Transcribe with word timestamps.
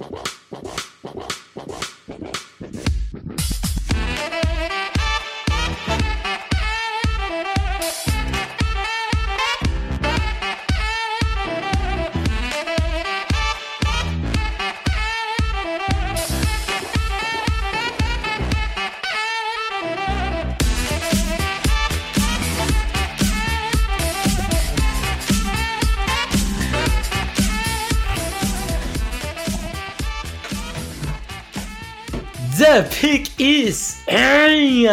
The 0.00 0.30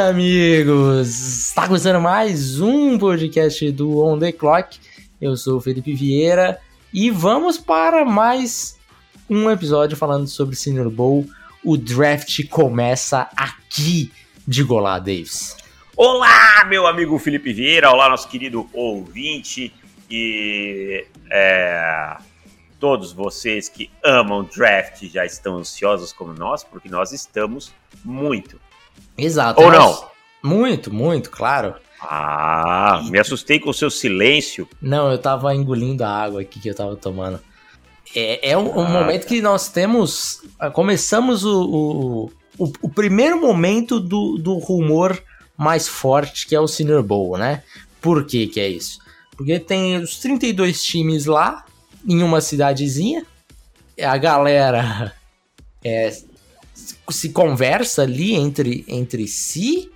amigos! 0.07 1.49
Está 1.49 1.67
começando 1.67 1.99
mais 1.99 2.61
um 2.61 2.97
podcast 2.97 3.69
do 3.73 4.01
On 4.01 4.17
The 4.17 4.31
Clock. 4.31 4.79
Eu 5.19 5.35
sou 5.35 5.57
o 5.57 5.61
Felipe 5.61 5.93
Vieira 5.93 6.61
e 6.93 7.11
vamos 7.11 7.57
para 7.57 8.05
mais 8.05 8.79
um 9.29 9.51
episódio 9.51 9.97
falando 9.97 10.25
sobre 10.25 10.55
Senior 10.55 10.89
Bowl. 10.89 11.25
O 11.61 11.75
draft 11.75 12.47
começa 12.47 13.29
aqui 13.35 14.09
de 14.47 14.63
Golá, 14.63 14.97
Davis. 14.97 15.57
Olá, 15.97 16.63
meu 16.69 16.87
amigo 16.87 17.19
Felipe 17.19 17.51
Vieira, 17.51 17.91
olá, 17.91 18.07
nosso 18.07 18.29
querido 18.29 18.65
ouvinte 18.71 19.73
e 20.09 21.05
é, 21.29 22.15
todos 22.79 23.11
vocês 23.11 23.67
que 23.67 23.91
amam 24.01 24.45
draft 24.45 25.03
já 25.09 25.25
estão 25.25 25.57
ansiosos 25.57 26.13
como 26.13 26.31
nós, 26.31 26.63
porque 26.63 26.87
nós 26.87 27.11
estamos 27.11 27.73
muito. 28.05 28.57
Exato. 29.17 29.61
Ou 29.61 29.71
não? 29.71 30.07
Muito, 30.43 30.93
muito, 30.93 31.29
claro. 31.29 31.75
Ah, 31.99 33.01
me 33.09 33.19
assustei 33.19 33.59
com 33.59 33.71
o 33.71 33.73
seu 33.73 33.89
silêncio. 33.89 34.67
Não, 34.81 35.11
eu 35.11 35.17
tava 35.17 35.53
engolindo 35.55 36.03
a 36.03 36.09
água 36.09 36.41
aqui 36.41 36.59
que 36.59 36.69
eu 36.69 36.75
tava 36.75 36.95
tomando. 36.95 37.39
É, 38.15 38.51
é 38.51 38.57
um, 38.57 38.77
um 38.77 38.85
Ah, 38.85 38.89
momento 38.89 39.25
que 39.25 39.41
nós 39.41 39.69
temos. 39.69 40.41
Começamos 40.73 41.43
o, 41.43 41.63
o, 41.63 42.31
o, 42.65 42.71
o 42.83 42.89
primeiro 42.89 43.41
momento 43.41 43.99
do, 43.99 44.37
do 44.37 44.57
rumor 44.57 45.21
mais 45.57 45.87
forte, 45.87 46.45
que 46.47 46.55
é 46.55 46.59
o 46.59 46.67
Senior 46.67 47.01
Bowl, 47.01 47.37
né? 47.37 47.63
Por 47.99 48.25
que 48.25 48.47
que 48.47 48.59
é 48.59 48.67
isso? 48.69 48.99
Porque 49.35 49.59
tem 49.59 49.97
os 49.97 50.17
32 50.19 50.83
times 50.83 51.25
lá, 51.25 51.65
em 52.07 52.21
uma 52.21 52.41
cidadezinha. 52.41 53.25
A 54.01 54.17
galera 54.17 55.13
é, 55.83 56.15
se 57.09 57.29
conversa 57.29 58.03
ali 58.03 58.33
entre, 58.33 58.85
entre 58.87 59.27
si. 59.27 59.91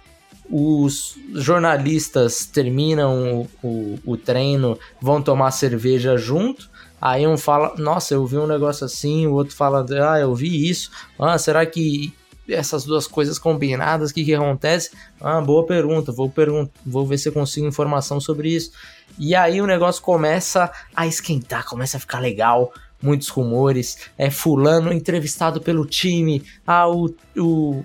Os 0.50 1.16
jornalistas 1.34 2.46
terminam 2.46 3.48
o, 3.64 3.68
o, 3.68 4.00
o 4.06 4.18
treino, 4.18 4.78
vão 5.02 5.22
tomar 5.22 5.52
cerveja 5.52 6.18
junto. 6.18 6.70
Aí 7.02 7.26
um 7.26 7.38
fala, 7.38 7.74
nossa, 7.78 8.14
eu 8.14 8.26
vi 8.26 8.38
um 8.38 8.46
negócio 8.46 8.86
assim, 8.86 9.26
o 9.26 9.34
outro 9.34 9.56
fala, 9.56 9.86
ah, 10.08 10.20
eu 10.20 10.36
vi 10.36 10.70
isso. 10.70 10.92
Ah, 11.18 11.38
será 11.38 11.66
que 11.66 12.14
essas 12.48 12.84
duas 12.84 13.08
coisas 13.08 13.40
combinadas, 13.40 14.12
o 14.12 14.14
que, 14.14 14.26
que 14.26 14.34
acontece? 14.34 14.92
Ah, 15.20 15.42
boa 15.42 15.66
pergunta, 15.66 16.12
vou, 16.12 16.30
pergun 16.30 16.68
vou 16.86 17.06
ver 17.06 17.18
se 17.18 17.30
eu 17.30 17.34
consigo 17.34 17.66
informação 17.66 18.20
sobre 18.20 18.50
isso. 18.50 18.72
E 19.18 19.36
aí 19.36 19.62
o 19.62 19.68
negócio 19.68 20.02
começa 20.02 20.72
a 20.96 21.08
esquentar, 21.08 21.66
começa 21.66 21.98
a 21.98 22.00
ficar 22.00 22.20
legal, 22.20 22.74
muitos 23.02 23.30
rumores. 23.30 24.10
É 24.18 24.30
fulano 24.30 24.94
entrevistado 24.94 25.62
pelo 25.62 25.86
time. 25.86 26.44
Ah, 26.66 26.90
o, 26.90 27.14
o 27.38 27.84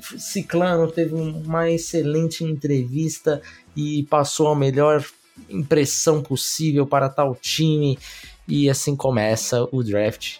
Ciclano 0.00 0.90
teve 0.90 1.14
uma 1.14 1.70
excelente 1.70 2.44
entrevista 2.44 3.40
e 3.76 4.04
passou 4.04 4.48
a 4.48 4.56
melhor 4.56 5.04
impressão 5.48 6.22
possível 6.22 6.86
para 6.86 7.08
tal 7.08 7.34
time. 7.34 7.98
E 8.48 8.70
assim 8.70 8.94
começa 8.94 9.66
o 9.72 9.82
draft. 9.82 10.38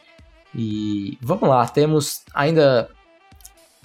E 0.55 1.19
vamos 1.21 1.49
lá, 1.49 1.67
temos 1.69 2.23
ainda 2.33 2.89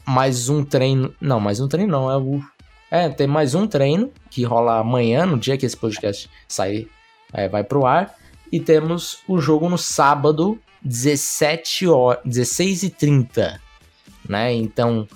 mais 0.05 0.47
um 0.49 0.63
treino. 0.63 1.13
Não, 1.19 1.39
mais 1.39 1.59
um 1.59 1.67
treino 1.67 1.91
não, 1.91 2.11
é 2.11 2.17
o. 2.17 2.41
É, 2.89 3.09
tem 3.09 3.27
mais 3.27 3.55
um 3.55 3.65
treino 3.65 4.11
que 4.29 4.43
rola 4.43 4.79
amanhã, 4.79 5.25
no 5.25 5.37
dia 5.37 5.57
que 5.57 5.65
esse 5.65 5.77
podcast 5.77 6.29
sair, 6.47 6.89
é, 7.33 7.47
vai 7.47 7.63
pro 7.63 7.85
ar. 7.85 8.15
E 8.51 8.59
temos 8.59 9.19
o 9.27 9.39
jogo 9.39 9.69
no 9.69 9.77
sábado, 9.77 10.59
17 10.83 11.87
horas, 11.87 12.21
16 12.25 12.83
e 12.83 12.89
30 12.89 13.61
né? 14.27 14.53
Então, 14.53 15.07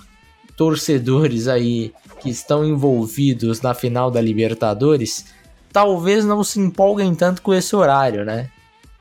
torcedores 0.56 1.48
aí 1.48 1.92
que 2.20 2.30
estão 2.30 2.64
envolvidos 2.64 3.60
na 3.60 3.74
final 3.74 4.10
da 4.10 4.20
Libertadores, 4.20 5.26
talvez 5.72 6.24
não 6.24 6.42
se 6.42 6.60
empolguem 6.60 7.14
tanto 7.14 7.42
com 7.42 7.54
esse 7.54 7.74
horário, 7.74 8.24
né? 8.24 8.50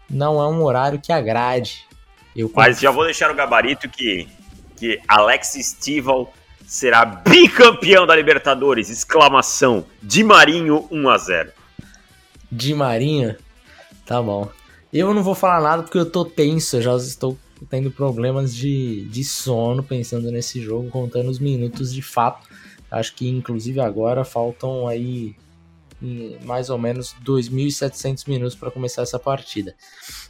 Não 0.10 0.40
é 0.42 0.48
um 0.48 0.64
horário 0.64 1.00
que 1.00 1.12
agrade. 1.12 1.86
Eu 2.36 2.52
Mas 2.54 2.80
já 2.80 2.92
vou 2.92 3.06
deixar 3.06 3.32
o 3.32 3.36
gabarito 3.36 3.90
que, 3.90 4.28
que 4.76 5.02
Alex 5.08 5.58
Stival 5.62 6.32
será 6.66 7.06
bicampeão 7.06 8.06
da 8.06 8.16
Libertadores! 8.16 8.90
Exclamação! 8.90 9.86
Di 10.02 10.24
Marinho 10.24 10.88
1 10.92 11.10
a 11.10 11.18
0 11.18 11.52
De 12.52 12.74
Marinho, 12.74 13.36
tá 14.06 14.22
bom. 14.22 14.50
Eu 14.94 15.14
não 15.14 15.24
vou 15.24 15.36
falar 15.36 15.62
nada 15.62 15.84
porque 15.84 15.98
eu 15.98 16.10
tô 16.10 16.24
tenso, 16.24 16.78
eu 16.78 16.82
já 16.82 16.96
estou 16.96 17.38
tendo 17.70 17.92
problemas 17.92 18.56
de, 18.56 19.06
de 19.06 19.24
sono 19.24 19.84
pensando 19.84 20.32
nesse 20.32 20.62
jogo, 20.62 20.90
contando 20.90 21.30
os 21.30 21.40
minutos 21.40 21.94
de 21.94 22.02
fato. 22.02 22.48
Acho 22.90 23.14
que 23.16 23.28
inclusive 23.28 23.80
agora 23.80 24.24
faltam 24.24 24.88
aí 24.88 25.36
mais 26.44 26.70
ou 26.70 26.78
menos 26.78 27.16
2.700 27.26 28.28
minutos 28.28 28.56
para 28.56 28.70
começar 28.70 29.02
essa 29.02 29.18
partida. 29.18 29.74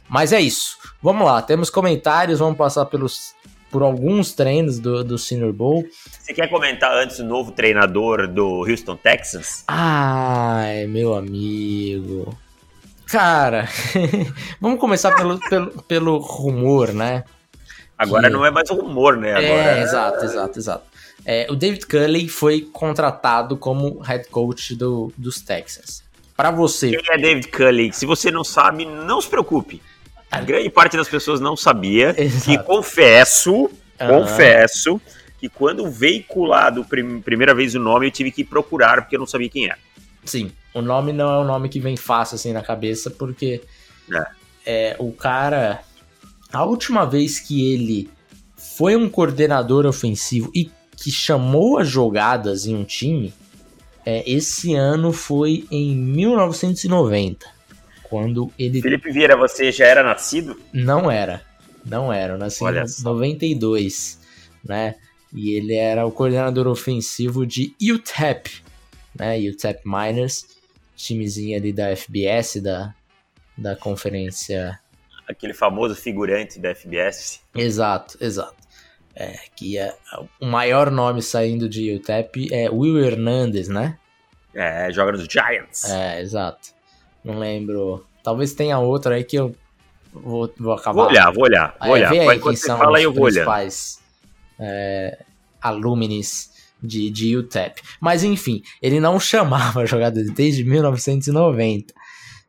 Mas 0.08 0.32
é 0.32 0.40
isso. 0.40 0.78
Vamos 1.02 1.26
lá, 1.26 1.42
temos 1.42 1.70
comentários, 1.70 2.38
vamos 2.38 2.56
passar 2.56 2.86
pelos 2.86 3.34
por 3.70 3.82
alguns 3.82 4.32
treinos 4.32 4.78
do, 4.78 5.04
do 5.04 5.18
Senior 5.18 5.52
Bowl. 5.52 5.84
Você 6.20 6.32
quer 6.32 6.48
comentar 6.48 6.92
antes 6.96 7.18
o 7.18 7.24
novo 7.24 7.52
treinador 7.52 8.26
do 8.26 8.64
Houston 8.64 8.96
Texans? 8.96 9.64
Ai, 9.66 10.86
meu 10.86 11.14
amigo. 11.14 12.36
Cara, 13.06 13.68
vamos 14.60 14.80
começar 14.80 15.14
pelo, 15.14 15.38
pelo, 15.48 15.82
pelo 15.82 16.18
rumor, 16.18 16.92
né? 16.92 17.24
Agora 17.96 18.28
Que- 18.28 18.32
não 18.34 18.44
é 18.44 18.50
mais 18.50 18.68
um 18.70 18.74
rumor, 18.76 19.16
né? 19.16 19.30
Agora 19.32 19.78
É, 19.78 19.82
exato, 19.82 20.24
exato, 20.24 20.58
exato. 20.58 20.84
É, 21.24 21.46
o 21.50 21.54
David 21.56 21.86
Culley 21.86 22.28
foi 22.28 22.62
contratado 22.72 23.56
como 23.56 24.00
head 24.00 24.28
coach 24.28 24.74
do, 24.74 25.12
dos 25.16 25.40
Texans. 25.40 26.02
Para 26.36 26.50
você, 26.50 26.90
Quem 26.90 27.14
é 27.14 27.18
David 27.18 27.48
Culley? 27.48 27.92
Se 27.92 28.04
você 28.06 28.30
não 28.30 28.44
sabe, 28.44 28.84
não 28.84 29.20
se 29.20 29.28
preocupe. 29.28 29.80
A 30.30 30.40
grande 30.40 30.68
parte 30.68 30.96
das 30.96 31.08
pessoas 31.08 31.40
não 31.40 31.56
sabia. 31.56 32.14
E 32.18 32.22
Exato. 32.24 32.64
confesso, 32.64 33.70
Aham. 33.98 34.20
confesso, 34.20 35.00
que 35.40 35.48
quando 35.48 35.88
veiculado 35.90 36.84
prim 36.84 37.20
primeira 37.20 37.54
vez 37.54 37.74
o 37.74 37.78
nome, 37.80 38.06
eu 38.06 38.10
tive 38.10 38.30
que 38.30 38.44
procurar, 38.44 39.00
porque 39.02 39.16
eu 39.16 39.20
não 39.20 39.26
sabia 39.26 39.48
quem 39.48 39.64
era. 39.66 39.78
sim, 40.24 40.50
o 40.76 40.82
nome 40.82 41.10
não 41.10 41.30
é 41.30 41.38
um 41.38 41.44
nome 41.44 41.70
que 41.70 41.80
vem 41.80 41.96
fácil 41.96 42.34
assim 42.34 42.52
na 42.52 42.60
cabeça, 42.62 43.10
porque 43.10 43.62
é, 44.64 44.94
o 44.98 45.10
cara. 45.10 45.80
A 46.52 46.64
última 46.64 47.06
vez 47.06 47.40
que 47.40 47.72
ele 47.72 48.10
foi 48.56 48.94
um 48.94 49.08
coordenador 49.08 49.86
ofensivo 49.86 50.50
e 50.54 50.70
que 50.94 51.10
chamou 51.10 51.78
as 51.78 51.88
jogadas 51.88 52.66
em 52.66 52.76
um 52.76 52.84
time, 52.84 53.32
é, 54.04 54.22
esse 54.30 54.74
ano 54.74 55.12
foi 55.12 55.66
em 55.70 55.96
1990. 55.96 57.46
Quando 58.02 58.52
ele 58.58 58.82
Felipe 58.82 59.10
Vieira, 59.10 59.36
você 59.36 59.72
já 59.72 59.86
era 59.86 60.02
nascido? 60.02 60.60
Não 60.72 61.10
era. 61.10 61.42
Não 61.84 62.12
era. 62.12 62.34
Eu 62.34 62.38
nasci 62.38 62.62
Olha 62.62 62.82
em 62.82 62.86
só. 62.86 63.14
92, 63.14 64.20
né? 64.62 64.94
E 65.32 65.54
ele 65.54 65.74
era 65.74 66.06
o 66.06 66.12
coordenador 66.12 66.66
ofensivo 66.66 67.46
de 67.46 67.74
UTEP, 67.80 68.62
né? 69.18 69.38
UTEP 69.38 69.80
Miners, 69.84 70.55
timezinho 70.96 71.56
ali 71.56 71.72
da 71.72 71.94
FBS, 71.94 72.60
da, 72.62 72.94
da 73.56 73.76
conferência. 73.76 74.80
Aquele 75.28 75.52
famoso 75.54 75.94
figurante 75.94 76.58
da 76.58 76.74
FBS. 76.74 77.40
Exato, 77.54 78.16
exato. 78.20 78.56
É, 79.14 79.34
que 79.54 79.78
é 79.78 79.94
o 80.40 80.46
maior 80.46 80.90
nome 80.90 81.22
saindo 81.22 81.68
de 81.68 81.94
UTEP 81.94 82.52
é 82.52 82.68
Will 82.70 82.98
Hernandez, 82.98 83.68
né? 83.68 83.98
É, 84.54 84.90
joga 84.92 85.12
nos 85.12 85.24
Giants. 85.24 85.84
É, 85.84 86.20
exato. 86.20 86.68
Não 87.24 87.38
lembro. 87.38 88.06
Talvez 88.22 88.52
tenha 88.52 88.78
outra 88.78 89.14
aí 89.14 89.24
que 89.24 89.36
eu 89.36 89.54
vou, 90.12 90.52
vou 90.58 90.72
acabar. 90.74 91.02
Vou 91.02 91.06
olhar, 91.10 91.32
vou 91.32 91.44
olhar, 91.44 91.76
vou 91.80 91.88
É, 91.88 91.92
olhar. 91.92 92.10
vê 92.10 92.20
aí 92.20 92.40
quem 92.40 92.56
são 92.56 92.78
fala 92.78 92.98
aí, 92.98 93.06
os 93.06 93.14
principais 93.14 94.00
é, 94.58 95.24
alumnis 95.60 96.52
de, 96.82 97.10
de 97.10 97.36
UTEP. 97.36 97.80
Mas 98.00 98.22
enfim, 98.22 98.62
ele 98.80 99.00
não 99.00 99.18
chamava 99.20 99.86
jogada 99.86 100.22
desde 100.22 100.64
1990. 100.64 101.94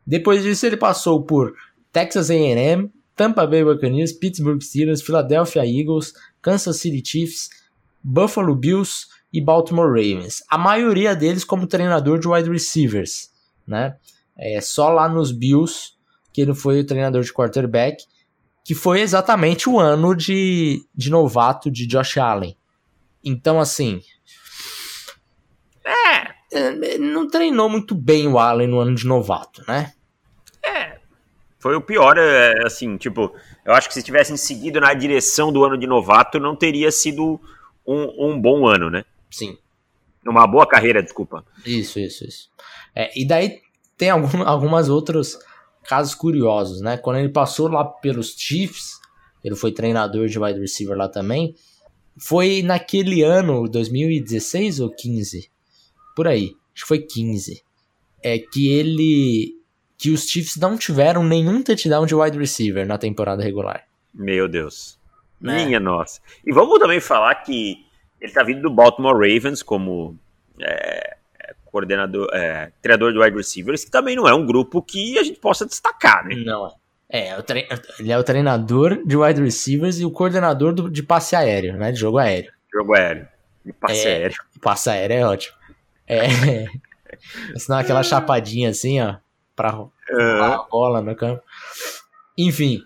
Depois 0.05 0.43
disso 0.43 0.65
ele 0.65 0.77
passou 0.77 1.23
por 1.23 1.53
Texas 1.91 2.29
A&M, 2.29 2.91
Tampa 3.15 3.45
Bay 3.47 3.63
Buccaneers, 3.63 4.13
Pittsburgh 4.13 4.61
Steelers, 4.61 5.01
Philadelphia 5.01 5.65
Eagles, 5.65 6.13
Kansas 6.41 6.77
City 6.77 7.01
Chiefs, 7.03 7.49
Buffalo 8.03 8.55
Bills 8.55 9.07
e 9.33 9.41
Baltimore 9.41 9.89
Ravens. 9.89 10.43
A 10.49 10.57
maioria 10.57 11.15
deles 11.15 11.43
como 11.43 11.67
treinador 11.67 12.19
de 12.19 12.27
wide 12.27 12.49
receivers, 12.49 13.29
né? 13.67 13.95
É 14.37 14.61
só 14.61 14.89
lá 14.89 15.09
nos 15.09 15.31
Bills 15.31 15.97
que 16.31 16.41
ele 16.41 16.53
foi 16.53 16.79
o 16.79 16.85
treinador 16.85 17.23
de 17.23 17.33
quarterback, 17.33 18.03
que 18.63 18.75
foi 18.75 19.01
exatamente 19.01 19.67
o 19.67 19.79
ano 19.79 20.13
de, 20.13 20.85
de 20.93 21.09
novato 21.09 21.71
de 21.71 21.87
Josh 21.87 22.17
Allen. 22.17 22.55
Então, 23.23 23.59
assim. 23.59 24.01
É. 25.87 26.97
Não 26.97 27.27
treinou 27.27 27.69
muito 27.69 27.95
bem 27.95 28.27
o 28.27 28.37
Allen 28.37 28.67
no 28.67 28.79
ano 28.79 28.95
de 28.95 29.05
novato, 29.05 29.63
né? 29.67 29.93
É. 30.63 30.97
Foi 31.59 31.75
o 31.75 31.81
pior, 31.81 32.17
é, 32.17 32.65
assim, 32.65 32.97
tipo, 32.97 33.33
eu 33.65 33.73
acho 33.73 33.87
que 33.87 33.93
se 33.93 34.03
tivessem 34.03 34.37
seguido 34.37 34.79
na 34.79 34.93
direção 34.93 35.51
do 35.51 35.63
ano 35.63 35.77
de 35.77 35.87
novato, 35.87 36.39
não 36.39 36.55
teria 36.55 36.91
sido 36.91 37.39
um, 37.85 38.29
um 38.29 38.39
bom 38.39 38.67
ano, 38.67 38.89
né? 38.89 39.03
Sim. 39.31 39.57
Uma 40.25 40.45
boa 40.45 40.67
carreira, 40.67 41.01
desculpa. 41.01 41.43
Isso, 41.65 41.99
isso, 41.99 42.25
isso. 42.25 42.49
É, 42.93 43.11
e 43.19 43.25
daí 43.25 43.59
tem 43.97 44.09
algum, 44.09 44.43
algumas 44.43 44.89
outros 44.89 45.39
casos 45.83 46.13
curiosos, 46.13 46.81
né? 46.81 46.97
Quando 46.97 47.19
ele 47.19 47.29
passou 47.29 47.69
lá 47.69 47.83
pelos 47.85 48.35
Chiefs, 48.37 48.99
ele 49.43 49.55
foi 49.55 49.71
treinador 49.71 50.27
de 50.27 50.37
wide 50.37 50.59
receiver 50.59 50.97
lá 50.97 51.07
também. 51.07 51.55
Foi 52.19 52.61
naquele 52.61 53.23
ano, 53.23 53.67
2016 53.67 54.79
ou 54.79 54.89
15? 54.89 55.49
Por 56.17 56.27
aí, 56.27 56.55
acho 56.73 56.81
que 56.81 56.87
foi 56.87 56.97
15. 56.97 57.63
É 58.23 58.39
que 58.39 58.73
ele. 58.73 59.53
Que 59.99 60.09
os 60.09 60.27
Chiefs 60.27 60.57
não 60.57 60.75
tiveram 60.75 61.23
nenhum 61.23 61.61
touchdown 61.61 62.07
de 62.07 62.15
wide 62.15 62.39
receiver 62.39 62.87
na 62.87 62.97
temporada 62.97 63.43
regular. 63.43 63.83
Meu 64.11 64.47
Deus. 64.47 64.99
Né? 65.39 65.65
Minha 65.65 65.79
nossa. 65.79 66.19
E 66.43 66.51
vamos 66.51 66.79
também 66.79 66.99
falar 66.99 67.35
que 67.35 67.85
ele 68.19 68.31
tá 68.31 68.41
vindo 68.41 68.63
do 68.63 68.71
Baltimore 68.71 69.13
Ravens 69.13 69.61
como 69.61 70.17
é, 70.59 71.17
coordenador, 71.65 72.27
é, 72.33 72.71
treinador 72.81 73.13
de 73.13 73.19
wide 73.19 73.37
receivers, 73.37 73.85
que 73.85 73.91
também 73.91 74.15
não 74.15 74.27
é 74.27 74.33
um 74.33 74.43
grupo 74.43 74.81
que 74.81 75.19
a 75.19 75.23
gente 75.23 75.39
possa 75.39 75.67
destacar, 75.67 76.25
né? 76.25 76.33
Não. 76.37 76.73
É, 77.07 77.29
é 77.29 77.43
ele 77.99 78.11
é 78.11 78.17
o 78.17 78.23
treinador 78.23 79.03
de 79.05 79.15
wide 79.15 79.39
receivers 79.39 79.99
e 79.99 80.05
o 80.05 80.09
coordenador 80.09 80.73
do, 80.73 80.89
de 80.89 81.03
passe 81.03 81.35
aéreo, 81.35 81.77
né? 81.77 81.91
De 81.91 81.99
jogo 81.99 82.17
aéreo. 82.17 82.51
Jogo 82.73 82.95
aéreo. 82.95 83.27
De 83.63 83.71
passe 83.71 84.07
é, 84.07 84.15
aéreo. 84.15 84.37
Passe 84.59 84.89
aéreo 84.89 85.15
é 85.15 85.25
ótimo. 85.27 85.56
É. 86.07 86.27
Senão 87.57 87.79
aquela 87.79 88.03
chapadinha 88.03 88.69
assim, 88.69 89.01
ó, 89.01 89.15
pra 89.55 89.77
uhum. 89.77 89.89
a 90.43 90.67
bola 90.69 91.01
no 91.01 91.15
campo. 91.15 91.41
Enfim. 92.37 92.81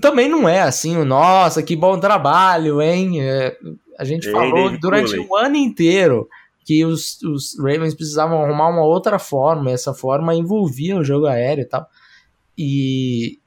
Também 0.00 0.28
não 0.28 0.48
é 0.48 0.60
assim, 0.60 0.96
o 0.96 1.04
nossa, 1.04 1.62
que 1.62 1.74
bom 1.74 1.98
trabalho, 1.98 2.82
hein? 2.82 3.22
É, 3.22 3.56
a 3.98 4.04
gente 4.04 4.30
falou 4.30 4.78
durante 4.78 5.18
o 5.18 5.36
ano 5.36 5.56
inteiro 5.56 6.28
que 6.64 6.84
os, 6.84 7.20
os 7.22 7.58
Ravens 7.58 7.94
precisavam 7.94 8.44
arrumar 8.44 8.68
uma 8.68 8.84
outra 8.84 9.18
forma, 9.18 9.70
essa 9.70 9.94
forma 9.94 10.34
envolvia 10.34 10.96
o 10.96 11.04
jogo 11.04 11.26
aéreo 11.26 11.62
e 11.62 11.64
tal. 11.64 11.86
E, 12.56 13.38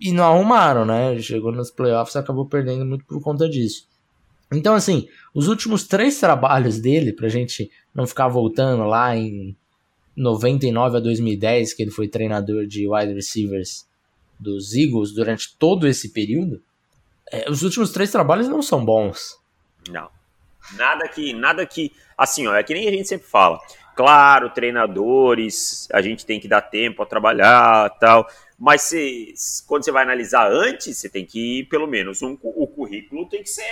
e 0.00 0.12
não 0.12 0.24
arrumaram, 0.24 0.84
né? 0.84 1.18
Chegou 1.18 1.50
nos 1.50 1.70
playoffs 1.70 2.14
e 2.14 2.18
acabou 2.18 2.46
perdendo 2.46 2.84
muito 2.84 3.04
por 3.04 3.20
conta 3.20 3.48
disso. 3.48 3.88
Então, 4.56 4.74
assim, 4.74 5.08
os 5.34 5.48
últimos 5.48 5.84
três 5.84 6.18
trabalhos 6.18 6.78
dele, 6.78 7.12
pra 7.12 7.28
gente 7.28 7.70
não 7.94 8.06
ficar 8.06 8.28
voltando 8.28 8.84
lá 8.84 9.16
em 9.16 9.56
99 10.16 10.96
a 10.96 11.00
2010, 11.00 11.74
que 11.74 11.82
ele 11.82 11.90
foi 11.90 12.08
treinador 12.08 12.66
de 12.66 12.88
wide 12.88 13.12
receivers 13.12 13.86
dos 14.38 14.74
Eagles 14.74 15.12
durante 15.12 15.56
todo 15.56 15.86
esse 15.86 16.12
período, 16.12 16.62
é, 17.30 17.50
os 17.50 17.62
últimos 17.62 17.90
três 17.90 18.10
trabalhos 18.10 18.48
não 18.48 18.62
são 18.62 18.84
bons. 18.84 19.38
Não. 19.88 20.08
Nada 20.76 21.08
que, 21.08 21.32
nada 21.32 21.66
que, 21.66 21.92
assim, 22.16 22.46
ó, 22.46 22.54
é 22.54 22.62
que 22.62 22.74
nem 22.74 22.88
a 22.88 22.90
gente 22.90 23.08
sempre 23.08 23.26
fala. 23.26 23.58
Claro, 23.94 24.50
treinadores, 24.50 25.88
a 25.92 26.02
gente 26.02 26.26
tem 26.26 26.40
que 26.40 26.48
dar 26.48 26.62
tempo 26.62 27.02
a 27.02 27.06
trabalhar, 27.06 27.90
tal. 28.00 28.26
Mas 28.58 28.82
se, 28.82 29.34
quando 29.66 29.84
você 29.84 29.92
vai 29.92 30.02
analisar 30.02 30.50
antes, 30.50 30.96
você 30.96 31.08
tem 31.08 31.24
que, 31.24 31.64
pelo 31.64 31.86
menos, 31.86 32.22
um, 32.22 32.36
o 32.42 32.66
currículo 32.66 33.28
tem 33.28 33.42
que 33.42 33.50
ser 33.50 33.62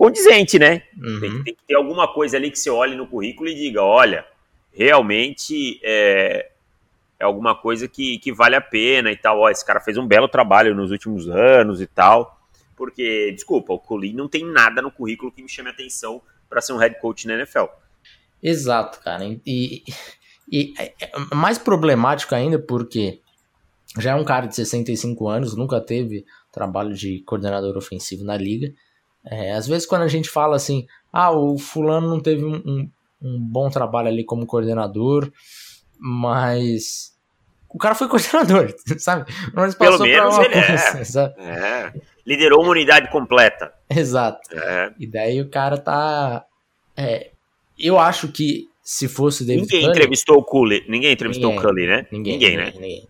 condizente, 0.00 0.58
né? 0.58 0.82
Uhum. 0.96 1.20
Tem, 1.20 1.42
tem, 1.42 1.54
que 1.54 1.62
ter 1.68 1.74
alguma 1.74 2.08
coisa 2.08 2.38
ali 2.38 2.50
que 2.50 2.58
você 2.58 2.70
olhe 2.70 2.96
no 2.96 3.06
currículo 3.06 3.50
e 3.50 3.54
diga, 3.54 3.82
olha, 3.82 4.24
realmente 4.72 5.78
é, 5.82 6.50
é 7.18 7.24
alguma 7.24 7.54
coisa 7.54 7.86
que, 7.86 8.18
que 8.18 8.32
vale 8.32 8.56
a 8.56 8.62
pena 8.62 9.12
e 9.12 9.16
tal. 9.16 9.40
Ó, 9.40 9.50
esse 9.50 9.62
cara 9.62 9.78
fez 9.78 9.98
um 9.98 10.06
belo 10.06 10.26
trabalho 10.26 10.74
nos 10.74 10.90
últimos 10.90 11.28
anos 11.28 11.82
e 11.82 11.86
tal. 11.86 12.40
Porque, 12.74 13.30
desculpa, 13.32 13.74
o 13.74 13.78
Colin 13.78 14.14
não 14.14 14.26
tem 14.26 14.42
nada 14.42 14.80
no 14.80 14.90
currículo 14.90 15.30
que 15.30 15.42
me 15.42 15.48
chame 15.50 15.68
a 15.68 15.72
atenção 15.72 16.22
para 16.48 16.62
ser 16.62 16.72
um 16.72 16.78
head 16.78 16.98
coach 16.98 17.26
na 17.26 17.34
NFL. 17.34 17.66
Exato, 18.42 19.00
cara. 19.00 19.22
E, 19.44 19.84
e 20.50 20.72
é, 20.78 20.94
é 20.98 21.34
mais 21.34 21.58
problemático 21.58 22.34
ainda 22.34 22.58
porque 22.58 23.20
já 23.98 24.12
é 24.12 24.14
um 24.14 24.24
cara 24.24 24.46
de 24.46 24.56
65 24.56 25.28
anos, 25.28 25.54
nunca 25.54 25.78
teve 25.78 26.24
trabalho 26.50 26.94
de 26.94 27.20
coordenador 27.26 27.76
ofensivo 27.76 28.24
na 28.24 28.38
liga. 28.38 28.72
É, 29.24 29.52
às 29.52 29.66
vezes 29.66 29.86
quando 29.86 30.02
a 30.02 30.08
gente 30.08 30.30
fala 30.30 30.56
assim, 30.56 30.86
ah, 31.12 31.30
o 31.30 31.58
fulano 31.58 32.08
não 32.08 32.20
teve 32.20 32.44
um, 32.44 32.56
um, 32.56 32.90
um 33.22 33.38
bom 33.40 33.68
trabalho 33.68 34.08
ali 34.08 34.24
como 34.24 34.46
coordenador, 34.46 35.30
mas 35.98 37.14
o 37.68 37.78
cara 37.78 37.94
foi 37.94 38.08
coordenador, 38.10 38.74
sabe? 38.98 39.32
Mas 39.54 39.74
Pelo 39.74 39.98
menos 39.98 40.38
ele 40.38 40.54
coisa, 40.54 41.34
é. 41.38 41.42
é. 41.44 41.92
Liderou 42.26 42.62
uma 42.62 42.70
unidade 42.70 43.10
completa. 43.10 43.72
Exato. 43.88 44.40
É. 44.52 44.92
E 44.98 45.06
daí 45.06 45.40
o 45.40 45.48
cara 45.48 45.76
tá. 45.78 46.44
É, 46.96 47.30
eu 47.78 47.98
acho 47.98 48.28
que 48.28 48.68
se 48.82 49.08
fosse 49.08 49.44
David 49.44 49.62
Ninguém 49.62 49.80
Cully, 49.82 49.92
entrevistou 49.92 50.36
o 50.38 50.44
Cully. 50.44 50.84
Ninguém 50.88 51.12
entrevistou 51.12 51.50
ninguém, 51.50 51.64
o 51.64 51.68
Cully, 51.68 51.86
né? 51.86 52.06
Ninguém, 52.10 52.32
ninguém, 52.34 52.56
né? 52.56 52.72
Ninguém. 52.74 53.08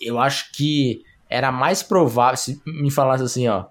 Eu 0.00 0.18
acho 0.18 0.52
que 0.52 1.02
era 1.28 1.52
mais 1.52 1.82
provável. 1.82 2.36
Se 2.36 2.60
me 2.64 2.90
falasse 2.90 3.24
assim, 3.24 3.48
ó. 3.48 3.66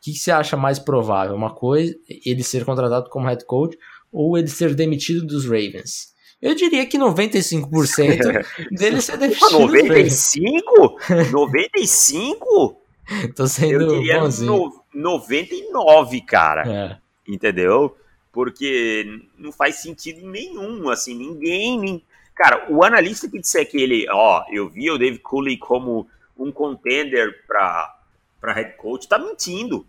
O 0.00 0.02
que, 0.02 0.14
você 0.14 0.30
acha 0.30 0.56
mais 0.56 0.78
provável? 0.78 1.36
Uma 1.36 1.54
coisa, 1.54 1.94
ele 2.24 2.42
ser 2.42 2.64
contratado 2.64 3.10
como 3.10 3.26
head 3.26 3.44
coach 3.44 3.76
ou 4.10 4.38
ele 4.38 4.48
ser 4.48 4.74
demitido 4.74 5.26
dos 5.26 5.44
Ravens? 5.44 6.14
Eu 6.40 6.54
diria 6.54 6.86
que 6.86 6.96
95% 6.96 8.46
dele 8.72 9.02
ser 9.02 9.18
demitido. 9.18 9.50
95? 9.50 10.96
95? 11.30 12.80
Tô 13.36 13.46
sendo 13.46 13.72
Eu 13.82 13.98
diria 13.98 14.20
bonzinho. 14.20 14.72
no, 14.94 15.02
99, 15.02 16.22
cara. 16.22 16.62
É. 16.66 16.96
Entendeu? 17.30 17.94
Porque 18.32 19.04
não 19.36 19.52
faz 19.52 19.82
sentido 19.82 20.26
nenhum, 20.26 20.88
assim, 20.88 21.14
ninguém, 21.14 21.78
nem... 21.78 22.02
Cara, 22.34 22.68
o 22.70 22.82
analista 22.82 23.28
que 23.28 23.38
disser 23.38 23.68
que 23.68 23.76
ele, 23.76 24.06
ó, 24.08 24.44
eu 24.50 24.66
vi 24.66 24.90
o 24.90 24.96
Dave 24.96 25.18
Cooley 25.18 25.58
como 25.58 26.08
um 26.38 26.50
contender 26.50 27.44
para 27.46 27.99
para 28.40 28.52
head 28.52 28.76
coach, 28.76 29.06
tá 29.06 29.18
mentindo. 29.18 29.86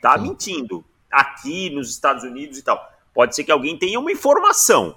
Tá 0.00 0.18
Sim. 0.18 0.24
mentindo. 0.24 0.84
Aqui 1.10 1.70
nos 1.70 1.90
Estados 1.90 2.24
Unidos 2.24 2.58
e 2.58 2.62
tal. 2.62 2.92
Pode 3.14 3.34
ser 3.34 3.44
que 3.44 3.52
alguém 3.52 3.78
tenha 3.78 3.98
uma 3.98 4.12
informação. 4.12 4.96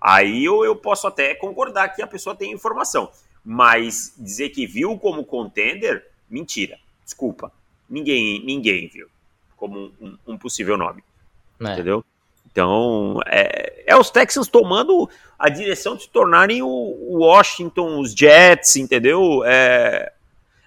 Aí 0.00 0.44
eu, 0.44 0.64
eu 0.64 0.76
posso 0.76 1.06
até 1.06 1.34
concordar 1.34 1.88
que 1.90 2.02
a 2.02 2.06
pessoa 2.06 2.36
tem 2.36 2.52
informação. 2.52 3.10
Mas 3.44 4.14
dizer 4.18 4.50
que 4.50 4.66
viu 4.66 4.98
como 4.98 5.24
contender, 5.24 6.06
mentira. 6.28 6.78
Desculpa. 7.04 7.52
Ninguém, 7.88 8.44
ninguém 8.44 8.88
viu 8.88 9.08
como 9.56 9.92
um, 10.00 10.18
um 10.26 10.38
possível 10.38 10.76
nome. 10.76 11.02
É. 11.60 11.72
Entendeu? 11.72 12.04
Então, 12.50 13.18
é, 13.26 13.82
é, 13.86 13.96
os 13.96 14.10
Texans 14.10 14.46
tomando 14.46 15.08
a 15.38 15.48
direção 15.48 15.96
de 15.96 16.02
se 16.02 16.10
tornarem 16.10 16.62
o, 16.62 16.68
o 16.68 17.18
Washington, 17.18 17.98
os 17.98 18.12
Jets, 18.12 18.76
entendeu? 18.76 19.42
É, 19.44 20.12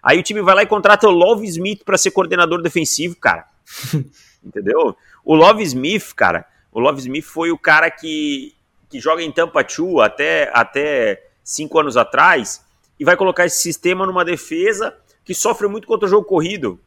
aí 0.07 0.19
o 0.19 0.23
time 0.23 0.41
vai 0.41 0.55
lá 0.55 0.63
e 0.63 0.67
contrata 0.67 1.07
o 1.07 1.11
Love 1.11 1.45
Smith 1.45 1.83
para 1.83 1.97
ser 1.97 2.11
coordenador 2.11 2.61
defensivo, 2.61 3.15
cara. 3.17 3.45
entendeu? 4.41 4.95
O 5.23 5.35
Love 5.35 5.61
Smith, 5.63 6.13
cara, 6.15 6.45
o 6.71 6.79
Love 6.79 6.99
Smith 6.99 7.25
foi 7.25 7.51
o 7.51 7.57
cara 7.57 7.91
que 7.91 8.55
que 8.89 9.01
joga 9.01 9.21
em 9.21 9.31
Tampa 9.31 9.63
2 9.63 9.99
até, 9.99 10.49
até 10.53 11.27
cinco 11.43 11.77
anos 11.77 11.97
atrás 11.97 12.63
e 12.97 13.03
vai 13.03 13.17
colocar 13.17 13.45
esse 13.45 13.61
sistema 13.61 14.05
numa 14.05 14.23
defesa 14.23 14.95
que 15.25 15.33
sofre 15.33 15.67
muito 15.67 15.85
contra 15.87 16.07
o 16.07 16.09
jogo 16.09 16.25
corrido 16.25 16.79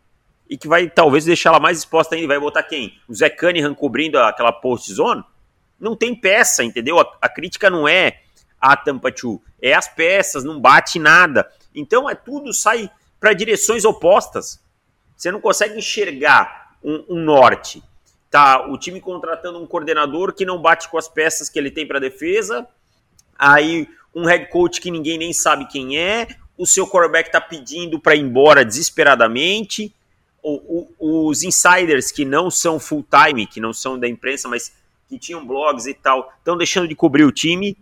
e 0.49 0.57
que 0.57 0.67
vai 0.67 0.89
talvez 0.89 1.27
deixar 1.27 1.51
ela 1.51 1.61
mais 1.61 1.79
exposta 1.79 2.15
ainda. 2.15 2.29
Vai 2.29 2.41
botar 2.41 2.63
quem? 2.63 2.99
O 3.07 3.15
Zé 3.15 3.29
Cunningham 3.29 3.75
cobrindo 3.75 4.19
aquela 4.19 4.51
post 4.51 4.91
zone? 4.93 5.23
Não 5.79 5.95
tem 5.95 6.15
peça, 6.15 6.65
entendeu? 6.65 6.99
A, 6.99 7.07
a 7.21 7.29
crítica 7.29 7.69
não 7.69 7.87
é 7.87 8.23
a 8.59 8.77
Tampa 8.77 9.11
2, 9.11 9.39
é 9.63 9.75
as 9.75 9.89
peças, 9.89 10.43
não 10.43 10.59
bate 10.59 10.99
nada. 10.99 11.51
Então 11.75 12.09
é 12.09 12.15
tudo 12.15 12.53
sai 12.53 12.91
para 13.21 13.35
direções 13.35 13.85
opostas. 13.85 14.59
Você 15.17 15.31
não 15.31 15.41
consegue 15.41 15.79
enxergar 15.79 16.77
um, 16.83 17.05
um 17.11 17.17
norte 17.17 17.83
tá 18.31 18.69
o 18.69 18.79
time 18.79 19.01
contratando 19.01 19.61
um 19.61 19.67
coordenador 19.67 20.33
que 20.33 20.47
não 20.47 20.63
bate 20.63 20.89
com 20.89 20.97
as 20.97 21.09
peças 21.09 21.49
que 21.49 21.59
ele 21.59 21.71
tem 21.71 21.87
para 21.87 21.99
defesa, 21.99 22.67
aí 23.37 23.89
um 24.15 24.25
head 24.25 24.49
coach 24.49 24.81
que 24.81 24.91
ninguém 24.91 25.19
nem 25.19 25.33
sabe 25.33 25.67
quem 25.67 25.99
é, 25.99 26.29
o 26.57 26.67
seu 26.67 26.87
quarterback 26.87 27.29
está 27.29 27.41
pedindo 27.41 27.99
para 27.99 28.15
ir 28.15 28.21
embora 28.21 28.65
desesperadamente, 28.65 29.93
o, 30.43 30.89
o, 30.99 31.29
os 31.29 31.43
insiders 31.43 32.13
que 32.13 32.25
não 32.25 32.51
são 32.51 32.79
full-time, 32.79 33.47
que 33.47 33.61
não 33.61 33.73
são 33.73 33.99
da 33.99 34.09
imprensa, 34.09 34.49
mas 34.49 34.73
que 35.09 35.19
tinham 35.19 35.45
blogs 35.45 35.87
e 35.87 35.95
tal, 35.95 36.33
estão 36.39 36.57
deixando 36.57 36.87
de 36.87 36.95
cobrir 36.95 37.25
o 37.25 37.33
time, 37.33 37.77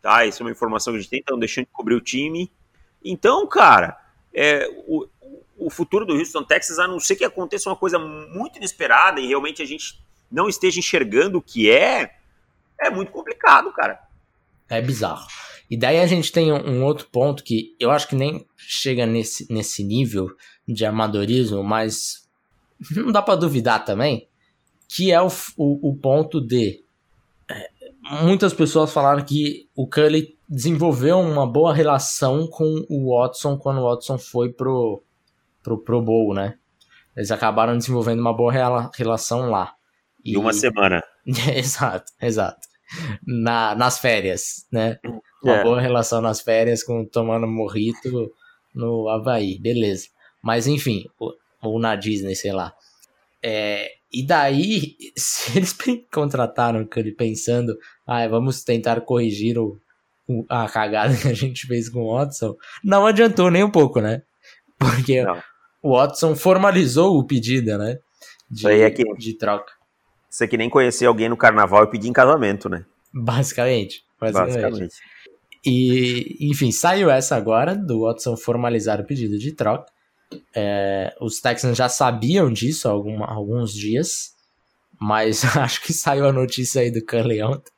tá? 0.00 0.26
Essa 0.26 0.42
é 0.42 0.44
uma 0.44 0.50
informação 0.50 0.92
que 0.92 0.98
a 0.98 1.02
gente 1.02 1.10
tem, 1.10 1.20
estão 1.20 1.38
deixando 1.38 1.66
de 1.66 1.72
cobrir 1.72 1.94
o 1.94 2.00
time. 2.00 2.50
Então, 3.04 3.46
cara, 3.46 3.98
é, 4.34 4.68
o, 4.86 5.06
o 5.56 5.70
futuro 5.70 6.04
do 6.04 6.14
Houston 6.14 6.42
Texas, 6.42 6.78
a 6.78 6.88
não 6.88 6.98
ser 6.98 7.16
que 7.16 7.24
aconteça 7.24 7.68
uma 7.70 7.76
coisa 7.76 7.98
muito 7.98 8.56
inesperada 8.56 9.20
e 9.20 9.26
realmente 9.26 9.62
a 9.62 9.66
gente 9.66 10.02
não 10.30 10.48
esteja 10.48 10.78
enxergando 10.78 11.38
o 11.38 11.42
que 11.42 11.70
é, 11.70 12.16
é 12.80 12.90
muito 12.90 13.12
complicado, 13.12 13.72
cara. 13.72 14.00
É 14.68 14.80
bizarro. 14.82 15.26
E 15.70 15.76
daí 15.76 15.98
a 15.98 16.06
gente 16.06 16.30
tem 16.30 16.52
um, 16.52 16.84
outro 16.84 17.06
ponto 17.10 17.42
que 17.42 17.74
eu 17.78 17.90
acho 17.90 18.08
que 18.08 18.16
nem 18.16 18.46
chega 18.56 19.06
nesse, 19.06 19.50
nesse 19.52 19.82
nível 19.82 20.28
de 20.66 20.84
amadorismo, 20.84 21.62
mas 21.62 22.28
não 22.90 23.12
dá 23.12 23.22
para 23.22 23.36
duvidar 23.36 23.84
também, 23.84 24.28
que 24.88 25.10
é 25.10 25.20
o, 25.20 25.28
o, 25.56 25.90
o 25.90 25.96
ponto 25.96 26.40
de 26.40 26.84
é, 27.50 27.70
muitas 28.22 28.52
pessoas 28.52 28.92
falaram 28.92 29.24
que 29.24 29.68
o 29.74 29.86
Cully 29.86 30.33
desenvolveu 30.48 31.18
uma 31.18 31.46
boa 31.46 31.74
relação 31.74 32.46
com 32.46 32.84
o 32.88 33.10
Watson 33.10 33.56
quando 33.58 33.78
o 33.80 33.88
Watson 33.88 34.18
foi 34.18 34.52
pro, 34.52 35.02
pro 35.62 35.78
Pro 35.78 36.02
Bowl, 36.02 36.34
né? 36.34 36.58
Eles 37.16 37.30
acabaram 37.30 37.78
desenvolvendo 37.78 38.20
uma 38.20 38.34
boa 38.34 38.52
relação 38.94 39.50
lá. 39.50 39.74
E 40.24 40.36
uma 40.36 40.52
semana. 40.52 41.02
exato, 41.54 42.12
exato. 42.20 42.68
Na, 43.26 43.74
nas 43.74 43.98
férias, 43.98 44.66
né? 44.70 44.98
Uma 45.42 45.56
é. 45.56 45.62
boa 45.62 45.80
relação 45.80 46.20
nas 46.20 46.40
férias 46.40 46.82
com 46.82 47.04
tomando 47.04 47.46
morrito 47.46 48.32
no 48.74 49.08
Havaí, 49.08 49.58
beleza. 49.58 50.08
Mas 50.42 50.66
enfim, 50.66 51.04
ou, 51.18 51.34
ou 51.62 51.78
na 51.78 51.94
Disney, 51.94 52.34
sei 52.34 52.52
lá. 52.52 52.74
É, 53.42 53.90
e 54.12 54.26
daí, 54.26 54.96
se 55.16 55.58
eles 55.58 55.76
contrataram 56.12 56.82
o 56.82 56.86
Curry 56.86 57.12
pensando, 57.12 57.76
ah, 58.06 58.26
vamos 58.26 58.64
tentar 58.64 59.00
corrigir 59.02 59.58
o, 59.58 59.78
a 60.48 60.68
cagada 60.68 61.16
que 61.20 61.28
a 61.28 61.34
gente 61.34 61.66
fez 61.66 61.88
com 61.88 62.00
o 62.00 62.16
Watson, 62.16 62.54
não 62.82 63.06
adiantou 63.06 63.50
nem 63.50 63.64
um 63.64 63.70
pouco, 63.70 64.00
né? 64.00 64.22
Porque 64.78 65.22
não. 65.22 65.42
o 65.82 65.96
Watson 65.96 66.34
formalizou 66.34 67.18
o 67.18 67.26
pedido, 67.26 67.76
né? 67.78 67.98
De, 68.50 68.66
é 68.68 68.90
que, 68.90 69.02
de 69.16 69.36
troca. 69.36 69.72
Você 70.28 70.48
que 70.48 70.56
nem 70.56 70.68
conhecer 70.68 71.06
alguém 71.06 71.28
no 71.28 71.36
carnaval 71.36 71.84
e 71.84 71.90
pedir 71.90 72.08
em 72.08 72.12
casamento, 72.12 72.68
né? 72.68 72.84
Basicamente. 73.12 74.02
Basicamente. 74.20 74.60
basicamente. 74.60 74.94
E, 75.64 76.50
enfim, 76.50 76.70
saiu 76.70 77.10
essa 77.10 77.36
agora 77.36 77.74
do 77.74 78.02
Watson 78.02 78.36
formalizar 78.36 79.00
o 79.00 79.06
pedido 79.06 79.38
de 79.38 79.52
troca. 79.52 79.90
É, 80.54 81.14
os 81.20 81.40
Texans 81.40 81.76
já 81.76 81.88
sabiam 81.88 82.52
disso 82.52 82.88
há 82.88 82.90
algum, 82.90 83.22
alguns 83.24 83.72
dias, 83.72 84.34
mas 85.00 85.44
acho 85.56 85.80
que 85.82 85.92
saiu 85.92 86.26
a 86.26 86.32
notícia 86.32 86.82
aí 86.82 86.90
do 86.90 87.04
Curley 87.04 87.42
ontem. 87.42 87.72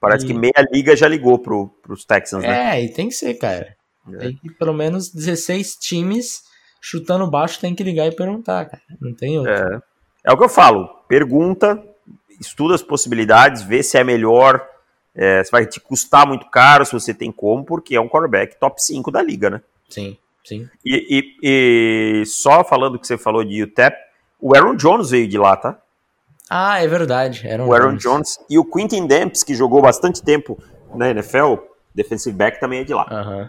Parece 0.00 0.24
e... 0.24 0.28
que 0.28 0.34
meia 0.34 0.66
liga 0.72 0.96
já 0.96 1.08
ligou 1.08 1.38
pro, 1.38 1.68
pros 1.82 2.04
Texans, 2.04 2.42
né? 2.42 2.76
É, 2.76 2.84
e 2.84 2.92
tem 2.92 3.08
que 3.08 3.14
ser, 3.14 3.34
cara. 3.34 3.76
É. 4.14 4.16
Tem 4.18 4.36
que 4.36 4.50
pelo 4.54 4.72
menos 4.72 5.12
16 5.12 5.76
times 5.76 6.42
chutando 6.80 7.30
baixo 7.30 7.60
tem 7.60 7.74
que 7.74 7.84
ligar 7.84 8.06
e 8.06 8.14
perguntar, 8.14 8.66
cara. 8.66 8.82
Não 9.00 9.14
tem 9.14 9.38
outro. 9.38 9.52
É, 9.52 9.80
é 10.24 10.32
o 10.32 10.36
que 10.36 10.44
eu 10.44 10.48
falo. 10.48 10.88
Pergunta, 11.08 11.82
estuda 12.40 12.74
as 12.74 12.82
possibilidades, 12.82 13.62
vê 13.62 13.82
se 13.82 13.96
é 13.96 14.04
melhor. 14.04 14.68
É, 15.14 15.44
se 15.44 15.50
vai 15.50 15.66
te 15.66 15.78
custar 15.78 16.26
muito 16.26 16.48
caro 16.48 16.86
se 16.86 16.92
você 16.92 17.12
tem 17.12 17.30
como, 17.30 17.64
porque 17.64 17.94
é 17.94 18.00
um 18.00 18.08
quarterback 18.08 18.58
top 18.58 18.82
5 18.82 19.10
da 19.10 19.22
liga, 19.22 19.50
né? 19.50 19.60
Sim, 19.88 20.16
sim. 20.42 20.66
E, 20.84 21.36
e, 21.42 22.20
e 22.22 22.26
só 22.26 22.64
falando 22.64 22.98
que 22.98 23.06
você 23.06 23.18
falou 23.18 23.44
de 23.44 23.62
UTEP, 23.62 23.94
o 24.40 24.56
Aaron 24.56 24.74
Jones 24.74 25.10
veio 25.10 25.28
de 25.28 25.36
lá, 25.36 25.54
tá? 25.54 25.78
Ah, 26.54 26.82
é 26.82 26.86
verdade. 26.86 27.48
Aaron 27.48 27.66
o 27.66 27.72
Aaron 27.72 27.96
Jones. 27.96 28.02
Jones. 28.02 28.38
e 28.50 28.58
o 28.58 28.64
Quintin 28.64 29.06
Demps, 29.06 29.42
que 29.42 29.54
jogou 29.54 29.80
bastante 29.80 30.22
tempo 30.22 30.62
na 30.94 31.08
NFL, 31.08 31.54
defensive 31.94 32.36
back, 32.36 32.60
também 32.60 32.80
é 32.80 32.84
de 32.84 32.92
lá. 32.92 33.08
Uhum. 33.10 33.48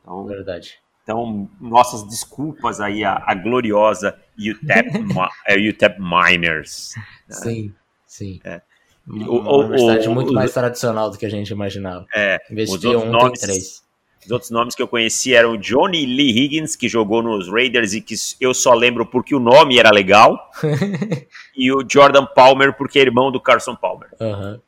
Então, 0.00 0.24
verdade. 0.24 0.80
Então, 1.02 1.50
nossas 1.60 2.02
desculpas 2.08 2.80
aí 2.80 3.04
à, 3.04 3.22
à 3.26 3.34
gloriosa 3.34 4.16
UTEP, 4.38 4.88
UTEP 5.68 5.98
Miners. 6.00 6.94
Sim. 7.28 7.74
Sim. 8.06 8.40
É. 8.42 8.62
Uma, 9.06 9.28
o, 9.28 9.60
universidade 9.60 10.08
o, 10.08 10.14
muito 10.14 10.30
o, 10.30 10.34
mais 10.34 10.54
tradicional 10.54 11.10
do 11.10 11.18
que 11.18 11.26
a 11.26 11.30
gente 11.30 11.50
imaginava. 11.50 12.06
É, 12.14 12.38
outros, 12.70 12.84
um, 12.84 13.10
nomes, 13.10 13.82
os 14.24 14.30
outros 14.30 14.50
nomes 14.50 14.74
que 14.74 14.82
eu 14.82 14.88
conheci 14.88 15.34
eram 15.34 15.56
Johnny 15.56 16.04
Lee 16.04 16.30
Higgins, 16.30 16.76
que 16.76 16.88
jogou 16.88 17.22
nos 17.22 17.48
Raiders 17.48 17.94
e 17.94 18.00
que 18.00 18.14
eu 18.40 18.52
só 18.52 18.74
lembro 18.74 19.06
porque 19.06 19.34
o 19.34 19.40
nome 19.40 19.78
era 19.78 19.90
legal, 19.90 20.50
e 21.56 21.72
o 21.72 21.84
Jordan 21.88 22.26
Palmer, 22.26 22.76
porque 22.76 22.98
é 22.98 23.02
irmão 23.02 23.32
do 23.32 23.40
Carson 23.40 23.74
Palmer. 23.74 24.08
Uhum. 24.20 24.60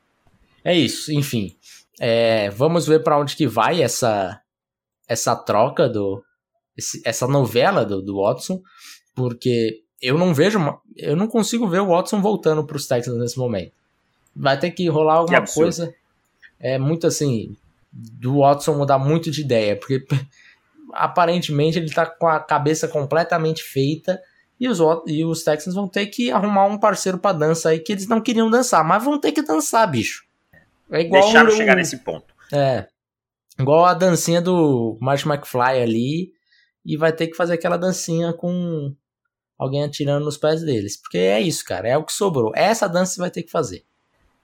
É 0.63 0.75
isso, 0.75 1.11
enfim. 1.11 1.55
É, 1.99 2.49
vamos 2.49 2.87
ver 2.87 3.03
para 3.03 3.19
onde 3.19 3.35
que 3.35 3.45
vai 3.45 3.81
essa, 3.81 4.41
essa 5.07 5.35
troca, 5.35 5.87
do 5.87 6.23
esse, 6.75 7.01
essa 7.05 7.27
novela 7.27 7.85
do, 7.85 8.01
do 8.01 8.21
Watson, 8.21 8.61
porque 9.15 9.81
eu 10.01 10.17
não 10.17 10.33
vejo, 10.33 10.59
eu 10.97 11.15
não 11.15 11.27
consigo 11.27 11.67
ver 11.67 11.81
o 11.81 11.87
Watson 11.87 12.21
voltando 12.21 12.65
para 12.65 12.77
os 12.77 12.87
Texans 12.87 13.17
nesse 13.17 13.37
momento. 13.37 13.71
Vai 14.35 14.59
ter 14.59 14.71
que 14.71 14.87
rolar 14.89 15.15
alguma 15.15 15.45
coisa. 15.45 15.93
É 16.59 16.79
muito 16.79 17.05
assim, 17.05 17.55
do 17.93 18.39
Watson 18.39 18.75
mudar 18.75 18.97
muito 18.97 19.29
de 19.29 19.41
ideia, 19.41 19.75
porque 19.77 20.03
aparentemente 20.91 21.77
ele 21.77 21.85
está 21.85 22.05
com 22.05 22.27
a 22.27 22.39
cabeça 22.39 22.87
completamente 22.87 23.61
feita 23.61 24.19
e 24.59 24.67
os, 24.67 24.79
e 25.07 25.23
os 25.23 25.43
Texans 25.43 25.75
vão 25.75 25.87
ter 25.87 26.07
que 26.07 26.31
arrumar 26.31 26.65
um 26.65 26.79
parceiro 26.79 27.17
para 27.17 27.37
dança 27.37 27.69
aí 27.69 27.79
que 27.79 27.91
eles 27.91 28.07
não 28.07 28.21
queriam 28.21 28.49
dançar, 28.49 28.83
mas 28.83 29.03
vão 29.03 29.19
ter 29.19 29.31
que 29.31 29.41
dançar, 29.41 29.85
bicho. 29.89 30.23
É 30.91 31.01
igual 31.01 31.23
Deixaram 31.23 31.49
o, 31.49 31.51
chegar 31.51 31.75
nesse 31.75 31.97
ponto. 31.97 32.33
É. 32.51 32.87
Igual 33.59 33.85
a 33.85 33.93
dancinha 33.93 34.41
do 34.41 34.97
Marsh 34.99 35.25
McFly 35.25 35.81
ali 35.81 36.33
e 36.85 36.97
vai 36.97 37.11
ter 37.11 37.27
que 37.27 37.35
fazer 37.35 37.53
aquela 37.53 37.77
dancinha 37.77 38.33
com 38.33 38.95
alguém 39.57 39.83
atirando 39.83 40.25
nos 40.25 40.37
pés 40.37 40.61
deles. 40.61 40.97
Porque 40.97 41.17
é 41.17 41.41
isso, 41.41 41.63
cara. 41.63 41.87
É 41.87 41.97
o 41.97 42.03
que 42.03 42.13
sobrou. 42.13 42.51
Essa 42.55 42.87
dança 42.87 43.13
você 43.13 43.21
vai 43.21 43.31
ter 43.31 43.43
que 43.43 43.51
fazer. 43.51 43.83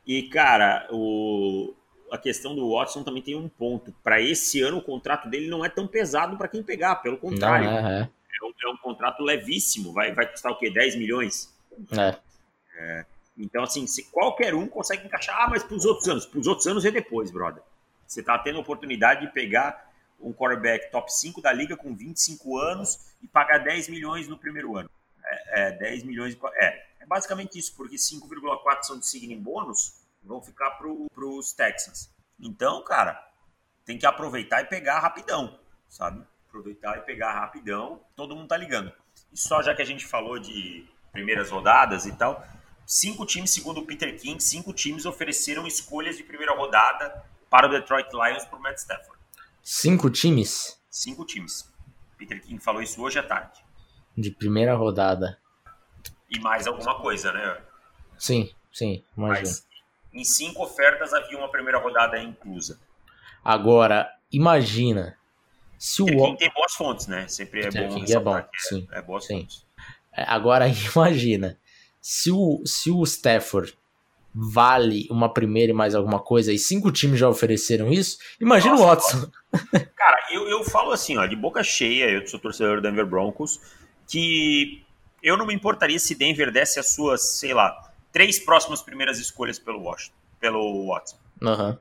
E, 0.05 0.23
cara, 0.23 0.87
o... 0.91 1.73
a 2.11 2.17
questão 2.17 2.55
do 2.55 2.71
Watson 2.71 3.03
também 3.03 3.21
tem 3.21 3.35
um 3.35 3.47
ponto. 3.47 3.93
Para 4.03 4.21
esse 4.21 4.61
ano, 4.61 4.77
o 4.77 4.81
contrato 4.81 5.29
dele 5.29 5.49
não 5.49 5.63
é 5.63 5.69
tão 5.69 5.87
pesado 5.87 6.37
para 6.37 6.47
quem 6.47 6.63
pegar. 6.63 6.95
Pelo 6.97 7.17
contrário. 7.17 7.69
Não, 7.69 7.77
é, 7.77 8.01
é. 8.01 8.01
É, 8.01 8.45
um, 8.45 8.53
é, 8.63 8.73
um, 8.73 8.77
contrato 8.77 9.23
levíssimo. 9.23 9.91
Vai, 9.93 10.13
vai 10.13 10.29
custar 10.29 10.51
o 10.51 10.57
quê? 10.57 10.69
10 10.69 10.95
milhões? 10.95 11.53
É. 11.91 12.15
é. 12.77 13.05
Então, 13.37 13.63
assim, 13.63 13.87
se 13.87 14.03
qualquer 14.11 14.53
um 14.53 14.67
consegue 14.67 15.05
encaixar, 15.05 15.41
ah, 15.41 15.49
mas 15.49 15.63
para 15.63 15.75
os 15.75 15.85
outros 15.85 16.07
anos. 16.07 16.25
Para 16.25 16.39
os 16.39 16.47
outros 16.47 16.67
anos 16.67 16.85
é 16.85 16.91
depois, 16.91 17.31
brother. 17.31 17.63
Você 18.05 18.23
tá 18.23 18.37
tendo 18.37 18.57
a 18.57 18.61
oportunidade 18.61 19.25
de 19.25 19.31
pegar 19.31 19.89
um 20.19 20.33
quarterback 20.33 20.91
top 20.91 21.13
5 21.13 21.41
da 21.41 21.53
liga 21.53 21.77
com 21.77 21.95
25 21.95 22.57
anos 22.57 22.99
e 23.21 23.27
pagar 23.27 23.59
10 23.59 23.87
milhões 23.89 24.27
no 24.27 24.37
primeiro 24.37 24.75
ano 24.75 24.89
é, 25.29 25.67
é 25.67 25.71
10 25.71 26.03
milhões 26.03 26.35
de. 26.35 26.41
É, 26.55 26.85
é 27.01 27.05
basicamente 27.05 27.57
isso, 27.57 27.73
porque 27.75 27.95
5,4 27.95 28.83
são 28.83 28.99
de 28.99 29.07
signing 29.07 29.39
bônus, 29.39 29.93
vão 30.23 30.41
ficar 30.41 30.71
para 30.71 30.87
os 31.25 31.53
Texans. 31.53 32.13
Então, 32.39 32.83
cara, 32.83 33.21
tem 33.85 33.97
que 33.97 34.05
aproveitar 34.05 34.61
e 34.61 34.65
pegar 34.65 34.99
rapidão, 34.99 35.59
sabe? 35.87 36.23
Aproveitar 36.47 36.97
e 36.97 37.01
pegar 37.01 37.33
rapidão, 37.33 38.01
todo 38.15 38.35
mundo 38.35 38.47
tá 38.47 38.57
ligando. 38.57 38.91
E 39.31 39.37
só 39.37 39.61
já 39.61 39.75
que 39.75 39.81
a 39.81 39.85
gente 39.85 40.05
falou 40.05 40.39
de 40.39 40.87
primeiras 41.11 41.49
rodadas 41.49 42.05
e 42.05 42.11
tal, 42.11 42.45
cinco 42.85 43.25
times, 43.25 43.51
segundo 43.51 43.81
o 43.81 43.85
Peter 43.85 44.17
King, 44.19 44.41
cinco 44.41 44.73
times 44.73 45.05
ofereceram 45.05 45.67
escolhas 45.67 46.17
de 46.17 46.23
primeira 46.23 46.55
rodada 46.55 47.23
para 47.49 47.67
o 47.67 47.69
Detroit 47.69 48.09
Lions 48.13 48.45
para 48.45 48.57
o 48.57 48.61
Matt 48.61 48.77
Stafford. 48.77 49.19
Cinco 49.63 50.09
times? 50.09 50.79
Cinco 50.89 51.25
times. 51.25 51.71
Peter 52.17 52.41
King 52.41 52.61
falou 52.61 52.81
isso 52.81 53.01
hoje 53.01 53.19
à 53.19 53.23
tarde 53.23 53.63
de 54.19 54.31
primeira 54.31 54.75
rodada. 54.75 55.39
E 56.29 56.39
mais 56.39 56.67
alguma 56.67 56.99
coisa, 57.01 57.31
né? 57.31 57.61
Sim, 58.17 58.51
sim, 58.71 59.03
imagina. 59.17 59.47
Mas 59.47 59.67
em 60.13 60.23
cinco 60.23 60.63
ofertas 60.63 61.13
havia 61.13 61.37
uma 61.37 61.49
primeira 61.49 61.77
rodada 61.79 62.21
inclusa. 62.21 62.79
Agora, 63.43 64.09
imagina 64.31 65.17
se 65.77 66.01
o 66.01 66.05
Quem 66.05 66.35
tem 66.35 66.51
boas 66.53 66.73
fontes, 66.73 67.07
né? 67.07 67.27
Sempre 67.27 67.61
é 67.61 67.71
bom. 67.71 68.03
É 68.05 68.19
bom, 68.19 68.37
é, 68.37 68.47
sim. 68.57 68.87
É 68.91 69.01
boas 69.01 69.25
sim. 69.25 69.41
fontes. 69.41 69.65
É, 70.13 70.23
agora, 70.27 70.67
imagina 70.95 71.57
se 72.01 72.31
o, 72.31 72.61
se 72.65 72.91
o 72.91 73.03
Stafford 73.03 73.77
vale 74.33 75.07
uma 75.09 75.33
primeira 75.33 75.71
e 75.71 75.75
mais 75.75 75.95
alguma 75.95 76.19
coisa, 76.19 76.53
e 76.53 76.59
cinco 76.59 76.91
times 76.91 77.19
já 77.19 77.27
ofereceram 77.27 77.91
isso, 77.91 78.17
imagina 78.39 78.75
Nossa, 78.75 78.83
o 78.83 78.87
Watson. 78.87 79.31
Cara, 79.95 80.27
eu, 80.31 80.47
eu 80.47 80.63
falo 80.63 80.91
assim, 80.91 81.17
ó, 81.17 81.25
de 81.25 81.35
boca 81.35 81.63
cheia, 81.63 82.09
eu 82.09 82.27
sou 82.27 82.39
torcedor 82.39 82.77
do 82.77 82.81
Denver 82.81 83.05
Broncos, 83.05 83.59
que 84.07 84.83
eu 85.23 85.35
não 85.35 85.45
me 85.45 85.53
importaria 85.53 85.97
se 85.97 86.15
Denver 86.15 86.51
desse 86.51 86.79
as 86.79 86.93
suas, 86.93 87.37
sei 87.37 87.53
lá, 87.53 87.88
três 88.11 88.39
próximas 88.39 88.81
primeiras 88.81 89.19
escolhas 89.19 89.59
pelo 89.59 89.81
Washington, 89.81 90.15
pelo 90.39 90.87
Watson. 90.87 91.17
Uhum. 91.41 91.77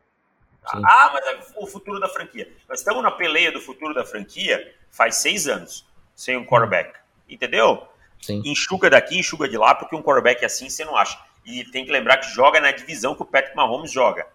Ah, 0.65 1.11
mas 1.13 1.27
é 1.27 1.41
o 1.57 1.67
futuro 1.67 1.99
da 1.99 2.09
franquia. 2.09 2.51
Nós 2.69 2.81
estamos 2.81 3.03
na 3.03 3.11
peleia 3.11 3.51
do 3.51 3.61
futuro 3.61 3.95
da 3.95 4.05
franquia 4.05 4.75
faz 4.91 5.17
seis 5.17 5.49
anos, 5.49 5.87
sem 6.15 6.37
um 6.37 6.45
quarterback. 6.45 6.99
Entendeu? 7.29 7.87
Sim. 8.21 8.43
Enxuga 8.45 8.91
daqui, 8.91 9.19
enxuga 9.19 9.49
de 9.49 9.57
lá, 9.57 9.75
porque 9.75 9.97
um 9.97 10.03
quarterback 10.03 10.45
assim 10.45 10.69
você 10.69 10.85
não 10.85 10.97
acha. 10.97 11.19
E 11.45 11.65
tem 11.65 11.85
que 11.85 11.91
lembrar 11.91 12.19
que 12.19 12.29
joga 12.31 12.61
na 12.61 12.71
divisão 12.71 13.15
que 13.15 13.23
o 13.23 13.27
Patrick 13.27 13.57
Mahomes 13.57 13.91
joga. 13.91 14.27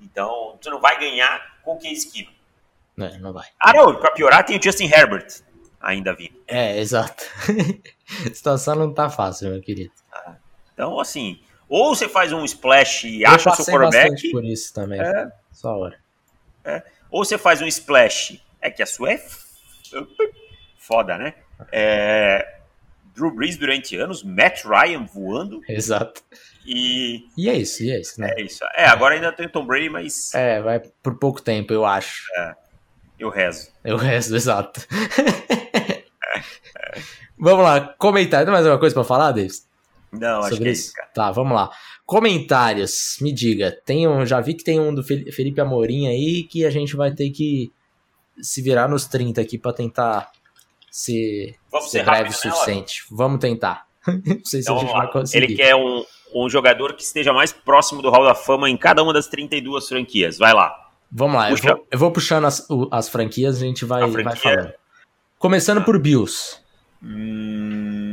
Então, 0.00 0.56
você 0.60 0.70
não 0.70 0.80
vai 0.80 0.98
ganhar 0.98 1.60
com 1.62 1.74
o 1.74 1.78
Case 1.78 2.10
Keenum. 2.10 2.32
É, 2.98 3.18
não 3.18 3.32
vai. 3.32 3.46
Ah, 3.60 3.72
não, 3.72 3.94
pra 3.96 4.12
piorar 4.12 4.44
tem 4.44 4.58
o 4.58 4.62
Justin 4.62 4.86
Herbert 4.86 5.42
ainda 5.80 6.14
vindo. 6.14 6.34
É, 6.46 6.78
exato. 6.78 7.24
a 8.24 8.34
situação 8.34 8.74
não 8.74 8.94
tá 8.94 9.10
fácil, 9.10 9.50
meu 9.50 9.60
querido. 9.60 9.92
Então, 10.74 11.00
assim, 11.00 11.40
ou 11.68 11.94
você 11.94 12.08
faz 12.08 12.32
um 12.32 12.44
splash 12.44 13.04
e 13.04 13.22
Eu 13.22 13.30
acha 13.30 13.50
o 13.50 13.54
seu 13.56 13.64
quarterback, 13.64 14.30
por 14.30 14.44
isso 14.44 14.72
também. 14.74 15.00
É. 15.00 15.30
Só 15.52 15.78
hora. 15.78 15.98
ou 17.10 17.24
você 17.24 17.38
faz 17.38 17.62
um 17.62 17.66
splash, 17.66 18.40
é 18.60 18.70
que 18.70 18.82
a 18.82 18.86
sua 18.86 19.12
é 19.12 19.24
foda, 20.76 21.16
né? 21.16 21.34
É, 21.72 22.56
Drew 23.14 23.30
Brees 23.32 23.56
durante 23.56 23.96
anos, 23.96 24.22
Matt 24.24 24.64
Ryan 24.64 25.04
voando 25.04 25.60
Exato. 25.68 26.20
e 26.66 27.24
E 27.36 27.48
é 27.48 27.54
isso, 27.54 27.82
e 27.84 27.92
é 27.92 28.00
isso, 28.00 28.20
né? 28.20 28.32
é 28.36 28.42
isso. 28.42 28.64
É, 28.74 28.86
agora 28.86 29.14
ainda 29.14 29.30
tem 29.32 29.46
o 29.46 29.50
Tom 29.50 29.64
Brady, 29.64 29.88
mas 29.88 30.34
É, 30.34 30.60
vai 30.60 30.80
por 30.80 31.16
pouco 31.18 31.40
tempo, 31.40 31.72
eu 31.72 31.86
acho. 31.86 32.24
eu 33.18 33.30
rezo. 33.30 33.70
É 33.84 33.94
o 33.94 33.96
resto, 33.96 34.34
exato. 34.34 34.80
vamos 37.38 37.62
lá, 37.64 37.94
comentário. 37.96 38.44
Tem 38.46 38.52
mais 38.52 38.66
alguma 38.66 38.80
coisa 38.80 38.94
pra 38.94 39.04
falar, 39.04 39.30
Davis? 39.30 39.66
Não, 40.18 40.40
acho 40.42 40.56
que 40.58 40.68
é 40.68 40.70
isso? 40.72 40.92
cara. 40.92 41.08
Tá, 41.14 41.30
vamos 41.30 41.54
lá. 41.54 41.70
Comentários, 42.06 43.16
me 43.20 43.32
diga. 43.32 43.70
Tem 43.84 44.06
um, 44.06 44.24
já 44.26 44.40
vi 44.40 44.54
que 44.54 44.64
tem 44.64 44.78
um 44.80 44.94
do 44.94 45.02
Fel- 45.02 45.32
Felipe 45.32 45.60
Amorim 45.60 46.06
aí 46.08 46.42
que 46.44 46.64
a 46.64 46.70
gente 46.70 46.94
vai 46.96 47.12
ter 47.12 47.30
que 47.30 47.72
se 48.40 48.60
virar 48.62 48.88
nos 48.88 49.06
30 49.06 49.40
aqui 49.40 49.56
pra 49.58 49.72
tentar 49.72 50.30
ser, 50.90 51.54
Vamos 51.70 51.90
ser 51.90 51.98
ser 51.98 52.04
breve 52.04 52.28
o 52.28 52.32
rápido, 52.32 52.44
né, 52.46 52.50
suficiente. 52.52 53.02
Vamos 53.10 53.40
tentar. 53.40 53.86
Não 54.06 54.44
sei 54.44 54.60
se 54.62 54.70
Então 54.70 54.76
a 54.76 54.80
gente 54.80 54.92
vai 54.92 55.10
conseguir. 55.12 55.44
Ele 55.44 55.54
quer 55.56 55.74
um, 55.74 56.04
um 56.34 56.48
jogador 56.50 56.94
que 56.94 57.02
esteja 57.02 57.32
mais 57.32 57.52
próximo 57.52 58.02
do 58.02 58.10
Hall 58.10 58.24
da 58.24 58.34
Fama 58.34 58.68
em 58.68 58.76
cada 58.76 59.02
uma 59.02 59.12
das 59.12 59.26
32 59.28 59.88
franquias. 59.88 60.36
Vai 60.38 60.52
lá. 60.52 60.74
Vamos 61.10 61.36
lá, 61.36 61.50
eu 61.50 61.56
vou, 61.56 61.86
eu 61.92 61.98
vou 61.98 62.10
puxando 62.10 62.44
as, 62.44 62.66
as 62.90 63.08
franquias, 63.08 63.56
a 63.56 63.60
gente 63.60 63.84
vai, 63.84 64.02
A 64.02 64.06
vai 64.06 64.34
falando. 64.36 64.72
Começando 65.38 65.84
por 65.84 65.96
Bills. 65.98 66.58
Hum, 67.00 68.03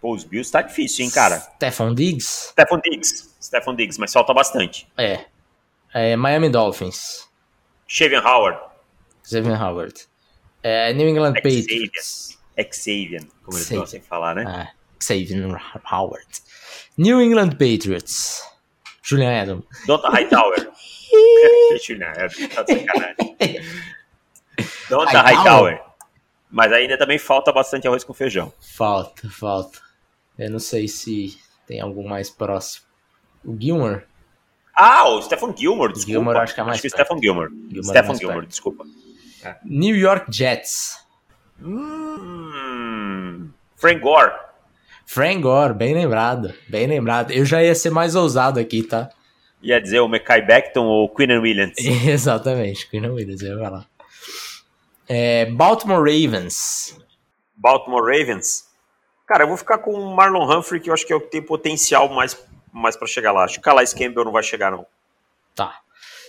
pô, 0.00 0.14
os 0.14 0.24
Bills 0.24 0.50
tá 0.50 0.62
difícil, 0.62 1.04
hein, 1.04 1.10
cara? 1.10 1.40
Stefan 1.56 1.94
Diggs. 1.94 2.50
Stefan 2.52 2.80
Diggs. 2.80 3.34
Stefan 3.40 3.74
Diggs, 3.74 3.98
mas 3.98 4.12
falta 4.12 4.34
bastante. 4.34 4.88
É. 4.96 5.24
É, 5.92 6.16
Miami 6.16 6.50
Dolphins. 6.50 7.28
Shavian 7.86 8.22
Howard. 8.22 8.58
Xavier 9.28 9.62
Howard. 9.62 9.94
É, 10.62 10.92
New 10.92 11.08
England 11.08 11.34
Xavier. 11.34 11.62
Patriots. 11.62 12.38
Xavier, 12.72 13.24
como 13.44 13.56
eles 13.56 13.66
Xavier. 13.66 13.80
gostam 13.80 14.00
de 14.00 14.06
falar, 14.06 14.34
né? 14.34 14.44
Ah, 14.46 14.68
Xavier 15.02 15.46
Howard. 15.90 16.26
New 16.96 17.20
England 17.22 17.50
Patriots. 17.50 18.42
Julian 19.02 19.42
Adam. 19.42 19.62
Donta 19.86 20.08
Hightower. 20.10 20.70
Deixa 21.70 21.92
eu 21.92 21.96
ir, 21.96 22.48
tá 22.48 22.62
de 22.62 22.74
sacanagem. 22.74 23.36
Donta 24.90 25.20
Hightower. 25.22 25.74
Hightower. 25.74 25.82
Mas 26.50 26.72
ainda 26.72 26.98
também 26.98 27.18
falta 27.18 27.52
bastante 27.52 27.86
arroz 27.86 28.04
com 28.04 28.12
feijão. 28.12 28.52
Falta, 28.60 29.28
falta. 29.30 29.87
Eu 30.38 30.50
não 30.50 30.58
sei 30.58 30.86
se 30.86 31.36
tem 31.66 31.80
algum 31.80 32.06
mais 32.06 32.30
próximo. 32.30 32.86
O 33.44 33.56
Gilmore. 33.58 34.02
Ah, 34.74 35.08
o 35.08 35.20
Stephen 35.22 35.54
Gilmore, 35.56 35.92
desculpa. 35.92 36.12
Gilmore 36.12 36.38
acho 36.38 36.54
que 36.54 36.60
é 36.60 36.64
mais 36.64 36.74
Acho 36.74 36.82
que 36.82 36.90
perto. 36.90 37.06
Stephen 37.06 37.22
Gilmore. 37.22 37.50
Gilmore 37.50 37.78
é 37.78 37.82
Stephen 37.82 38.08
mais 38.08 38.18
Gilmore, 38.18 38.46
desculpa. 38.46 38.84
New 39.64 39.96
York 39.96 40.26
Jets. 40.30 41.04
Hum, 41.60 43.50
Frank 43.76 44.00
Gore. 44.00 44.32
Frank 45.04 45.40
Gore, 45.40 45.74
bem 45.74 45.94
lembrado. 45.94 46.54
Bem 46.68 46.86
lembrado. 46.86 47.32
Eu 47.32 47.44
já 47.44 47.62
ia 47.62 47.74
ser 47.74 47.90
mais 47.90 48.14
ousado 48.14 48.60
aqui, 48.60 48.82
tá? 48.82 49.10
Ia 49.62 49.80
dizer 49.80 50.00
o 50.00 50.08
Mekai 50.08 50.42
Beckton 50.42 50.84
ou 50.84 51.08
Quinn 51.08 51.38
Williams. 51.40 51.76
Exatamente, 52.06 52.88
Queen 52.88 53.08
Williams, 53.08 53.42
eu 53.42 53.58
ia 53.58 53.64
falar. 53.64 53.86
É, 55.08 55.46
Baltimore 55.46 55.98
Ravens. 55.98 56.96
Baltimore 57.56 58.02
Ravens. 58.04 58.67
Cara, 59.28 59.44
eu 59.44 59.48
vou 59.48 59.56
ficar 59.58 59.78
com 59.78 59.92
o 59.92 60.16
Marlon 60.16 60.50
Humphrey, 60.50 60.80
que 60.80 60.88
eu 60.88 60.94
acho 60.94 61.06
que 61.06 61.12
é 61.12 61.16
o 61.16 61.20
que 61.20 61.30
tem 61.30 61.42
potencial 61.42 62.08
mais, 62.08 62.36
mais 62.72 62.96
para 62.96 63.06
chegar 63.06 63.30
lá. 63.30 63.44
Acho 63.44 63.54
que 63.54 63.60
o 63.60 63.62
Calais 63.62 63.92
Campbell 63.92 64.24
não 64.24 64.32
vai 64.32 64.42
chegar, 64.42 64.70
não. 64.72 64.86
Tá. 65.54 65.78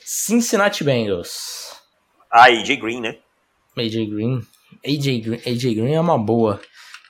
Cincinnati 0.05 0.83
Bengals. 0.83 1.73
Ah, 2.29 2.45
AJ 2.45 2.75
Green, 2.77 2.99
né? 3.01 3.17
AJ 3.77 4.05
Green. 4.09 4.45
AJ 4.85 5.21
Green, 5.21 5.41
AJ 5.45 5.75
Green 5.75 5.93
é 5.93 5.99
uma 6.01 6.17
boa. 6.17 6.59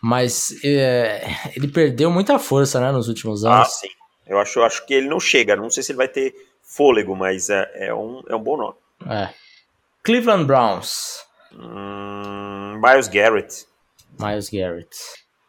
Mas 0.02 0.54
é, 0.64 1.28
ele 1.56 1.68
perdeu 1.68 2.10
muita 2.12 2.38
força, 2.40 2.80
né, 2.80 2.92
nos 2.92 3.08
últimos 3.10 3.44
Ah, 3.44 3.58
anos. 3.58 3.74
sim. 3.80 3.90
Eu 4.28 4.38
acho, 4.40 4.60
eu 4.60 4.64
acho 4.64 4.86
que 4.86 4.94
ele 4.94 5.10
não 5.10 5.20
chega. 5.20 5.56
Não 5.56 5.70
sei 5.72 5.82
se 5.82 5.92
ele 5.92 5.98
vai 5.98 6.08
ter 6.08 6.36
fôlego, 6.62 7.16
mas 7.16 7.50
é, 7.50 7.70
é, 7.88 7.94
um, 7.94 8.22
é 8.30 8.36
um 8.36 8.44
bom 8.44 8.56
nome. 8.56 8.76
É. 9.10 9.30
Cleveland 10.04 10.46
Browns. 10.46 11.26
Hum, 11.52 12.80
Miles 12.80 13.08
Garrett. 13.08 13.66
Miles 14.20 14.50
Garrett. 14.50 14.96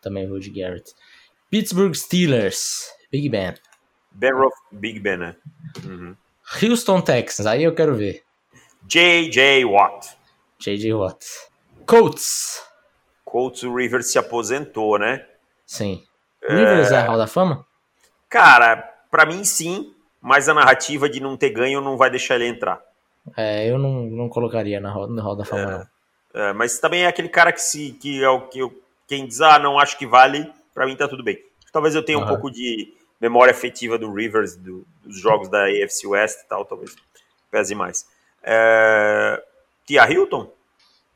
Também 0.01 0.29
vou 0.29 0.39
de 0.39 0.51
Garrett. 0.51 0.93
Pittsburgh 1.51 1.95
Steelers. 1.95 2.89
Big 3.11 3.29
Ben. 3.29 3.55
Ben 4.13 4.33
Roth, 4.33 4.55
Big 4.73 4.99
Ben, 5.01 5.17
né? 5.19 5.37
Uhum. 5.85 6.17
Houston 6.63 7.01
Texans. 7.01 7.47
Aí 7.47 7.63
eu 7.65 7.75
quero 7.75 7.95
ver. 7.95 8.23
J.J. 8.87 9.65
Watt. 9.65 10.17
J.J. 10.59 10.93
Watt. 10.95 11.25
Colts. 11.87 12.63
Colts, 13.25 13.63
o 13.63 13.75
Rivers 13.75 14.11
se 14.11 14.19
aposentou, 14.19 14.99
né? 14.99 15.27
Sim. 15.67 16.05
Rivers 16.43 16.91
é 16.91 17.01
Hall 17.01 17.19
da 17.19 17.27
Fama? 17.27 17.65
Cara, 18.29 18.77
pra 19.11 19.27
mim 19.27 19.45
sim, 19.45 19.95
mas 20.21 20.49
a 20.49 20.55
narrativa 20.55 21.09
de 21.09 21.21
não 21.21 21.37
ter 21.37 21.51
ganho 21.51 21.81
não 21.81 21.97
vai 21.97 22.11
deixar 22.11 22.37
ele 22.37 22.47
entrar. 22.49 22.81
É, 23.37 23.69
eu 23.71 23.79
não, 23.79 24.05
não 24.07 24.29
colocaria 24.29 24.81
na, 24.81 24.91
Hall- 24.91 25.09
no 25.09 25.21
Hall 25.23 25.37
da 25.37 25.45
Fama, 25.45 25.89
não. 26.35 26.43
É, 26.43 26.53
mas 26.53 26.79
também 26.79 27.03
é 27.03 27.07
aquele 27.07 27.29
cara 27.29 27.53
que 27.53 27.61
se 27.61 27.93
que 27.93 28.23
é 28.23 28.29
o 28.29 28.49
que 28.49 28.59
eu, 28.61 28.73
quem 29.11 29.27
diz, 29.27 29.41
ah, 29.41 29.59
não 29.59 29.77
acho 29.77 29.99
que 29.99 30.07
vale, 30.07 30.49
pra 30.73 30.87
mim 30.87 30.95
tá 30.97 31.09
tudo 31.09 31.25
bem. 31.25 31.37
Talvez 31.73 31.97
eu 31.97 32.03
tenha 32.05 32.17
um 32.19 32.23
pouco 32.29 32.49
de 32.51 32.95
memória 33.21 33.51
afetiva 33.51 33.99
do 33.99 34.13
Rivers, 34.15 34.55
do- 34.57 34.87
dos 35.03 35.19
jogos 35.21 35.49
da 35.49 35.65
AFC 35.65 36.07
West 36.07 36.39
e 36.45 36.49
tal, 36.49 36.65
talvez 36.65 36.95
pese 37.51 37.75
mais. 37.75 38.07
É, 38.43 39.43
Tia 39.85 40.09
Hilton? 40.11 40.53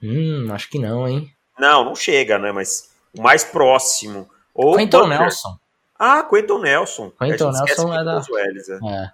Hum, 0.03 0.49
acho 0.53 0.69
que 0.69 0.79
não, 0.79 1.07
hein? 1.09 1.33
Não, 1.59 1.85
não 1.85 1.95
chega, 1.95 2.37
né? 2.37 2.51
Mas 2.51 2.91
o 3.17 3.23
mais 3.23 3.45
próximo. 3.45 4.29
Ou 4.53 4.77
Quentin 4.77 4.99
Butker. 4.99 5.19
Nelson. 5.21 5.59
Ah, 5.97 6.23
Quentin 6.25 6.59
Nelson. 6.59 7.11
Quentin 7.13 7.45
Nelson 7.45 7.95
é 7.95 7.99
que 7.99 8.05
da- 8.05 8.19
L's, 8.19 8.69
é. 8.69 8.75
É, 8.75 9.13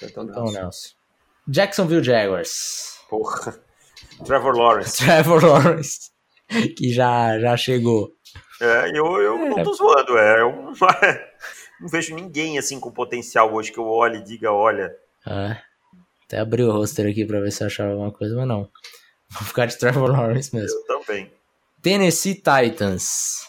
Quentin 0.00 0.24
Nelson. 0.26 0.52
Nelson. 0.52 0.88
Jacksonville 1.48 2.02
Jaguars. 2.04 2.98
Porra. 3.08 3.56
Trevor 4.26 4.56
Lawrence. 4.56 4.98
Trevor 5.04 5.44
Lawrence. 5.44 6.10
Que 6.76 6.92
já, 6.92 7.38
já 7.40 7.56
chegou. 7.56 8.12
É, 8.60 8.90
eu, 8.90 9.20
eu 9.20 9.38
não 9.38 9.62
tô 9.62 9.72
zoando, 9.72 10.16
é. 10.18 10.40
Eu 10.40 10.52
não 11.80 11.88
vejo 11.88 12.14
ninguém 12.14 12.58
assim 12.58 12.80
com 12.80 12.90
potencial 12.90 13.52
hoje 13.52 13.72
que 13.72 13.78
eu 13.78 13.86
olhe 13.86 14.18
e 14.18 14.24
diga, 14.24 14.52
olha. 14.52 14.94
É. 15.26 15.58
Até 16.24 16.38
abri 16.38 16.62
o 16.62 16.72
roster 16.72 17.08
aqui 17.08 17.24
pra 17.24 17.40
ver 17.40 17.52
se 17.52 17.62
eu 17.62 17.66
achava 17.66 17.90
alguma 17.92 18.10
coisa, 18.10 18.34
mas 18.34 18.48
não. 18.48 18.68
Vou 19.30 19.42
ficar 19.42 19.66
de 19.66 19.78
Trevor 19.78 20.10
Lawrence 20.10 20.54
mesmo. 20.54 20.78
Eu 20.88 21.00
também. 21.00 21.32
Tennessee 21.82 22.34
Titans. 22.34 23.48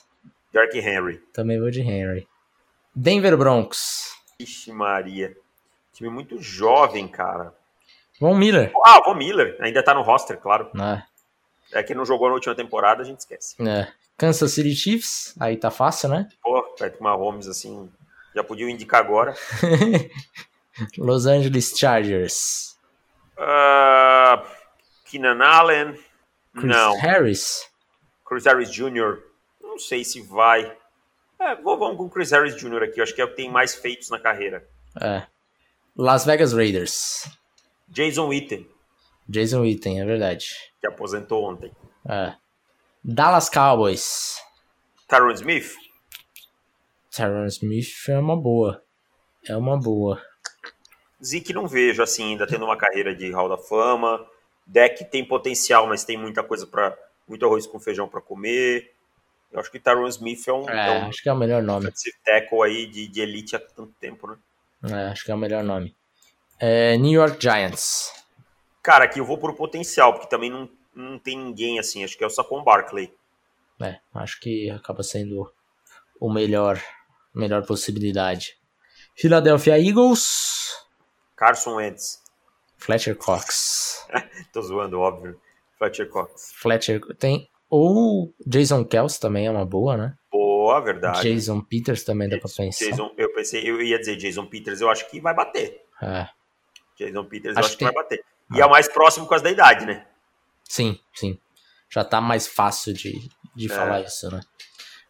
Derrick 0.54 0.78
Henry. 0.80 1.18
Também 1.34 1.60
vou 1.60 1.72
de 1.72 1.82
Henry. 1.82 2.28
Denver 2.96 3.38
Broncos. 3.38 4.12
Ixi, 4.40 4.72
Maria. 4.72 5.36
Time 5.94 6.10
muito 6.10 6.42
jovem, 6.42 7.08
cara. 7.08 7.54
Von 8.20 8.36
Miller. 8.36 8.72
Ah, 8.86 9.02
Von 9.04 9.16
Miller. 9.16 9.58
Ainda 9.60 9.84
tá 9.84 9.94
no 9.94 10.02
roster, 10.02 10.38
claro. 10.38 10.70
né? 10.74 11.04
É 11.72 11.84
que 11.84 11.94
não 11.94 12.06
jogou 12.06 12.28
na 12.28 12.36
última 12.36 12.56
temporada, 12.56 13.02
a 13.02 13.06
gente 13.06 13.20
esquece. 13.20 13.56
É. 13.68 13.92
Kansas 14.18 14.52
City 14.52 14.76
Chiefs. 14.76 15.36
Aí 15.40 15.56
tá 15.58 15.70
fácil, 15.70 16.10
né? 16.10 16.28
Pô, 16.42 16.62
Patrick 16.64 17.02
Mahomes, 17.02 17.48
assim, 17.48 17.90
já 18.36 18.44
podia 18.44 18.70
indicar 18.70 19.00
agora. 19.02 19.36
Los 20.98 21.26
Angeles 21.26 21.74
Chargers. 21.78 22.78
Ah, 23.38 24.44
Keenan 25.06 25.44
Allen. 25.44 25.94
Chris 26.54 26.66
não. 26.66 26.98
Harris. 26.98 27.70
Chris 28.26 28.46
Harris 28.46 28.72
Jr. 28.72 29.20
Não 29.62 29.78
sei 29.80 30.04
se 30.04 30.22
vai. 30.22 30.76
É, 31.40 31.56
vou, 31.56 31.78
vamos 31.78 31.98
com 31.98 32.06
o 32.06 32.10
Chris 32.10 32.32
Harris 32.32 32.56
Jr. 32.56 32.84
aqui. 32.84 33.00
Eu 33.00 33.04
acho 33.04 33.14
que 33.14 33.22
é 33.22 33.26
o 33.26 33.30
que 33.30 33.36
tem 33.36 33.50
mais 33.50 33.76
feitos 33.76 34.10
na 34.10 34.20
carreira. 34.20 34.68
É. 35.00 35.24
Las 35.96 36.26
Vegas 36.26 36.54
Raiders. 36.54 37.30
Jason 37.88 38.28
Witten, 38.28 38.68
Jason 39.30 39.62
Witten, 39.62 40.02
é 40.02 40.06
verdade. 40.06 40.48
que 40.82 40.88
aposentou 40.88 41.44
ontem. 41.44 41.72
É. 42.08 42.34
Dallas 43.04 43.50
Cowboys. 43.50 44.38
Tyron 45.08 45.32
Smith. 45.32 45.74
Tyron 47.12 47.46
Smith 47.46 48.10
é 48.10 48.18
uma 48.20 48.36
boa. 48.36 48.84
É 49.48 49.56
uma 49.56 49.80
boa. 49.80 50.22
Zeke 51.24 51.54
não 51.54 51.68
vejo 51.68 52.04
assim, 52.04 52.32
ainda 52.32 52.46
tendo 52.46 52.66
uma 52.66 52.78
carreira 52.78 53.16
de 53.16 53.32
Hall 53.32 53.50
da 53.50 53.58
Fama. 53.58 54.26
Deck 54.66 55.06
tem 55.06 55.26
potencial, 55.26 55.88
mas 55.88 56.04
tem 56.04 56.18
muita 56.18 56.44
coisa 56.44 56.68
para 56.68 56.98
muito 57.28 57.46
arroz 57.46 57.66
com 57.66 57.80
feijão 57.80 58.08
para 58.08 58.22
comer. 58.22 58.94
Eu 59.52 59.60
acho 59.60 59.72
que 59.72 59.80
Tyron 59.80 60.08
Smith 60.08 60.48
é 60.48 60.54
um, 60.54 60.70
É, 60.70 60.88
é 60.88 61.00
um 61.00 61.08
acho 61.08 61.24
que 61.24 61.30
é 61.30 61.34
o 61.34 61.38
melhor 61.38 61.64
nome. 61.64 61.86
defensive 61.86 62.18
tackle 62.24 62.64
aí 62.64 62.86
de, 62.86 63.08
de 63.08 63.22
elite 63.22 63.56
há 63.56 63.60
tanto 63.60 63.94
tempo, 64.00 64.28
né? 64.28 64.38
É, 64.84 65.08
acho 65.12 65.24
que 65.24 65.32
é 65.32 65.36
o 65.36 65.38
melhor 65.38 65.64
nome. 65.64 65.96
É, 66.60 66.98
New 66.98 67.12
York 67.12 67.38
Giants. 67.42 68.12
Cara, 68.84 69.06
aqui 69.06 69.20
eu 69.20 69.26
vou 69.26 69.38
por 69.38 69.54
potencial, 69.56 70.14
porque 70.14 70.28
também 70.30 70.50
não, 70.50 70.70
não 70.98 71.20
tem 71.20 71.38
ninguém 71.38 71.80
assim. 71.80 72.04
Acho 72.04 72.18
que 72.18 72.24
é 72.24 72.28
o 72.28 72.30
Saquon 72.30 72.64
Barkley. 72.64 73.14
É, 73.80 74.00
acho 74.16 74.40
que 74.40 74.70
acaba 74.72 75.04
sendo 75.04 75.52
o 76.20 76.32
melhor, 76.32 76.82
melhor 77.34 77.66
possibilidade. 77.66 78.58
Philadelphia 79.16 79.80
Eagles. 79.80 80.76
Carson 81.36 81.76
Wentz. 81.76 82.24
Fletcher 82.78 83.16
Cox. 83.16 84.06
Tô 84.54 84.62
zoando, 84.62 85.00
óbvio. 85.00 85.40
Fletcher 85.78 86.10
Cox. 86.10 86.52
Fletcher 86.56 87.00
tem. 87.18 87.50
Ou 87.70 88.34
Jason 88.46 88.84
Kelsey 88.86 89.20
também 89.20 89.46
é 89.48 89.52
uma 89.52 89.66
boa, 89.66 89.98
né? 89.98 90.16
Boa, 90.32 90.80
verdade. 90.80 91.22
Jason 91.22 91.62
Peters 91.62 92.04
também 92.04 92.30
dá 92.30 92.38
pra 92.38 92.50
pensar. 92.50 92.86
Jason, 92.86 93.14
eu 93.18 93.34
pensei, 93.34 93.70
eu 93.70 93.82
ia 93.82 94.00
dizer 94.00 94.16
Jason 94.16 94.46
Peters, 94.48 94.82
eu 94.82 94.90
acho 94.90 95.10
que 95.10 95.20
vai 95.20 95.34
bater. 95.34 95.84
É, 96.02 96.28
Jason 96.98 97.26
Peters, 97.26 97.58
Acho 97.58 97.66
eu 97.66 97.68
acho 97.68 97.78
que, 97.78 97.86
que- 97.86 97.92
vai 97.92 97.94
bater. 97.94 98.24
E 98.56 98.62
é 98.62 98.66
o 98.66 98.70
mais 98.70 98.88
próximo 98.88 99.26
por 99.26 99.32
causa 99.32 99.44
da 99.44 99.52
idade, 99.52 99.86
né? 99.86 100.08
Sim, 100.70 101.00
sim. 101.14 101.40
Já 101.90 102.04
tá 102.04 102.20
mais 102.22 102.48
fácil 102.48 102.94
de, 102.94 103.30
de 103.56 103.72
É. 103.72 103.76
falar 103.76 104.02
isso, 104.02 104.30
né? 104.32 104.42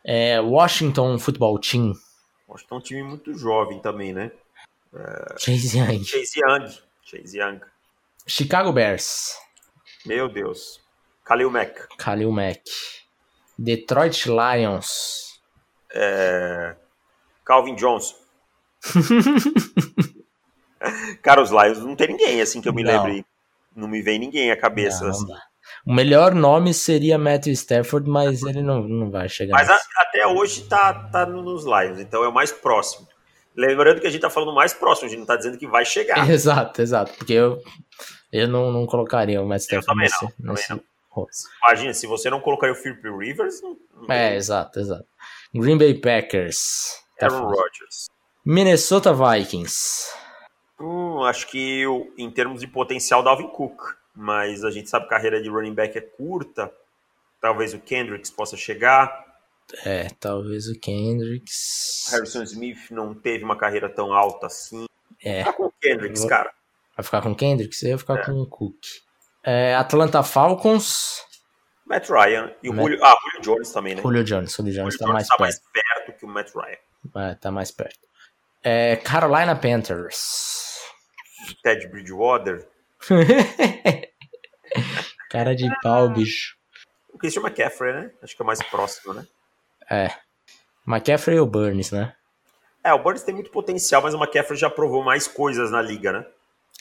É, 0.06 0.40
Washington 0.40 1.20
Football 1.20 1.60
Team. 1.60 1.94
Que 1.94 2.74
é 2.74 2.76
um 2.76 2.80
time 2.80 3.04
muito 3.04 3.34
jovem 3.38 3.80
também, 3.82 4.14
né? 4.14 4.32
Chase 5.38 5.78
Young. 5.78 6.04
Chase 6.04 6.40
Young. 6.40 6.78
Chase 7.04 7.38
Young. 7.40 7.60
Chicago 8.26 8.72
Bears. 8.72 9.36
Meu 10.06 10.30
Deus. 10.30 10.82
Khalil 11.26 11.52
Mack. 11.52 11.88
Khalil 11.98 12.32
Mack. 12.32 12.62
Detroit 13.60 14.26
Lions. 14.30 15.42
Calvin 17.46 17.76
Johnson. 17.76 18.16
Cara, 21.22 21.42
os 21.42 21.50
Lions 21.52 21.80
não 21.80 21.96
tem 21.96 22.08
ninguém 22.10 22.42
assim 22.42 22.62
que 22.62 22.70
eu 22.70 22.74
me 22.74 22.84
Não. 22.84 23.04
lembre. 23.04 23.26
Não 23.78 23.88
me 23.88 24.02
vem 24.02 24.18
ninguém 24.20 24.52
à 24.52 24.58
cabeça. 24.58 25.04
Não, 25.04 25.12
assim. 25.12 25.26
O 25.86 25.94
melhor 25.94 26.34
nome 26.34 26.74
seria 26.74 27.18
Matthew 27.18 27.54
Stafford, 27.54 28.10
mas 28.10 28.42
ele 28.42 28.62
não, 28.62 28.82
não 28.82 29.12
vai 29.12 29.30
chegar. 29.30 29.54
Mas 29.54 29.70
a- 29.70 29.80
até 29.98 30.26
hoje 30.28 30.64
tá, 30.64 30.94
tá 31.12 31.26
nos 31.26 31.64
Lions, 31.64 32.00
então 32.00 32.24
é 32.24 32.28
o 32.28 32.34
mais 32.34 32.52
próximo. 32.52 33.08
Lembrando 33.56 34.02
que 34.02 34.08
a 34.08 34.10
gente 34.10 34.22
tá 34.22 34.30
falando 34.30 34.54
mais 34.54 34.74
próximo, 34.74 35.08
a 35.08 35.10
gente 35.10 35.20
não 35.20 35.26
tá 35.26 35.36
dizendo 35.36 35.58
que 35.58 35.68
vai 35.68 35.86
chegar. 35.86 36.18
Exato, 36.30 36.82
exato. 36.82 37.14
Porque 37.18 37.34
eu, 37.34 37.62
eu 38.32 38.48
não, 38.48 38.72
não 38.72 38.86
colocaria 38.86 39.42
o 39.42 39.48
Matthew 39.48 39.78
Eu 39.78 39.80
Stafford 39.82 40.02
nesse, 40.02 40.24
não, 40.40 40.54
nesse 40.54 40.70
não. 40.72 40.82
Imagina, 41.66 41.94
se 41.94 42.06
você 42.06 42.30
não 42.30 42.40
colocaria 42.40 42.74
o 42.74 42.78
Philip 42.78 43.02
Rivers, 43.10 43.62
não, 43.62 43.76
não 44.02 44.14
É, 44.14 44.36
exato, 44.36 44.80
exato. 44.80 45.06
Green 45.54 45.78
Bay 45.78 45.96
Packers. 45.96 46.92
Tá 47.20 47.26
Aaron 47.28 47.40
fácil. 47.48 47.62
Rodgers. 47.62 48.06
Minnesota 48.46 49.14
Vikings. 49.14 50.08
Acho 51.24 51.48
que 51.48 51.86
o- 51.88 52.14
em 52.18 52.30
termos 52.32 52.60
de 52.62 52.68
potencial, 52.68 53.24
Dalvin 53.24 53.48
Cook. 53.50 53.82
Mas 54.16 54.64
a 54.64 54.72
gente 54.72 54.90
sabe 54.90 55.08
que 55.08 55.14
a 55.14 55.18
carreira 55.18 55.42
de 55.42 55.48
running 55.50 55.74
back 55.76 55.96
é 55.98 56.02
curta. 56.02 56.72
Talvez 57.40 57.74
o 57.74 57.80
Kendricks 57.80 58.32
possa 58.32 58.58
chegar. 58.58 59.26
É, 59.86 60.08
talvez 60.20 60.68
o 60.68 60.80
Kendricks. 60.80 62.10
Harrison 62.12 62.42
Smith 62.44 62.90
não 62.90 63.14
teve 63.14 63.44
uma 63.44 63.56
carreira 63.56 63.88
tão 63.90 64.14
alta 64.14 64.48
assim. 64.48 64.86
É. 65.24 65.44
Tá 65.44 65.54
com 65.54 65.66
o 65.66 65.74
Kendricks, 65.82 66.22
Vou- 66.22 66.30
cara. 66.30 66.52
Vai 66.96 67.04
ficar 67.04 67.22
com 67.22 67.32
o 67.32 67.36
Kendricks? 67.36 67.84
Eu 67.84 67.90
ia 67.90 67.98
ficar 67.98 68.16
É. 68.20 68.24
com 68.26 68.32
o 68.34 68.48
Cook. 68.48 68.76
É, 69.44 69.76
Atlanta 69.76 70.24
Falcons. 70.24 71.22
Matt 71.86 72.10
Ryan 72.10 72.52
e 72.64 72.70
o 72.70 72.74
Matt- 72.74 72.86
Julio, 72.88 73.06
ah, 73.06 73.16
Julio 73.24 73.42
Jones 73.42 73.72
também, 73.72 73.96
né? 73.96 74.02
Julio 74.02 74.24
Jones. 74.24 74.52
Julio 74.54 74.74
Jones 74.74 74.94
Julio 74.96 74.98
tá 75.00 75.06
Jones 75.06 75.14
mais 75.14 75.28
tá 75.28 75.36
perto. 75.38 75.42
mais 75.42 75.60
perto 76.06 76.20
que 76.20 76.26
o 76.26 76.28
Matt 76.28 76.50
Ryan. 76.56 77.28
É, 77.30 77.36
tá 77.36 77.52
mais 77.52 77.72
perto. 77.72 78.00
É, 78.64 78.96
Carolina 78.98 79.56
Panthers. 79.56 80.57
Ted 81.56 81.88
Bridgewater. 81.90 82.68
Cara 85.30 85.56
de 85.56 85.70
pau, 85.82 86.10
bicho. 86.10 86.56
O 87.14 87.18
Christian 87.18 87.42
McCaffrey, 87.42 87.94
né? 87.94 88.12
Acho 88.22 88.36
que 88.36 88.42
é 88.42 88.44
o 88.44 88.48
mais 88.48 88.62
próximo, 88.64 89.14
né? 89.14 89.28
É. 89.90 90.12
McCaffrey 90.88 91.40
ou 91.40 91.46
Burns, 91.48 91.92
né? 91.92 92.16
É, 92.84 92.94
o 92.94 93.00
Burns 93.00 93.24
tem 93.24 93.34
muito 93.36 93.52
potencial, 93.52 94.02
mas 94.02 94.14
o 94.14 94.18
McCaffrey 94.18 94.58
já 94.58 94.70
provou 94.70 95.04
mais 95.04 95.28
coisas 95.28 95.72
na 95.72 95.82
liga, 95.82 96.12
né? 96.14 96.26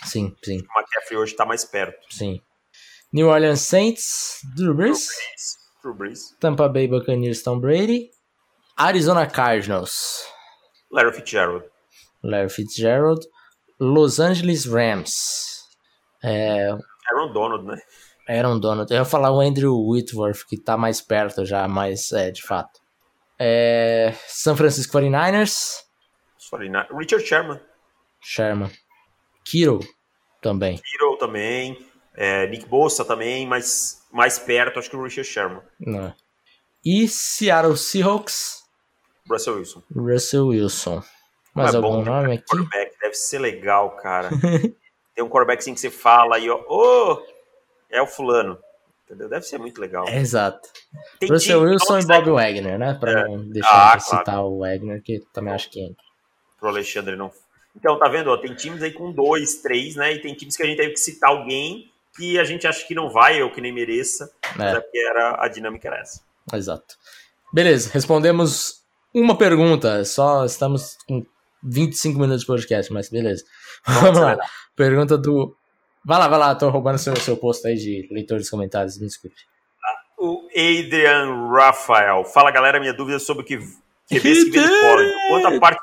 Sim, 0.04 0.36
sim, 0.44 0.58
O 0.58 0.78
McCaffrey 0.78 1.18
hoje 1.18 1.34
tá 1.34 1.44
mais 1.46 1.64
perto. 1.64 2.06
sim. 2.10 2.40
New 3.12 3.28
Orleans 3.28 3.62
Saints, 3.62 4.40
Drew 4.54 4.74
Brees. 4.74 5.08
Drew 5.82 5.94
Brees. 5.94 6.36
Tampa 6.38 6.68
Bay 6.68 6.86
Buccaneers, 6.86 7.40
Tom 7.42 7.58
Brady. 7.58 8.10
Arizona 8.76 9.26
Cardinals, 9.26 10.26
Larry 10.90 11.14
Fitzgerald. 11.14 11.64
Larry 12.22 12.50
Fitzgerald. 12.50 13.24
Los 13.78 14.18
Angeles 14.20 14.64
Rams. 14.66 15.64
É, 16.22 16.70
Aaron 17.12 17.32
Donald, 17.32 17.64
né? 17.66 17.76
Aaron 18.28 18.58
Donald. 18.58 18.90
Eu 18.92 18.98
ia 18.98 19.04
falar 19.04 19.30
o 19.30 19.40
Andrew 19.40 19.76
Whitworth, 19.88 20.44
que 20.48 20.56
tá 20.60 20.76
mais 20.76 21.00
perto 21.00 21.44
já, 21.44 21.66
mas 21.68 22.10
é, 22.12 22.30
de 22.30 22.42
fato. 22.42 22.80
É, 23.38 24.14
San 24.26 24.56
Francisco 24.56 24.96
49ers, 24.98 25.56
Sorry, 26.38 26.68
na- 26.68 26.86
Richard 26.96 27.24
Sherman. 27.26 27.60
Sherman. 28.22 28.70
Kiro 29.44 29.80
também. 30.40 30.80
Hero 30.94 31.16
também. 31.18 31.76
É, 32.16 32.46
Nick 32.48 32.66
Bosa 32.66 33.04
também, 33.04 33.46
mas 33.46 34.02
mais 34.12 34.38
perto, 34.38 34.78
acho 34.78 34.88
que 34.88 34.96
o 34.96 35.02
Richard 35.04 35.28
Sherman. 35.28 35.62
Não. 35.78 36.14
E 36.84 37.06
Seattle 37.08 37.76
Seahawks, 37.76 38.62
Russell 39.28 39.56
Wilson. 39.56 39.82
Russell 39.94 40.46
Wilson. 40.48 41.02
Mais 41.54 41.74
é 41.74 41.76
algum 41.76 41.88
bom 41.90 42.04
ter 42.04 42.10
nome 42.10 42.34
aqui? 42.34 42.44
Deve 43.16 43.28
ser 43.28 43.38
legal, 43.38 43.90
cara. 43.96 44.28
Tem 45.14 45.24
um 45.24 45.28
quarterback 45.28 45.58
assim 45.60 45.72
que 45.74 45.80
você 45.80 45.90
fala 45.90 46.38
e 46.38 46.50
ó, 46.50 46.56
ô, 46.68 47.22
é 47.90 48.02
o 48.02 48.06
fulano. 48.06 48.58
Entendeu? 49.04 49.28
Deve 49.28 49.46
ser 49.46 49.58
muito 49.58 49.80
legal. 49.80 50.06
Exato. 50.08 50.68
Tem 51.20 51.28
Russell 51.30 51.62
Wilson 51.62 52.00
e 52.00 52.04
Bob 52.06 52.30
Wagner, 52.30 52.78
né? 52.78 52.94
Pra 53.00 53.12
É. 53.20 53.24
não 53.24 53.48
deixar 53.48 53.92
Ah, 53.92 53.96
de 53.96 54.04
citar 54.04 54.44
o 54.44 54.58
Wagner, 54.58 55.00
que 55.02 55.20
também 55.32 55.54
acho 55.54 55.70
que 55.70 55.80
entra. 55.80 56.04
pro 56.58 56.68
Alexandre 56.68 57.14
não. 57.16 57.30
Então, 57.74 57.98
tá 57.98 58.08
vendo? 58.08 58.30
ó, 58.30 58.36
tem 58.36 58.54
times 58.54 58.82
aí 58.82 58.90
com 58.92 59.12
dois, 59.12 59.56
três, 59.62 59.94
né? 59.96 60.12
E 60.14 60.20
tem 60.20 60.34
times 60.34 60.56
que 60.56 60.62
a 60.62 60.66
gente 60.66 60.76
teve 60.78 60.92
que 60.92 61.00
citar 61.00 61.30
alguém 61.30 61.90
que 62.16 62.38
a 62.38 62.44
gente 62.44 62.66
acha 62.66 62.84
que 62.86 62.94
não 62.94 63.08
vai 63.10 63.40
ou 63.42 63.50
que 63.50 63.60
nem 63.60 63.72
mereça. 63.72 64.28
Mas 64.56 64.74
É. 64.74 64.76
é 64.76 64.80
porque 64.80 64.98
era, 64.98 65.36
a 65.44 65.48
dinâmica 65.48 65.86
era 65.88 65.98
essa. 66.00 66.20
Exato. 66.52 66.96
Beleza, 67.52 67.90
respondemos 67.92 68.82
uma 69.14 69.36
pergunta. 69.38 70.04
Só 70.04 70.44
estamos 70.44 70.96
com 71.06 71.24
25 71.62 72.18
minutos 72.18 72.42
de 72.42 72.46
podcast, 72.46 72.92
mas 72.92 73.08
beleza. 73.08 73.44
Vamos 73.86 74.20
lá. 74.20 74.38
Pergunta 74.74 75.16
do. 75.16 75.56
Vai 76.04 76.18
lá, 76.18 76.28
vai 76.28 76.38
lá, 76.38 76.54
tô 76.54 76.68
roubando 76.70 76.98
seu, 76.98 77.16
seu 77.16 77.36
posto 77.36 77.66
aí 77.66 77.74
de 77.74 78.08
leitor 78.12 78.38
dos 78.38 78.48
comentários, 78.48 78.98
me 78.98 79.06
desculpe. 79.06 79.36
O 80.18 80.48
Adrian 80.54 81.50
Rafael. 81.50 82.24
Fala, 82.24 82.50
galera, 82.50 82.78
minha 82.78 82.94
dúvida 82.94 83.18
sobre 83.18 83.42
o 83.42 83.46
que 83.46 83.56
QBs 83.56 84.44
que 84.44 84.50
vem 84.50 84.62
de 84.62 84.80
fora. 84.80 85.02
O 85.02 85.28
quanto 85.28 85.46
a 85.48 85.60
parte. 85.60 85.80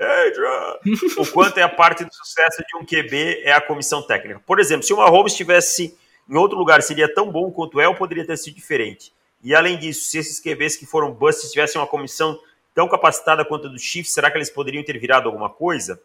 Adrian! 0.00 0.76
o 1.18 1.26
quanto 1.26 1.58
é 1.58 1.62
a 1.62 1.68
parte 1.68 2.04
do 2.04 2.14
sucesso 2.14 2.62
de 2.66 2.76
um 2.76 2.86
QB 2.86 3.42
é 3.42 3.52
a 3.52 3.60
comissão 3.60 4.00
técnica. 4.06 4.40
Por 4.46 4.60
exemplo, 4.60 4.84
se 4.84 4.92
o 4.92 4.96
Mahomes 4.98 5.32
estivesse 5.32 5.96
em 6.28 6.36
outro 6.36 6.56
lugar, 6.56 6.82
seria 6.82 7.12
tão 7.12 7.30
bom 7.30 7.50
quanto 7.50 7.80
é 7.80 7.88
ou 7.88 7.94
poderia 7.96 8.24
ter 8.24 8.36
sido 8.36 8.54
diferente? 8.54 9.12
E 9.42 9.54
além 9.54 9.78
disso, 9.78 10.04
se 10.04 10.18
esses 10.18 10.40
QBs 10.40 10.76
que 10.76 10.86
foram 10.86 11.12
busts 11.12 11.50
tivessem 11.50 11.80
uma 11.80 11.86
comissão 11.86 12.38
tão 12.78 12.86
capacitada 12.86 13.44
quanto 13.44 13.66
a 13.66 13.70
do 13.70 13.76
Chiefs, 13.76 14.14
será 14.14 14.30
que 14.30 14.38
eles 14.38 14.50
poderiam 14.50 14.84
ter 14.84 14.96
virado 15.00 15.26
alguma 15.26 15.50
coisa? 15.50 16.00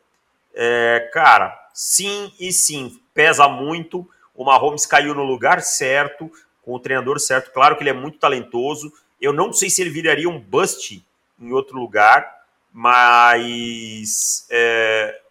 É, 0.56 1.08
cara, 1.14 1.70
sim 1.72 2.34
e 2.40 2.52
sim. 2.52 3.00
Pesa 3.14 3.48
muito. 3.48 4.10
O 4.34 4.44
Mahomes 4.44 4.88
caiu 4.88 5.14
no 5.14 5.24
lugar 5.24 5.62
certo, 5.62 6.32
com 6.64 6.74
o 6.74 6.80
treinador 6.80 7.20
certo. 7.20 7.52
Claro 7.52 7.76
que 7.76 7.84
ele 7.84 7.92
é 7.92 7.94
muito 7.94 8.18
talentoso. 8.18 8.92
Eu 9.22 9.32
não 9.32 9.54
sei 9.54 9.70
se 9.70 9.84
ele 9.84 9.92
viraria 9.92 10.28
um 10.28 10.40
bust 10.40 11.06
em 11.40 11.52
outro 11.52 11.78
lugar, 11.78 12.44
mas 12.72 14.48
é, 14.50 15.22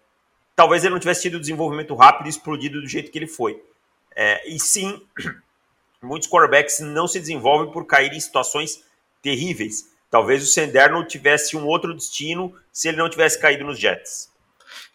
talvez 0.54 0.84
ele 0.84 0.92
não 0.92 1.00
tivesse 1.00 1.22
tido 1.22 1.40
desenvolvimento 1.40 1.92
rápido 1.96 2.28
e 2.28 2.30
explodido 2.30 2.80
do 2.80 2.86
jeito 2.86 3.10
que 3.10 3.18
ele 3.18 3.26
foi. 3.26 3.60
É, 4.14 4.48
e 4.48 4.60
sim, 4.60 5.04
muitos 6.00 6.28
quarterbacks 6.28 6.78
não 6.78 7.08
se 7.08 7.18
desenvolvem 7.18 7.72
por 7.72 7.84
cair 7.84 8.12
em 8.12 8.20
situações 8.20 8.84
terríveis. 9.20 9.90
Talvez 10.12 10.42
o 10.42 10.46
Senderno 10.46 11.06
tivesse 11.06 11.56
um 11.56 11.66
outro 11.66 11.94
destino 11.94 12.52
se 12.70 12.86
ele 12.86 12.98
não 12.98 13.08
tivesse 13.08 13.40
caído 13.40 13.64
nos 13.64 13.78
Jets. 13.78 14.28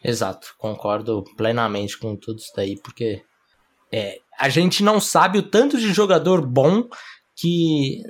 Exato, 0.03 0.53
concordo 0.59 1.23
plenamente 1.35 1.97
com 1.97 2.15
tudo 2.15 2.37
isso 2.37 2.51
daí, 2.55 2.77
porque 2.77 3.23
é, 3.91 4.19
a 4.39 4.47
gente 4.47 4.83
não 4.83 4.99
sabe 5.01 5.39
o 5.39 5.49
tanto 5.49 5.79
de 5.79 5.91
jogador 5.91 6.45
bom 6.45 6.87
que, 7.35 8.03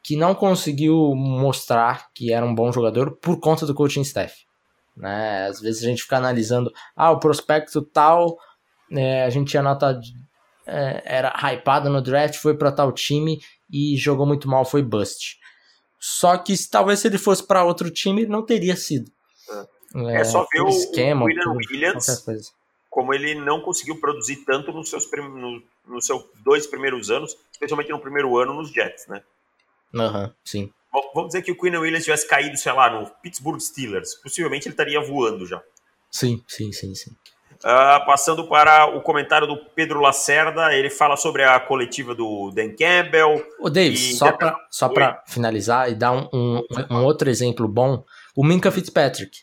que 0.00 0.14
não 0.14 0.32
conseguiu 0.32 1.12
mostrar 1.16 2.06
que 2.14 2.32
era 2.32 2.46
um 2.46 2.54
bom 2.54 2.70
jogador 2.70 3.16
por 3.16 3.40
conta 3.40 3.66
do 3.66 3.74
coaching 3.74 4.02
staff. 4.02 4.46
Né? 4.96 5.48
Às 5.48 5.60
vezes 5.60 5.82
a 5.82 5.88
gente 5.88 6.02
fica 6.02 6.18
analisando, 6.18 6.72
ah, 6.94 7.10
o 7.10 7.18
prospecto 7.18 7.82
tal, 7.82 8.38
é, 8.92 9.24
a 9.24 9.30
gente 9.30 9.50
tinha 9.50 9.62
nota, 9.62 10.00
é, 10.68 11.02
era 11.04 11.34
hypado 11.36 11.90
no 11.90 12.00
draft, 12.00 12.36
foi 12.36 12.56
para 12.56 12.70
tal 12.70 12.92
time 12.92 13.40
e 13.68 13.96
jogou 13.96 14.24
muito 14.24 14.48
mal, 14.48 14.64
foi 14.64 14.84
bust. 14.84 15.42
Só 16.06 16.36
que 16.36 16.52
talvez 16.68 17.00
se 17.00 17.08
ele 17.08 17.16
fosse 17.16 17.42
para 17.42 17.64
outro 17.64 17.90
time, 17.90 18.26
não 18.26 18.44
teria 18.44 18.76
sido. 18.76 19.10
É, 20.10 20.20
é 20.20 20.24
só 20.24 20.46
ver 20.52 20.60
o 20.60 20.68
esquema, 20.68 21.24
William 21.24 21.44
tudo, 21.44 21.56
Williams, 21.56 22.54
como 22.90 23.14
ele 23.14 23.34
não 23.34 23.62
conseguiu 23.62 23.98
produzir 23.98 24.44
tanto 24.44 24.70
nos 24.70 24.90
seus, 24.90 25.10
no, 25.10 25.62
nos 25.86 26.04
seus 26.04 26.22
dois 26.44 26.66
primeiros 26.66 27.10
anos, 27.10 27.34
especialmente 27.50 27.88
no 27.88 27.98
primeiro 27.98 28.36
ano 28.36 28.52
nos 28.52 28.70
Jets, 28.70 29.06
né? 29.06 29.22
Aham, 29.94 30.24
uhum, 30.24 30.32
sim. 30.44 30.70
Bom, 30.92 31.10
vamos 31.14 31.28
dizer 31.30 31.40
que 31.40 31.52
o 31.52 31.58
Quinn 31.58 31.74
Williams 31.78 32.04
tivesse 32.04 32.28
caído, 32.28 32.58
sei 32.58 32.72
lá, 32.72 32.90
no 32.90 33.08
Pittsburgh 33.22 33.58
Steelers. 33.58 34.14
Possivelmente 34.16 34.68
ele 34.68 34.74
estaria 34.74 35.00
voando 35.00 35.46
já. 35.46 35.62
Sim, 36.10 36.44
sim, 36.46 36.70
sim, 36.70 36.94
sim. 36.94 37.16
Uh, 37.64 38.04
passando 38.04 38.46
para 38.46 38.94
o 38.94 39.00
comentário 39.00 39.46
do 39.46 39.56
Pedro 39.74 39.98
Lacerda, 39.98 40.74
ele 40.74 40.90
fala 40.90 41.16
sobre 41.16 41.42
a 41.42 41.58
coletiva 41.58 42.14
do 42.14 42.50
Dan 42.54 42.74
Campbell. 42.76 43.42
O 43.58 43.70
Davis, 43.70 44.18
só 44.18 44.32
para 44.32 44.54
só 44.70 44.92
finalizar 45.26 45.90
e 45.90 45.94
dar 45.94 46.12
um, 46.12 46.28
um, 46.30 46.62
um, 46.90 47.04
outro 47.04 47.30
exemplo 47.30 47.66
bom, 47.66 48.04
o 48.36 48.44
Minka 48.44 48.70
Fitzpatrick. 48.70 49.38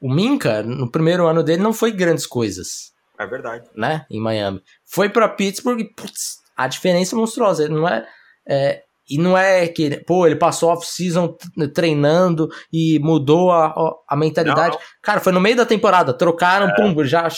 O 0.00 0.10
Minka, 0.10 0.62
no 0.62 0.90
primeiro 0.90 1.26
ano 1.26 1.42
dele, 1.42 1.62
não 1.62 1.74
foi 1.74 1.92
grandes 1.92 2.26
coisas. 2.26 2.94
É 3.18 3.26
verdade. 3.26 3.68
Né? 3.76 4.06
Em 4.10 4.20
Miami. 4.22 4.62
Foi 4.82 5.10
para 5.10 5.28
Pittsburgh 5.28 5.80
e, 5.80 5.84
putz, 5.84 6.38
a 6.56 6.66
diferença 6.68 7.14
é 7.14 7.18
monstruosa. 7.18 7.64
Ele 7.64 7.74
não 7.74 7.86
é, 7.86 8.06
é 8.48 8.84
e 9.08 9.18
não 9.18 9.38
é 9.38 9.68
que, 9.68 9.98
pô, 10.04 10.26
ele 10.26 10.36
passou 10.36 10.70
off-season 10.70 11.36
treinando 11.72 12.48
e 12.72 12.98
mudou 12.98 13.52
a, 13.52 13.72
a 14.08 14.16
mentalidade. 14.16 14.74
Não, 14.74 14.80
não. 14.80 14.86
Cara, 15.00 15.20
foi 15.20 15.32
no 15.32 15.40
meio 15.40 15.56
da 15.56 15.64
temporada, 15.64 16.12
trocaram, 16.12 16.68
é. 16.68 16.74
pum, 16.74 17.04
já. 17.04 17.28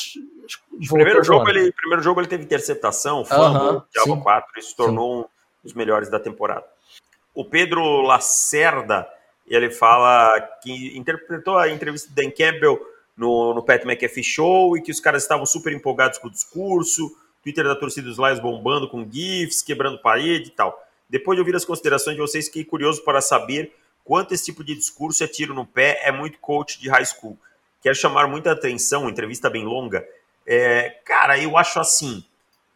Primeiro 0.89 1.23
jogo, 1.23 1.49
ele, 1.51 1.73
primeiro 1.73 2.03
jogo 2.03 2.21
ele 2.21 2.29
teve 2.29 2.45
interceptação, 2.45 3.25
fumble, 3.25 3.77
uh 3.77 3.83
-huh, 3.83 4.17
de 4.17 4.23
4, 4.23 4.59
isso 4.59 4.77
tornou 4.77 5.23
sim. 5.23 5.29
um 5.29 5.65
dos 5.65 5.75
melhores 5.75 6.09
da 6.09 6.19
temporada. 6.19 6.65
O 7.35 7.45
Pedro 7.45 8.01
Lacerda, 8.01 9.07
ele 9.47 9.71
fala 9.71 10.41
que 10.63 10.97
interpretou 10.97 11.59
a 11.59 11.69
entrevista 11.69 12.09
do 12.09 12.15
Dan 12.15 12.31
Campbell 12.31 12.81
no, 13.17 13.53
no 13.55 13.63
Pat 13.63 13.85
McAfee 13.85 14.25
Show 14.25 14.77
e 14.77 14.83
que 14.83 14.91
os 14.91 15.01
caras 15.01 15.23
estavam 15.23 15.45
super 15.45 15.73
empolgados 15.73 16.19
com 16.19 16.29
o 16.29 16.31
discurso, 16.31 17.15
Twitter 17.43 17.65
da 17.65 17.75
torcida 17.75 18.09
dos 18.09 18.19
Lions 18.19 18.41
bombando 18.41 18.89
com 18.89 19.07
GIFs, 19.09 19.63
quebrando 19.63 20.01
parede 20.01 20.49
e 20.49 20.53
tal. 20.53 20.88
Depois 21.09 21.37
de 21.37 21.41
ouvir 21.41 21.57
as 21.57 21.65
considerações 21.65 22.17
de 22.17 22.23
vocês, 22.23 22.47
fiquei 22.47 22.65
curioso 22.65 23.03
para 23.03 23.21
saber 23.21 23.73
quanto 24.05 24.33
esse 24.33 24.47
tipo 24.47 24.63
de 24.63 24.75
discurso 24.75 25.23
é 25.25 25.27
tiro 25.27 25.55
no 25.55 25.67
pé, 25.67 26.01
é 26.03 26.13
muito 26.13 26.39
coach 26.39 26.81
de 26.81 26.89
high 26.89 27.05
school. 27.05 27.39
Quero 27.81 27.95
chamar 27.95 28.27
muita 28.27 28.53
atenção, 28.53 29.09
entrevista 29.09 29.49
bem 29.49 29.65
longa. 29.65 30.07
É, 30.47 30.91
cara, 31.05 31.39
eu 31.39 31.57
acho 31.57 31.79
assim, 31.79 32.25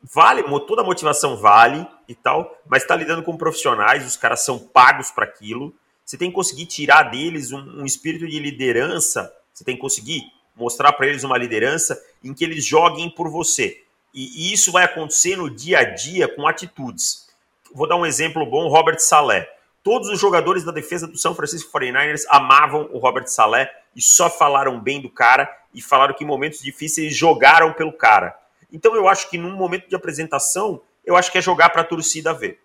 vale, 0.03 0.43
toda 0.67 0.83
motivação 0.83 1.37
vale 1.37 1.87
e 2.09 2.15
tal, 2.15 2.59
mas 2.67 2.83
está 2.83 2.95
lidando 2.95 3.23
com 3.23 3.37
profissionais, 3.37 4.07
os 4.07 4.17
caras 4.17 4.45
são 4.45 4.59
pagos 4.59 5.11
para 5.11 5.25
aquilo. 5.25 5.75
Você 6.05 6.17
tem 6.17 6.29
que 6.29 6.35
conseguir 6.35 6.67
tirar 6.67 7.05
deles 7.05 7.53
um, 7.53 7.81
um 7.81 7.85
espírito 7.87 8.27
de 8.27 8.39
liderança, 8.39 9.33
você 9.53 9.65
tem 9.65 9.75
que 9.75 9.81
conseguir 9.81 10.23
mostrar 10.55 10.93
para 10.93 11.07
eles 11.07 11.25
uma 11.25 11.39
liderança 11.39 12.01
em 12.23 12.35
que 12.35 12.45
eles 12.45 12.65
joguem 12.65 13.11
por 13.11 13.31
você. 13.31 13.83
E, 14.15 14.51
e 14.51 14.53
isso 14.53 14.71
vai 14.71 14.85
acontecer 14.85 15.37
no 15.37 15.49
dia 15.49 15.79
a 15.79 15.85
dia 15.85 16.29
com 16.29 16.47
atitudes. 16.47 17.29
Vou 17.75 17.89
dar 17.89 17.97
um 17.97 18.07
exemplo 18.07 18.45
bom, 18.45 18.69
Robert 18.69 18.99
Salé. 19.01 19.49
Todos 19.83 20.09
os 20.09 20.21
jogadores 20.21 20.65
da 20.65 20.71
defesa 20.71 21.07
do 21.07 21.17
São 21.17 21.35
Francisco 21.35 21.71
49ers 21.77 22.23
amavam 22.29 22.89
o 22.93 22.99
Robert 22.99 23.27
Salé 23.27 23.71
e 23.97 24.01
só 24.01 24.31
falaram 24.31 24.81
bem 24.81 25.01
do 25.01 25.11
cara 25.11 25.51
e 25.75 25.83
falaram 25.83 26.15
que 26.15 26.23
em 26.23 26.27
momentos 26.27 26.61
difíceis 26.61 27.17
jogaram 27.17 27.73
pelo 27.73 27.93
cara. 27.93 28.37
Então 28.73 28.95
eu 28.95 29.09
acho 29.09 29.29
que 29.29 29.37
num 29.37 29.57
momento 29.57 29.89
de 29.89 29.97
apresentação, 29.97 30.81
eu 31.05 31.17
acho 31.17 31.33
que 31.33 31.39
é 31.39 31.43
jogar 31.43 31.71
para 31.71 31.83
a 31.83 31.85
torcida 31.85 32.33
ver. 32.33 32.59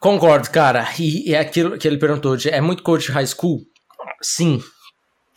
Concordo, 0.00 0.50
cara. 0.50 0.86
E, 0.98 1.34
é 1.34 1.38
aquilo 1.38 1.78
que 1.78 1.86
ele 1.86 1.98
perguntou, 1.98 2.36
é 2.46 2.60
muito 2.60 2.82
coach 2.82 3.10
high 3.10 3.26
school? 3.26 3.60
Sim. 4.22 4.62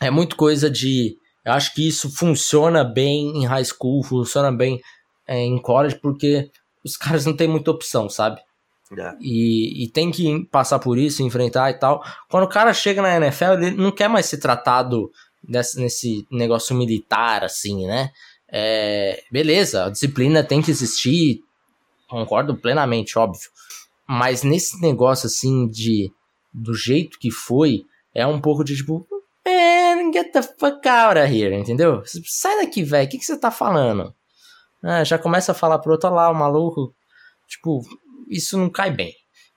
É 0.02 0.10
muito 0.10 0.36
coisa 0.36 0.70
de... 0.70 1.18
Eu 1.44 1.54
acho 1.54 1.74
que 1.74 1.88
isso 1.88 2.14
funciona 2.16 2.84
bem 2.84 3.38
em 3.38 3.46
high 3.46 3.64
school, 3.64 4.04
funciona 4.04 4.52
bem 4.52 4.80
é, 5.28 5.38
em 5.40 5.62
college, 5.62 5.96
porque 5.96 6.50
os 6.84 6.96
caras 6.96 7.26
não 7.26 7.36
têm 7.36 7.48
muita 7.48 7.72
opção, 7.72 8.10
sabe? 8.10 8.42
É. 8.98 9.16
E, 9.20 9.84
e, 9.84 9.90
tem 9.90 10.10
que 10.10 10.46
passar 10.46 10.80
por 10.80 10.98
isso, 10.98 11.22
enfrentar 11.22 11.70
e 11.70 11.76
tal. 11.76 12.04
Quando 12.28 12.46
o 12.46 12.50
cara 12.50 12.74
chega 12.74 13.02
na 13.02 13.18
NFL, 13.18 13.54
ele 13.54 13.72
não 13.72 13.92
quer 13.92 14.10
mais 14.10 14.26
ser 14.26 14.40
tratado 14.40 15.12
desse, 15.44 15.80
nesse 15.80 16.28
negócio 16.32 16.76
militar, 16.76 17.44
assim, 17.44 17.86
né? 17.86 18.12
É, 18.52 19.24
beleza, 19.32 19.86
a 19.86 19.90
disciplina 19.90 20.44
tem 20.44 20.62
que 20.62 20.72
existir, 20.72 21.44
concordo 22.08 22.56
plenamente, 22.56 23.18
óbvio. 23.20 23.50
Mas 24.08 24.42
nesse 24.42 24.82
negócio, 24.82 25.28
assim, 25.28 25.68
de 25.68 26.12
do 26.52 26.74
jeito 26.74 27.20
que 27.20 27.30
foi, 27.30 27.86
é 28.14 28.26
um 28.26 28.42
pouco 28.42 28.64
de 28.64 28.76
tipo, 28.76 29.06
man, 29.46 30.12
get 30.12 30.32
the 30.32 30.42
fuck 30.42 30.88
out 30.88 31.20
of 31.20 31.32
here, 31.32 31.56
entendeu? 31.56 32.02
Sai 32.26 32.58
daqui, 32.58 32.84
velho, 32.84 33.08
o 33.08 33.10
que, 33.10 33.22
você 33.22 33.38
tá 33.38 33.52
falando? 33.52 34.14
Ah, 34.82 35.04
já 35.04 35.20
começa 35.20 35.52
a 35.52 35.56
falar 35.56 35.78
pro 35.78 35.92
outro 35.92 36.10
lá, 36.10 36.30
o 36.32 36.36
maluco, 36.36 36.94
tipo, 37.48 37.82
isso 38.30 38.58
não 38.58 38.70
cai 38.70 38.92
bem. 38.92 39.14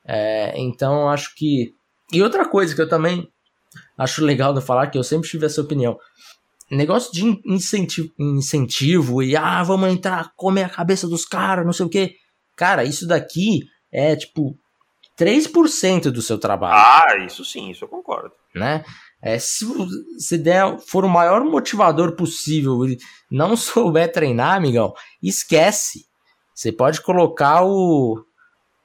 É, 0.07 0.55
então 0.57 1.09
acho 1.09 1.35
que. 1.37 1.73
E 2.13 2.23
outra 2.23 2.49
coisa 2.49 2.75
que 2.75 2.81
eu 2.81 2.89
também 2.89 3.29
acho 3.97 4.25
legal 4.25 4.53
de 4.53 4.61
falar, 4.61 4.89
que 4.89 4.99
eu 4.99 5.05
sempre 5.05 5.29
tive 5.29 5.47
essa 5.47 5.61
opinião. 5.61 5.99
Negócio 6.71 7.13
de 7.13 7.41
incentivo, 7.45 8.11
incentivo 8.19 9.23
e 9.23 9.37
ah, 9.37 9.63
vamos 9.63 9.91
entrar, 9.91 10.33
comer 10.37 10.65
a 10.65 10.69
cabeça 10.71 11.07
dos 11.07 11.25
caras, 11.25 11.67
não 11.67 11.73
sei 11.73 11.87
o 11.87 11.89
que. 11.89 12.17
Cara, 12.57 12.85
isso 12.85 13.07
daqui 13.07 13.61
é 13.93 14.17
tipo 14.17 14.57
3% 15.19 16.11
do 16.11 16.23
seu 16.23 16.39
trabalho. 16.39 16.75
Ah, 16.75 17.25
isso 17.27 17.45
sim, 17.45 17.71
isso 17.71 17.85
eu 17.85 17.89
concordo. 17.89 18.33
Né? 18.55 18.85
É, 19.23 19.39
se 19.39 19.65
você 19.65 20.37
der, 20.37 20.79
for 20.79 21.05
o 21.05 21.09
maior 21.09 21.45
motivador 21.45 22.17
possível 22.17 22.85
e 22.87 22.99
não 23.31 23.55
souber 23.57 24.11
treinar, 24.11 24.57
amigão, 24.57 24.93
esquece. 25.23 26.07
Você 26.55 26.73
pode 26.73 27.01
colocar 27.01 27.65
o, 27.65 28.23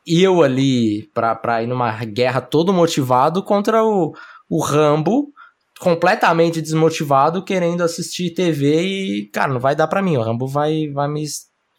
eu 0.08 0.42
ali 0.42 1.04
pra, 1.14 1.36
pra 1.36 1.62
ir 1.62 1.68
numa 1.68 1.92
guerra 2.06 2.40
todo 2.40 2.72
motivado 2.72 3.44
contra 3.44 3.84
o, 3.84 4.14
o 4.50 4.62
Rambo, 4.62 5.34
completamente 5.80 6.62
desmotivado, 6.62 7.44
querendo 7.44 7.82
assistir 7.82 8.34
TV 8.34 8.82
e, 8.82 9.26
cara, 9.28 9.54
não 9.54 9.60
vai 9.60 9.76
dar 9.76 9.88
pra 9.88 10.02
mim. 10.02 10.18
O 10.18 10.22
Rambo 10.22 10.48
vai, 10.48 10.88
vai 10.90 11.08
me 11.08 11.26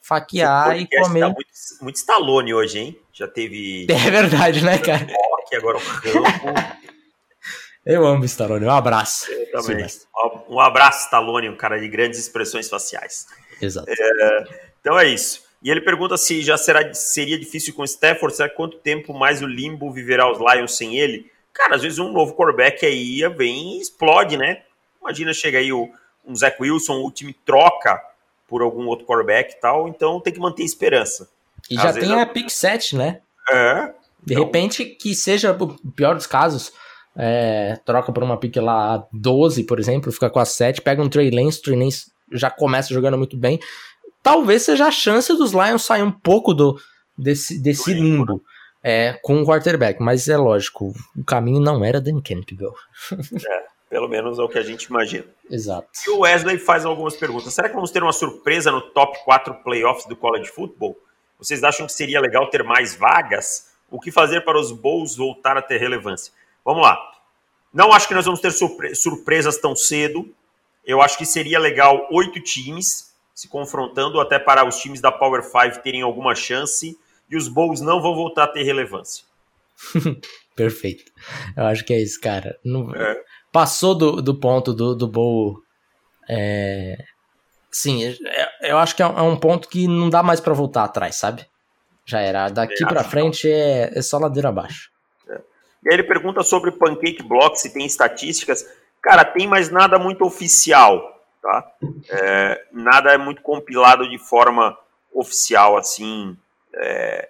faquear 0.02 0.78
e 0.78 0.86
comer. 0.86 1.20
Tá 1.20 1.26
muito, 1.26 1.48
muito 1.82 1.96
Stallone 1.96 2.54
hoje, 2.54 2.78
hein? 2.78 2.98
Já 3.12 3.26
teve. 3.26 3.86
É 3.90 4.10
verdade, 4.10 4.64
né, 4.64 4.78
cara? 4.78 5.06
Rock, 5.06 5.56
agora 5.56 5.78
o 5.78 5.80
Rambo. 5.80 6.78
Eu 7.86 8.06
amo 8.06 8.22
Stallone, 8.26 8.66
um 8.66 8.70
abraço. 8.70 9.30
Eu 9.32 9.62
também. 9.62 9.86
Um 10.46 10.60
abraço, 10.60 11.04
Stallone, 11.04 11.48
um 11.48 11.56
cara 11.56 11.80
de 11.80 11.88
grandes 11.88 12.18
expressões 12.18 12.68
faciais. 12.68 13.26
Exato. 13.62 13.88
É, 13.90 14.44
então 14.78 14.98
é 14.98 15.08
isso. 15.08 15.47
E 15.62 15.70
ele 15.70 15.80
pergunta 15.80 16.16
se 16.16 16.42
já 16.42 16.56
será, 16.56 16.92
seria 16.94 17.38
difícil 17.38 17.74
com 17.74 17.82
o 17.82 17.84
Stafford, 17.84 18.36
será 18.36 18.48
quanto 18.48 18.78
tempo 18.78 19.12
mais 19.12 19.42
o 19.42 19.46
limbo 19.46 19.90
viverá 19.92 20.30
os 20.30 20.38
Lions 20.38 20.76
sem 20.76 20.96
ele? 20.96 21.30
Cara, 21.52 21.74
às 21.74 21.82
vezes 21.82 21.98
um 21.98 22.12
novo 22.12 22.34
quarterback 22.34 22.86
aí 22.86 23.20
vem 23.36 23.76
e 23.76 23.80
explode, 23.80 24.36
né? 24.36 24.62
Imagina 25.00 25.32
chega 25.32 25.58
aí 25.58 25.72
o, 25.72 25.90
um 26.24 26.36
Zach 26.36 26.56
Wilson, 26.60 27.02
o 27.04 27.10
time 27.10 27.34
troca 27.44 28.00
por 28.46 28.62
algum 28.62 28.86
outro 28.86 29.04
quarterback 29.06 29.54
e 29.54 29.60
tal, 29.60 29.88
então 29.88 30.20
tem 30.20 30.32
que 30.32 30.40
manter 30.40 30.62
esperança. 30.62 31.28
E 31.68 31.76
às 31.76 31.82
já 31.82 31.92
tem 31.92 32.20
a 32.20 32.26
pick 32.26 32.48
7, 32.48 32.96
né? 32.96 33.20
É. 33.50 33.92
De 34.22 34.34
então... 34.34 34.44
repente, 34.44 34.84
que 34.84 35.14
seja 35.14 35.52
o 35.52 35.92
pior 35.92 36.14
dos 36.14 36.26
casos, 36.26 36.72
é, 37.16 37.78
troca 37.84 38.12
por 38.12 38.22
uma 38.22 38.36
pick 38.36 38.56
lá 38.56 39.06
12, 39.12 39.64
por 39.64 39.80
exemplo, 39.80 40.12
fica 40.12 40.30
com 40.30 40.38
a 40.38 40.44
7, 40.44 40.80
pega 40.80 41.02
um 41.02 41.08
Trey 41.08 41.30
Lance, 41.30 41.60
Trey 41.60 41.76
Lance 41.76 42.12
já 42.32 42.50
começa 42.50 42.94
jogando 42.94 43.18
muito 43.18 43.36
bem, 43.36 43.58
talvez 44.28 44.62
seja 44.62 44.86
a 44.86 44.90
chance 44.90 45.32
dos 45.34 45.52
Lions 45.52 45.84
sair 45.84 46.02
um 46.02 46.12
pouco 46.12 46.52
do, 46.52 46.78
desse, 47.16 47.58
desse 47.62 47.94
limbo 47.94 48.42
é, 48.82 49.18
com 49.22 49.40
o 49.40 49.46
quarterback. 49.46 50.02
Mas 50.02 50.28
é 50.28 50.36
lógico, 50.36 50.92
o 51.16 51.24
caminho 51.24 51.60
não 51.60 51.82
era 51.82 51.98
Dan 51.98 52.20
Campbell. 52.20 52.74
é, 53.10 53.64
pelo 53.88 54.06
menos 54.06 54.38
é 54.38 54.42
o 54.42 54.48
que 54.48 54.58
a 54.58 54.62
gente 54.62 54.84
imagina. 54.84 55.24
Exato. 55.50 55.88
E 56.06 56.10
o 56.10 56.20
Wesley 56.20 56.58
faz 56.58 56.84
algumas 56.84 57.16
perguntas. 57.16 57.54
Será 57.54 57.70
que 57.70 57.74
vamos 57.74 57.90
ter 57.90 58.02
uma 58.02 58.12
surpresa 58.12 58.70
no 58.70 58.82
top 58.82 59.18
4 59.24 59.54
playoffs 59.64 60.06
do 60.06 60.14
college 60.14 60.50
football? 60.50 60.94
Vocês 61.38 61.64
acham 61.64 61.86
que 61.86 61.92
seria 61.92 62.20
legal 62.20 62.50
ter 62.50 62.62
mais 62.62 62.94
vagas? 62.94 63.72
O 63.90 63.98
que 63.98 64.10
fazer 64.10 64.42
para 64.42 64.60
os 64.60 64.70
Bulls 64.70 65.16
voltar 65.16 65.56
a 65.56 65.62
ter 65.62 65.78
relevância? 65.78 66.34
Vamos 66.62 66.82
lá. 66.82 66.98
Não 67.72 67.92
acho 67.94 68.06
que 68.06 68.14
nós 68.14 68.26
vamos 68.26 68.40
ter 68.40 68.50
surpre 68.50 68.94
surpresas 68.94 69.56
tão 69.56 69.74
cedo. 69.74 70.28
Eu 70.84 71.00
acho 71.00 71.16
que 71.16 71.24
seria 71.24 71.58
legal 71.58 72.06
oito 72.10 72.40
times 72.40 73.07
se 73.38 73.46
confrontando 73.46 74.20
até 74.20 74.36
para 74.36 74.66
os 74.66 74.80
times 74.80 75.00
da 75.00 75.12
Power 75.12 75.44
5 75.44 75.80
terem 75.80 76.02
alguma 76.02 76.34
chance 76.34 76.98
e 77.30 77.36
os 77.36 77.46
Bulls 77.46 77.80
não 77.80 78.02
vão 78.02 78.12
voltar 78.12 78.42
a 78.42 78.48
ter 78.48 78.64
relevância. 78.64 79.24
Perfeito. 80.56 81.12
Eu 81.56 81.66
acho 81.66 81.84
que 81.84 81.94
é 81.94 82.02
isso, 82.02 82.20
cara. 82.20 82.58
Não... 82.64 82.92
É. 82.92 83.22
Passou 83.52 83.94
do, 83.94 84.20
do 84.20 84.34
ponto 84.34 84.74
do, 84.74 84.92
do 84.92 85.06
Bowl 85.06 85.62
É, 86.28 86.96
sim, 87.70 88.04
é, 88.04 88.48
eu 88.72 88.76
acho 88.76 88.96
que 88.96 89.04
é, 89.04 89.06
é 89.06 89.22
um 89.22 89.36
ponto 89.36 89.68
que 89.68 89.86
não 89.86 90.10
dá 90.10 90.20
mais 90.20 90.40
para 90.40 90.52
voltar 90.52 90.82
atrás, 90.82 91.14
sabe? 91.14 91.46
Já 92.04 92.20
era. 92.20 92.48
Daqui 92.48 92.84
para 92.86 93.04
frente 93.04 93.48
é, 93.48 93.96
é 93.96 94.02
só 94.02 94.18
ladeira 94.18 94.48
abaixo. 94.48 94.90
É. 95.28 95.34
E 95.84 95.88
aí 95.90 95.94
ele 95.94 96.02
pergunta 96.02 96.42
sobre 96.42 96.72
Pancake 96.72 97.22
Block, 97.22 97.56
se 97.56 97.72
tem 97.72 97.86
estatísticas. 97.86 98.66
Cara, 99.00 99.24
tem, 99.24 99.46
mas 99.46 99.70
nada 99.70 99.96
muito 99.96 100.24
oficial, 100.24 101.17
tá? 101.40 101.72
É, 102.10 102.64
nada 102.72 103.12
é 103.12 103.18
muito 103.18 103.42
compilado 103.42 104.08
de 104.08 104.18
forma 104.18 104.78
oficial, 105.12 105.76
assim, 105.76 106.36
é, 106.74 107.28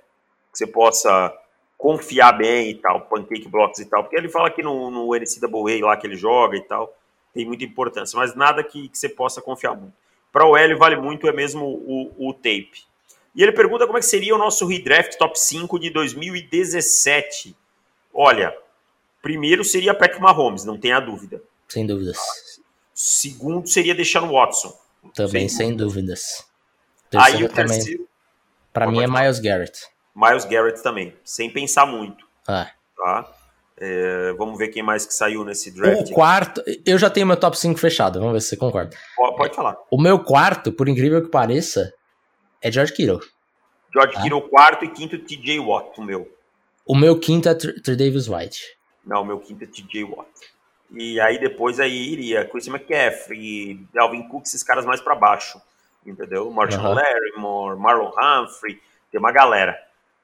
que 0.53 0.59
você 0.59 0.67
possa 0.67 1.35
confiar 1.77 2.33
bem 2.33 2.71
e 2.71 2.75
tal, 2.75 3.03
Pancake 3.03 3.49
Blocks 3.49 3.79
e 3.81 3.87
tal. 3.87 4.03
Porque 4.03 4.17
ele 4.17 4.29
fala 4.29 4.51
que 4.51 4.63
no, 4.63 4.91
no 4.91 5.15
NCAA 5.15 5.87
lá 5.87 5.97
que 5.97 6.07
ele 6.07 6.17
joga 6.17 6.57
e 6.57 6.63
tal, 6.63 6.97
tem 7.33 7.47
muita 7.47 7.65
importância, 7.65 8.19
mas 8.19 8.35
nada 8.35 8.65
que, 8.65 8.89
que 8.89 8.99
você 8.99 9.09
possa 9.09 9.41
confiar 9.41 9.77
muito. 9.77 9.95
Para 10.33 10.45
o 10.45 10.57
L 10.57 10.75
vale 10.75 10.97
muito 10.97 11.29
é 11.29 11.33
mesmo 11.33 11.65
o, 11.65 12.29
o 12.29 12.35
tape. 12.35 12.87
E 13.35 13.43
ele 13.43 13.53
pergunta 13.53 13.87
como 13.87 13.99
é 13.99 14.01
que 14.01 14.07
seria 14.07 14.35
o 14.35 14.39
nosso 14.39 14.67
redraft 14.67 15.17
top 15.17 15.39
5 15.39 15.79
de 15.79 15.91
2017. 15.91 17.57
Olha, 18.13 18.57
primeiro 19.23 19.65
seria 19.65 19.95
Patrick 19.95 20.21
Mahomes, 20.21 20.65
não 20.65 20.77
tenha 20.77 20.99
dúvida. 20.99 21.41
Sem 21.69 21.87
dúvidas. 21.87 22.19
Segundo 23.01 23.65
seria 23.69 23.95
Deshaun 23.95 24.29
Watson. 24.33 24.77
Também 25.15 25.49
sem, 25.49 25.69
sem 25.69 25.77
dúvidas. 25.77 26.45
Terceiro 27.09 27.39
Aí 27.39 27.45
o 27.45 27.49
também. 27.49 27.67
terceiro. 27.67 28.09
Para 28.73 28.91
mim 28.91 29.01
é 29.01 29.07
Miles 29.07 29.39
Garrett. 29.39 29.87
Miles 30.17 30.45
Garrett 30.45 30.83
também, 30.83 31.15
sem 31.23 31.49
pensar 31.49 31.87
muito. 31.87 32.27
Ah. 32.49 32.69
Tá? 32.97 33.33
É, 33.77 34.33
vamos 34.33 34.59
ver 34.59 34.67
quem 34.69 34.83
mais 34.83 35.07
que 35.07 35.15
saiu 35.15 35.45
nesse 35.45 35.71
draft. 35.71 36.11
O 36.11 36.13
quarto, 36.13 36.61
eu 36.85 36.99
já 36.99 37.09
tenho 37.09 37.25
meu 37.25 37.37
top 37.37 37.57
5 37.57 37.79
fechado, 37.79 38.19
vamos 38.19 38.33
ver 38.35 38.41
se 38.41 38.49
você 38.49 38.57
concorda. 38.57 38.97
Pode, 39.15 39.37
pode 39.37 39.55
falar. 39.55 39.77
O 39.93 40.01
meu 40.03 40.19
quarto, 40.19 40.73
por 40.73 40.89
incrível 40.89 41.23
que 41.23 41.31
pareça, 41.31 41.95
é 42.61 42.69
George 42.69 42.93
Kittle. 42.93 43.21
George 43.95 44.15
tá? 44.15 44.23
Kittle, 44.23 44.43
quarto 44.49 44.85
e 44.85 44.89
quinto, 44.89 45.17
TJ 45.21 45.61
Watt, 45.61 46.01
o 46.01 46.03
meu. 46.03 46.29
O 46.85 46.97
meu 46.97 47.17
quinto 47.17 47.49
é 47.49 47.55
Tr 47.55 47.95
Davis 47.95 48.27
White. 48.27 48.61
Não, 49.07 49.23
o 49.23 49.25
meu 49.25 49.39
quinto 49.39 49.63
é 49.63 49.69
TJ 49.69 50.03
Watt. 50.03 50.58
E 50.91 51.21
aí 51.21 51.39
depois 51.39 51.79
aí 51.79 52.13
iria 52.13 52.45
Chris 52.47 52.67
McCaffrey, 52.67 53.87
Dalvin 53.93 54.27
Cook, 54.29 54.47
esses 54.47 54.63
caras 54.63 54.85
mais 54.85 55.01
para 55.01 55.15
baixo. 55.15 55.61
Entendeu? 56.07 56.51
Marshall 56.51 56.87
uhum. 56.87 56.95
Larrymore, 56.95 57.79
Marlon 57.79 58.11
Humphrey, 58.11 58.81
tem 59.11 59.21
uma 59.21 59.33
galera. 59.33 59.79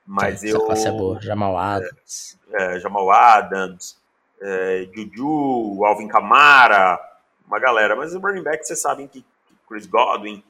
Mas 0.07 0.41
Sim, 0.41 0.49
eu. 0.49 0.71
Essa 0.71 0.89
é 0.89 0.93
boa. 0.93 1.21
Jamal 1.21 1.57
Adams. 1.57 2.39
É, 2.53 2.77
é, 2.77 2.81
Jamal 2.81 3.11
Adams, 3.11 3.99
é, 4.41 4.89
Juju, 4.95 5.85
Alvin 5.85 6.09
Kamara, 6.09 6.99
uma 7.47 7.59
galera. 7.59 7.97
Mas 7.97 8.15
o 8.15 8.19
running 8.19 8.43
back, 8.43 8.67
vocês 8.67 8.81
sabem 8.81 9.07
que, 9.09 9.21
que 9.21 9.55
Chris 9.69 9.87
Godwin, 9.87 10.43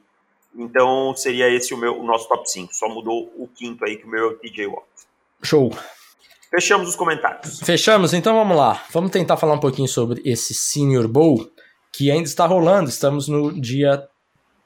então 0.55 1.13
seria 1.15 1.49
esse 1.49 1.73
o, 1.73 1.77
meu, 1.77 1.99
o 1.99 2.03
nosso 2.05 2.27
top 2.27 2.49
5. 2.49 2.73
Só 2.73 2.87
mudou 2.87 3.31
o 3.37 3.47
quinto 3.47 3.83
aí, 3.85 3.97
que 3.97 4.05
o 4.05 4.09
meu 4.09 4.31
é 4.31 4.33
o 4.33 4.37
TJ 4.37 4.67
Watt. 4.67 4.85
Show. 5.41 5.71
Fechamos 6.49 6.89
os 6.89 6.95
comentários. 6.95 7.59
Fechamos, 7.59 8.13
então 8.13 8.35
vamos 8.35 8.55
lá. 8.55 8.83
Vamos 8.91 9.11
tentar 9.11 9.37
falar 9.37 9.53
um 9.53 9.59
pouquinho 9.59 9.87
sobre 9.87 10.21
esse 10.23 10.53
Senior 10.53 11.07
Bowl, 11.07 11.49
que 11.91 12.09
ainda 12.11 12.27
está 12.27 12.45
rolando. 12.45 12.89
Estamos 12.89 13.27
no 13.27 13.59
dia 13.59 14.07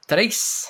3 0.08 0.68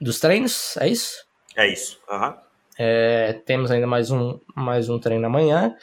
dos 0.00 0.18
treinos, 0.18 0.76
é 0.78 0.88
isso? 0.88 1.24
É 1.56 1.70
isso. 1.70 1.98
Uhum. 2.10 2.34
É, 2.78 3.34
temos 3.44 3.70
ainda 3.70 3.86
mais 3.86 4.10
um, 4.10 4.38
mais 4.54 4.88
um 4.88 4.98
treino 4.98 5.26
amanhã. 5.26 5.74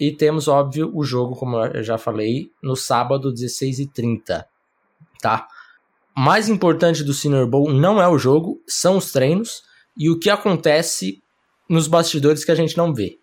E 0.00 0.10
temos, 0.10 0.48
óbvio, 0.48 0.90
o 0.94 1.04
jogo, 1.04 1.36
como 1.36 1.56
eu 1.64 1.82
já 1.82 1.98
falei, 1.98 2.50
no 2.62 2.74
sábado, 2.74 3.32
16h30. 3.32 4.44
Tá? 5.20 5.46
mais 6.16 6.48
importante 6.48 7.02
do 7.02 7.14
Senior 7.14 7.46
Bowl 7.46 7.72
não 7.72 8.00
é 8.00 8.08
o 8.08 8.18
jogo, 8.18 8.62
são 8.66 8.96
os 8.96 9.12
treinos 9.12 9.62
e 9.96 10.10
o 10.10 10.18
que 10.18 10.30
acontece 10.30 11.22
nos 11.68 11.86
bastidores 11.86 12.44
que 12.44 12.50
a 12.50 12.54
gente 12.54 12.76
não 12.76 12.92
vê, 12.92 13.18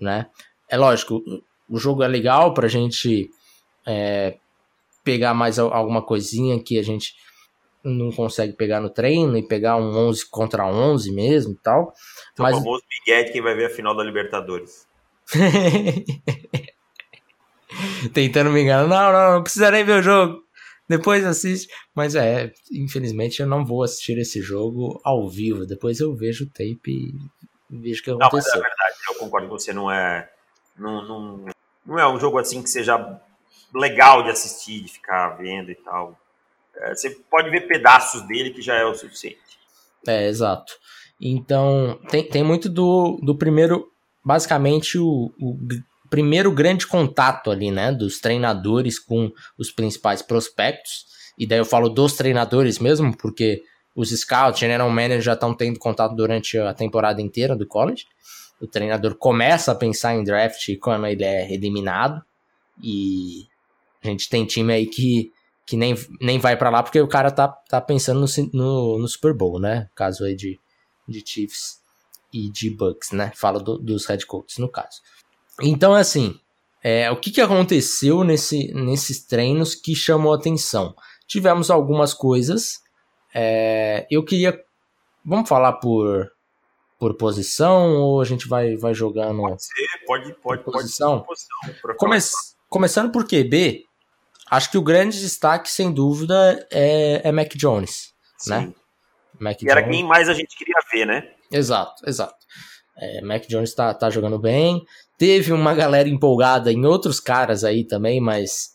né? 0.00 0.26
É 0.68 0.76
lógico, 0.76 1.22
o 1.68 1.78
jogo 1.78 2.02
é 2.02 2.08
legal 2.08 2.54
para 2.54 2.66
a 2.66 2.70
gente 2.70 3.30
é, 3.86 4.36
pegar 5.04 5.34
mais 5.34 5.58
alguma 5.58 6.02
coisinha 6.02 6.62
que 6.62 6.78
a 6.78 6.82
gente 6.82 7.14
não 7.82 8.10
consegue 8.10 8.52
pegar 8.52 8.80
no 8.80 8.90
treino 8.90 9.36
e 9.36 9.46
pegar 9.46 9.76
um 9.76 9.96
11 10.08 10.28
contra 10.30 10.66
11 10.66 11.12
mesmo 11.12 11.52
e 11.52 11.56
tal. 11.56 11.92
Então, 12.32 12.44
mas... 12.44 12.56
O 12.56 12.58
famoso 12.58 12.82
Big 13.06 13.32
quem 13.32 13.40
vai 13.40 13.54
ver 13.54 13.66
a 13.66 13.70
final 13.70 13.96
da 13.96 14.04
Libertadores. 14.04 14.86
Tentando 18.12 18.50
me 18.50 18.62
enganar. 18.62 18.88
Não, 18.88 19.12
não, 19.12 19.34
não 19.34 19.42
precisa 19.42 19.70
nem 19.70 19.84
ver 19.84 20.00
o 20.00 20.02
jogo 20.02 20.42
depois 20.88 21.24
assiste. 21.24 21.68
Mas 21.94 22.14
é, 22.14 22.52
infelizmente 22.72 23.40
eu 23.40 23.46
não 23.46 23.64
vou 23.64 23.82
assistir 23.82 24.18
esse 24.18 24.40
jogo 24.40 25.00
ao 25.04 25.28
vivo. 25.28 25.66
Depois 25.66 26.00
eu 26.00 26.14
vejo 26.14 26.44
o 26.44 26.48
tape 26.48 26.90
e 26.90 27.14
vejo 27.70 28.02
que 28.02 28.10
aconteceu. 28.10 28.20
Não, 28.20 28.30
mas 28.32 28.46
é 28.46 28.68
verdade, 28.68 28.96
eu 29.08 29.14
concordo 29.16 29.48
com 29.48 29.58
você, 29.58 29.72
não 29.72 29.90
é. 29.90 30.30
Não, 30.76 31.02
não, 31.02 31.44
não 31.84 31.98
é 31.98 32.08
um 32.08 32.18
jogo 32.18 32.38
assim 32.38 32.62
que 32.62 32.70
seja 32.70 33.20
legal 33.74 34.22
de 34.22 34.30
assistir, 34.30 34.82
de 34.82 34.92
ficar 34.92 35.30
vendo 35.30 35.70
e 35.70 35.74
tal. 35.74 36.18
É, 36.76 36.94
você 36.94 37.10
pode 37.30 37.50
ver 37.50 37.62
pedaços 37.62 38.22
dele 38.26 38.50
que 38.50 38.62
já 38.62 38.74
é 38.74 38.84
o 38.84 38.94
suficiente. 38.94 39.38
É, 40.06 40.28
exato. 40.28 40.72
Então, 41.20 41.98
tem, 42.08 42.28
tem 42.28 42.44
muito 42.44 42.68
do, 42.68 43.18
do 43.22 43.36
primeiro. 43.36 43.90
Basicamente, 44.24 44.98
o, 44.98 45.32
o 45.40 45.58
primeiro 46.08 46.52
grande 46.52 46.86
contato 46.86 47.50
ali, 47.50 47.70
né, 47.70 47.92
dos 47.92 48.20
treinadores 48.20 48.98
com 48.98 49.30
os 49.58 49.70
principais 49.70 50.22
prospectos. 50.22 51.06
E 51.38 51.46
daí 51.46 51.58
eu 51.58 51.64
falo 51.64 51.88
dos 51.88 52.14
treinadores 52.14 52.78
mesmo, 52.78 53.16
porque 53.16 53.62
os 53.94 54.10
scouts, 54.10 54.60
general 54.60 54.88
manager 54.90 55.20
já 55.20 55.32
estão 55.32 55.54
tendo 55.54 55.78
contato 55.78 56.14
durante 56.14 56.58
a 56.58 56.72
temporada 56.72 57.20
inteira 57.20 57.56
do 57.56 57.66
college. 57.66 58.06
O 58.60 58.66
treinador 58.66 59.14
começa 59.16 59.72
a 59.72 59.74
pensar 59.74 60.14
em 60.14 60.24
draft 60.24 60.76
quando 60.80 61.06
ele 61.06 61.24
é 61.24 61.52
eliminado. 61.52 62.22
E 62.82 63.46
a 64.02 64.08
gente 64.08 64.28
tem 64.28 64.46
time 64.46 64.72
aí 64.72 64.86
que, 64.86 65.32
que 65.66 65.76
nem, 65.76 65.94
nem 66.20 66.38
vai 66.38 66.56
para 66.56 66.70
lá 66.70 66.82
porque 66.82 67.00
o 67.00 67.08
cara 67.08 67.30
tá, 67.30 67.48
tá 67.48 67.80
pensando 67.80 68.20
no, 68.20 68.26
no, 68.52 68.98
no, 68.98 69.08
Super 69.08 69.34
Bowl, 69.34 69.60
né? 69.60 69.88
Caso 69.94 70.24
aí 70.24 70.34
de, 70.34 70.58
de 71.08 71.22
Chiefs 71.24 71.80
e 72.32 72.50
de 72.50 72.70
Bucks, 72.70 73.10
né? 73.12 73.32
Falo 73.34 73.60
do, 73.60 73.78
dos 73.78 74.06
head 74.06 74.24
coaches 74.26 74.58
no 74.58 74.68
caso. 74.68 75.00
Então, 75.60 75.94
assim, 75.94 76.38
é, 76.82 77.10
o 77.10 77.16
que, 77.16 77.30
que 77.30 77.40
aconteceu 77.40 78.22
nesse, 78.22 78.72
nesses 78.72 79.24
treinos 79.24 79.74
que 79.74 79.94
chamou 79.94 80.32
atenção? 80.32 80.94
Tivemos 81.26 81.70
algumas 81.70 82.14
coisas. 82.14 82.80
É, 83.40 84.04
eu 84.10 84.24
queria. 84.24 84.60
Vamos 85.24 85.48
falar 85.48 85.74
por, 85.74 86.28
por 86.98 87.14
posição 87.14 87.94
ou 87.96 88.20
a 88.20 88.24
gente 88.24 88.48
vai, 88.48 88.74
vai 88.76 88.92
jogando. 88.92 89.42
Pode 89.42 89.62
ser, 89.62 89.74
pode, 90.04 90.34
pode, 90.34 90.64
por 90.64 90.72
posição. 90.72 91.20
Pode 91.20 91.40
ser 91.40 91.94
Come, 91.96 92.18
começando 92.68 93.12
por 93.12 93.28
QB, 93.28 93.84
acho 94.50 94.70
que 94.72 94.78
o 94.78 94.82
grande 94.82 95.20
destaque, 95.20 95.70
sem 95.70 95.92
dúvida, 95.92 96.66
é, 96.72 97.28
é 97.28 97.30
Mac 97.30 97.54
Jones. 97.54 98.12
Sim. 98.36 98.50
Né? 98.50 98.74
Mac 99.38 99.62
e 99.62 99.70
era 99.70 99.88
quem 99.88 100.02
mais 100.02 100.28
a 100.28 100.34
gente 100.34 100.56
queria 100.56 100.74
ver, 100.92 101.06
né? 101.06 101.30
Exato, 101.52 102.02
exato. 102.08 102.34
É, 103.00 103.20
Mac 103.22 103.46
Jones 103.46 103.72
tá, 103.72 103.94
tá 103.94 104.10
jogando 104.10 104.38
bem. 104.38 104.84
Teve 105.16 105.52
uma 105.52 105.74
galera 105.74 106.08
empolgada 106.08 106.72
em 106.72 106.84
outros 106.84 107.20
caras 107.20 107.62
aí 107.62 107.86
também, 107.86 108.20
mas 108.20 108.70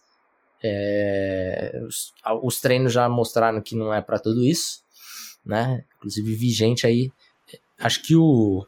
é, 0.63 1.81
os, 1.85 2.13
os, 2.41 2.61
treinos 2.61 2.93
já 2.93 3.09
mostraram 3.09 3.61
que 3.61 3.75
não 3.75 3.93
é 3.93 4.01
para 4.01 4.19
tudo 4.19 4.43
isso, 4.43 4.81
né? 5.45 5.83
Inclusive 5.97 6.35
vi 6.35 6.49
gente 6.51 6.87
aí, 6.87 7.11
acho 7.79 8.01
que 8.01 8.15
o 8.15 8.65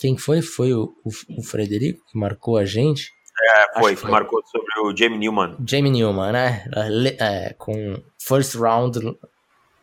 quem 0.00 0.16
foi 0.16 0.40
foi 0.40 0.72
o, 0.72 0.94
o, 1.04 1.38
o 1.38 1.42
Frederico 1.42 2.02
que 2.10 2.18
marcou 2.18 2.56
a 2.56 2.64
gente. 2.64 3.12
É, 3.42 3.80
foi, 3.80 3.94
que 3.94 4.00
foi. 4.00 4.10
marcou 4.10 4.42
sobre 4.46 4.80
o 4.80 4.96
Jamie 4.96 5.18
Newman. 5.18 5.56
Jamie 5.66 5.90
Newman, 5.90 6.32
né? 6.32 6.64
É, 7.18 7.54
com 7.58 8.02
first 8.18 8.54
round 8.54 8.98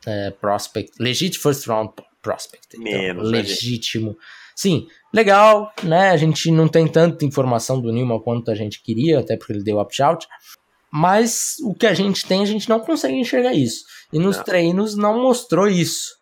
é, 0.06 0.32
prospect, 0.32 0.92
legit 1.00 1.38
first 1.38 1.68
round 1.68 1.94
prospect. 2.22 2.68
Então, 2.74 2.84
Menos, 2.84 3.32
né, 3.32 3.38
legítimo. 3.40 4.18
Sim, 4.56 4.88
legal, 5.14 5.72
né? 5.84 6.10
A 6.10 6.18
gente 6.18 6.50
não 6.50 6.68
tem 6.68 6.88
tanta 6.88 7.24
informação 7.24 7.80
do 7.80 7.92
Newman 7.92 8.20
quanto 8.20 8.50
a 8.50 8.56
gente 8.56 8.82
queria, 8.82 9.20
até 9.20 9.38
porque 9.38 9.54
ele 9.54 9.64
deu 9.64 9.78
opt-out. 9.78 10.28
Mas 10.92 11.56
o 11.64 11.74
que 11.74 11.86
a 11.86 11.94
gente 11.94 12.26
tem, 12.26 12.42
a 12.42 12.46
gente 12.46 12.70
não 12.70 12.80
consegue 12.80 13.16
enxergar 13.16 13.54
isso. 13.54 13.84
E 14.12 14.20
nos 14.20 14.38
não. 14.38 14.44
treinos 14.44 14.96
não 14.96 15.22
mostrou 15.22 15.68
isso. 15.68 16.16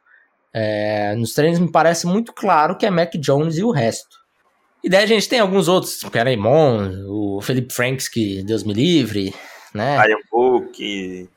É, 0.54 1.16
nos 1.16 1.34
treinos 1.34 1.60
me 1.60 1.72
parece 1.72 2.08
muito 2.08 2.34
claro 2.34 2.78
que 2.78 2.86
é 2.86 2.90
Mac 2.90 3.14
Jones 3.16 3.58
e 3.58 3.64
o 3.64 3.72
resto. 3.72 4.18
E 4.84 4.90
daí 4.90 5.04
a 5.04 5.08
gente 5.08 5.28
tem 5.28 5.40
alguns 5.40 5.68
outros, 5.68 6.04
o 6.04 6.10
Raymond, 6.10 6.96
o 7.08 7.42
Felipe 7.42 7.74
Franks, 7.74 8.08
que 8.08 8.44
Deus 8.44 8.64
me 8.64 8.74
livre, 8.74 9.34
né? 9.74 9.98
Ian 10.08 10.18
Book. 10.32 11.30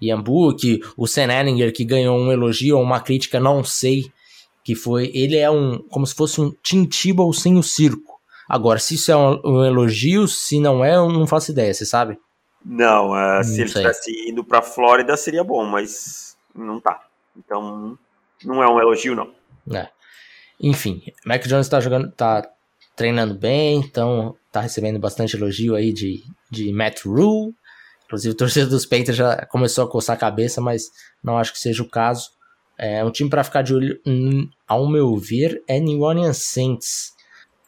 Ian 0.00 0.20
Book, 0.20 0.80
o 0.96 1.06
Sen 1.06 1.30
Ellinger, 1.30 1.72
que 1.72 1.84
ganhou 1.84 2.16
um 2.16 2.30
elogio 2.30 2.76
ou 2.76 2.82
uma 2.82 3.00
crítica, 3.00 3.40
não 3.40 3.62
sei 3.62 4.04
que 4.64 4.74
foi 4.74 5.10
ele 5.14 5.36
é 5.36 5.50
um 5.50 5.78
como 5.90 6.06
se 6.06 6.14
fosse 6.14 6.40
um 6.40 6.52
Tim 6.62 6.84
Tebow 6.84 7.32
sem 7.32 7.56
o 7.58 7.62
circo. 7.62 8.20
Agora, 8.48 8.78
se 8.78 8.94
isso 8.94 9.10
é 9.10 9.16
um, 9.16 9.40
um, 9.44 9.64
elogio, 9.64 10.28
se 10.28 10.60
não 10.60 10.84
é, 10.84 10.96
eu 10.96 11.08
não 11.08 11.26
faço 11.26 11.52
ideia, 11.52 11.72
você 11.72 11.86
sabe? 11.86 12.18
Não, 12.64 13.10
uh, 13.10 13.42
se 13.42 13.60
ele 13.60 13.64
estivesse 13.64 14.28
indo 14.28 14.44
para 14.44 14.62
Flórida 14.62 15.16
seria 15.16 15.42
bom, 15.42 15.64
mas 15.64 16.36
não 16.54 16.80
tá. 16.80 17.06
Então, 17.36 17.98
não 18.44 18.62
é 18.62 18.68
um 18.68 18.80
elogio, 18.80 19.14
não. 19.14 19.34
É. 19.74 19.88
Enfim, 20.60 21.02
Mac 21.24 21.44
Jones 21.46 21.68
tá 21.68 21.80
jogando, 21.80 22.10
tá 22.12 22.48
treinando 22.94 23.34
bem, 23.34 23.78
então 23.78 24.36
tá 24.50 24.60
recebendo 24.60 24.98
bastante 24.98 25.36
elogio 25.36 25.74
aí 25.74 25.92
de, 25.92 26.22
de 26.50 26.72
Matt 26.72 27.04
Rule. 27.04 27.54
Inclusive, 28.04 28.34
o 28.34 28.36
torcedor 28.36 28.70
dos 28.70 28.86
Panthers 28.86 29.16
já 29.16 29.46
começou 29.46 29.84
a 29.84 29.90
coçar 29.90 30.14
a 30.14 30.20
cabeça, 30.20 30.60
mas 30.60 30.90
não 31.22 31.38
acho 31.38 31.52
que 31.52 31.58
seja 31.58 31.82
o 31.82 31.88
caso. 31.88 32.30
É 32.78 33.04
um 33.04 33.10
time 33.10 33.30
para 33.30 33.44
ficar 33.44 33.62
de 33.62 33.74
olho, 33.74 34.00
ao 34.68 34.88
meu 34.88 35.16
ver, 35.16 35.62
é 35.66 35.80
New 35.80 36.00
Orleans 36.00 36.44
Saints 36.44 37.12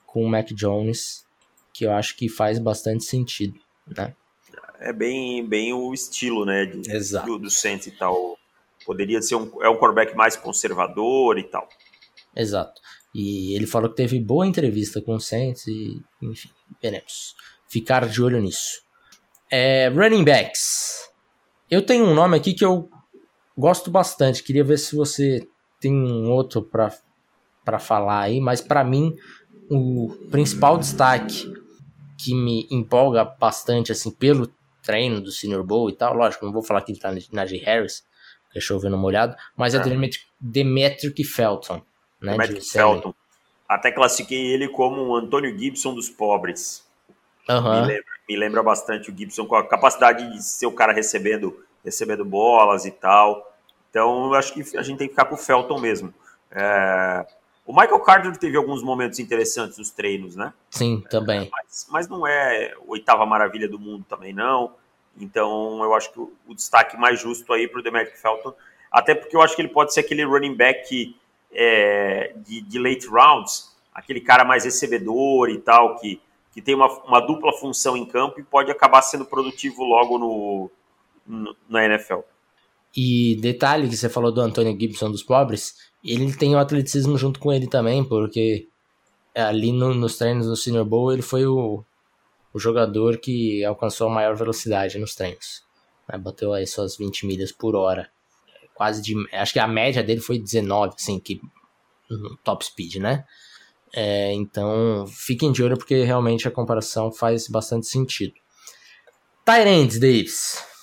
com 0.07 0.25
o 0.25 0.29
Mac 0.29 0.49
Jones, 0.53 1.25
que 1.73 1.85
eu 1.85 1.93
acho 1.93 2.17
que 2.17 2.29
faz 2.29 2.59
bastante 2.59 3.05
sentido, 3.05 3.59
né? 3.97 4.15
É 4.85 4.93
bem, 4.93 5.43
bem 5.49 5.73
o 5.73 5.95
estilo, 5.95 6.45
né, 6.45 6.67
de, 6.67 6.91
Exato. 6.91 7.27
do, 7.27 7.39
do 7.39 7.51
Saints 7.51 7.87
e 7.87 7.91
tal. 7.91 8.37
Poderia 8.85 9.23
ser 9.23 9.35
um, 9.35 9.51
é 9.63 9.69
um 9.71 9.79
quarterback 9.79 10.15
mais 10.15 10.37
conservador 10.37 11.39
e 11.39 11.45
tal. 11.45 11.67
Exato. 12.37 12.83
E 13.15 13.57
ele 13.57 13.67
falou 13.67 13.89
que 13.89 13.97
teve 13.97 14.21
boa 14.21 14.47
entrevista 14.47 15.01
com 15.01 15.15
o 15.15 15.21
Saints 15.21 15.67
e, 15.67 16.03
enfim, 16.21 16.51
veremos. 16.83 17.35
Ficar 17.67 18.07
de 18.07 18.23
olho 18.23 18.39
nisso. 18.43 18.83
É, 19.51 19.89
running 19.89 20.23
backs. 20.23 21.09
Eu 21.71 21.81
tenho 21.81 22.05
um 22.05 22.15
nome 22.15 22.37
aqui 22.37 22.53
que 22.53 22.65
eu 22.65 22.91
gosto 23.57 23.91
bastante. 23.91 24.43
Queria 24.43 24.65
ver 24.65 24.79
se 24.79 24.95
você 24.95 25.49
tem 25.81 25.95
um 25.95 26.31
outro 26.31 26.61
para 26.61 27.79
falar 27.79 28.21
aí, 28.21 28.39
mas 28.39 28.61
para 28.61 28.85
mim 28.85 29.17
o 29.71 30.15
principal 30.31 30.77
destaque 30.77 31.51
que 32.19 32.35
me 32.35 32.67
empolga 32.71 33.25
bastante 33.25 33.91
assim 33.91 34.11
pelo 34.11 34.53
treino 34.85 35.21
do 35.21 35.33
Senior 35.33 35.65
Bowl 35.65 35.89
e 35.89 35.93
tal, 35.95 36.15
lógico, 36.15 36.45
não 36.45 36.53
vou 36.53 36.63
falar 36.63 36.83
que 36.83 36.93
ele 36.93 37.01
tá 37.01 37.11
na 37.11 37.21
Najee 37.33 37.59
Harris, 37.59 38.05
que 38.53 38.59
é 38.59 38.61
chovendo 38.61 38.97
molhado, 38.97 39.35
mas 39.57 39.75
é, 39.75 39.79
é 39.79 40.11
Demetric 40.41 41.25
Felton. 41.25 41.83
Né, 42.21 42.33
Demetric 42.33 42.71
Felton. 42.71 43.15
Até 43.69 43.91
classifiquei 43.91 44.53
ele 44.53 44.69
como 44.69 45.03
o 45.03 45.17
Antônio 45.17 45.59
Gibson 45.59 45.95
dos 45.95 46.09
pobres. 46.09 46.85
Uhum. 47.49 47.81
Me, 47.81 47.87
lembra, 47.87 48.13
me 48.29 48.37
lembra 48.37 48.63
bastante 48.63 49.11
o 49.11 49.17
Gibson 49.17 49.47
com 49.47 49.57
a 49.57 49.67
capacidade 49.67 50.31
de 50.33 50.43
ser 50.43 50.67
o 50.67 50.73
cara 50.73 50.93
recebendo, 50.93 51.65
recebendo 51.85 52.25
bolas 52.25 52.85
e 52.85 52.91
tal. 52.91 53.53
Então 53.91 54.27
eu 54.27 54.35
acho 54.35 54.53
que 54.53 54.77
a 54.77 54.83
gente 54.83 54.99
tem 54.99 55.09
que 55.09 55.15
ficar 55.15 55.27
com 55.27 55.35
o 55.35 55.39
Felton 55.39 55.81
mesmo. 55.81 56.13
É... 56.51 57.27
O 57.67 57.73
Michael 57.73 58.01
Carter 58.01 58.37
teve 58.37 58.57
alguns 58.57 58.83
momentos 58.83 59.19
interessantes 59.19 59.79
nos 59.79 59.91
treinos, 59.91 60.37
né? 60.37 60.53
Sim, 60.71 61.03
também. 61.09 61.47
É, 61.47 61.51
mas, 61.51 61.87
mas, 61.91 62.09
não 62.09 62.27
é 62.27 62.75
oitava 62.87 63.25
maravilha 63.25 63.67
do 63.67 63.79
mundo 63.79 64.05
também, 64.07 64.35
não. 64.35 64.75
Então 65.19 65.83
eu 65.83 65.95
acho 65.95 66.13
que 66.13 66.21
o, 66.21 66.33
o 66.47 66.55
destaque 66.55 66.97
mais 66.97 67.21
justo 67.21 67.51
aí 67.53 67.67
para 67.67 67.81
o 67.81 67.83
Demetric 67.83 68.19
Felton, 68.19 68.53
até 68.91 69.15
porque 69.15 69.35
eu 69.35 69.41
acho 69.41 69.57
que 69.57 69.63
ele 69.63 69.69
pode 69.69 69.95
ser 69.95 70.01
aquele 70.01 70.25
running 70.25 70.55
back 70.55 71.17
é, 71.53 72.35
de, 72.37 72.61
de, 72.61 72.79
late 72.79 73.07
rounds, 73.07 73.75
aquele 73.95 74.21
cara 74.21 74.45
mais 74.45 74.65
recebedor 74.65 75.49
e 75.49 75.59
tal, 75.59 75.97
que, 75.97 76.21
que 76.53 76.61
tem 76.61 76.75
uma, 76.75 76.89
uma 77.05 77.21
dupla 77.21 77.53
função 77.53 77.97
em 77.97 78.05
campo 78.05 78.41
e 78.41 78.43
pode 78.43 78.71
acabar 78.71 79.01
sendo 79.01 79.25
produtivo 79.25 79.85
logo 79.85 80.19
no, 80.19 80.71
no 81.27 81.57
na 81.69 81.85
NFL. 81.85 82.21
E 82.97 83.37
detalhe 83.41 83.89
que 83.89 83.97
você 83.97 84.09
falou 84.09 84.31
do 84.31 84.41
Antônio 84.41 84.79
Gibson 84.79 85.11
dos 85.11 85.23
pobres, 85.23 85.75
ele 86.05 86.33
tem 86.35 86.55
o 86.55 86.59
atleticismo 86.59 87.19
junto 87.19 87.41
com 87.41 87.53
ele 87.53 87.67
também, 87.67 88.05
porque 88.05 88.69
ali 89.35 89.73
no, 89.73 89.93
nos 89.95 90.17
treinos 90.17 90.47
do 90.47 90.57
Senior 90.57 90.85
Bowl 90.85 91.13
ele 91.13 91.23
foi 91.23 91.45
o, 91.45 91.85
o 92.53 92.59
jogador 92.59 93.19
que 93.19 93.65
alcançou 93.65 94.09
a 94.09 94.15
maior 94.15 94.37
velocidade 94.37 94.99
nos 94.99 95.15
treinos. 95.15 95.65
Né? 96.09 96.17
Bateu 96.19 96.53
aí 96.53 96.67
suas 96.67 96.97
20 96.97 97.27
milhas 97.27 97.51
por 97.51 97.75
hora. 97.75 98.09
Quase 98.75 99.03
de. 99.03 99.15
Acho 99.33 99.53
que 99.53 99.59
a 99.59 99.69
média 99.69 100.03
dele 100.03 100.21
foi 100.21 100.39
19, 100.39 100.95
assim, 100.97 101.19
que, 101.19 101.41
no 102.11 102.37
top 102.39 102.65
speed, 102.65 102.97
né? 102.97 103.25
É, 103.93 104.33
então, 104.33 105.07
fiquem 105.07 105.53
de 105.53 105.63
olho 105.63 105.77
porque 105.77 106.03
realmente 106.03 106.49
a 106.49 106.51
comparação 106.51 107.13
faz 107.13 107.47
bastante 107.47 107.87
sentido. 107.87 108.35
Tyrants, 109.45 110.01
Davis. 110.01 110.74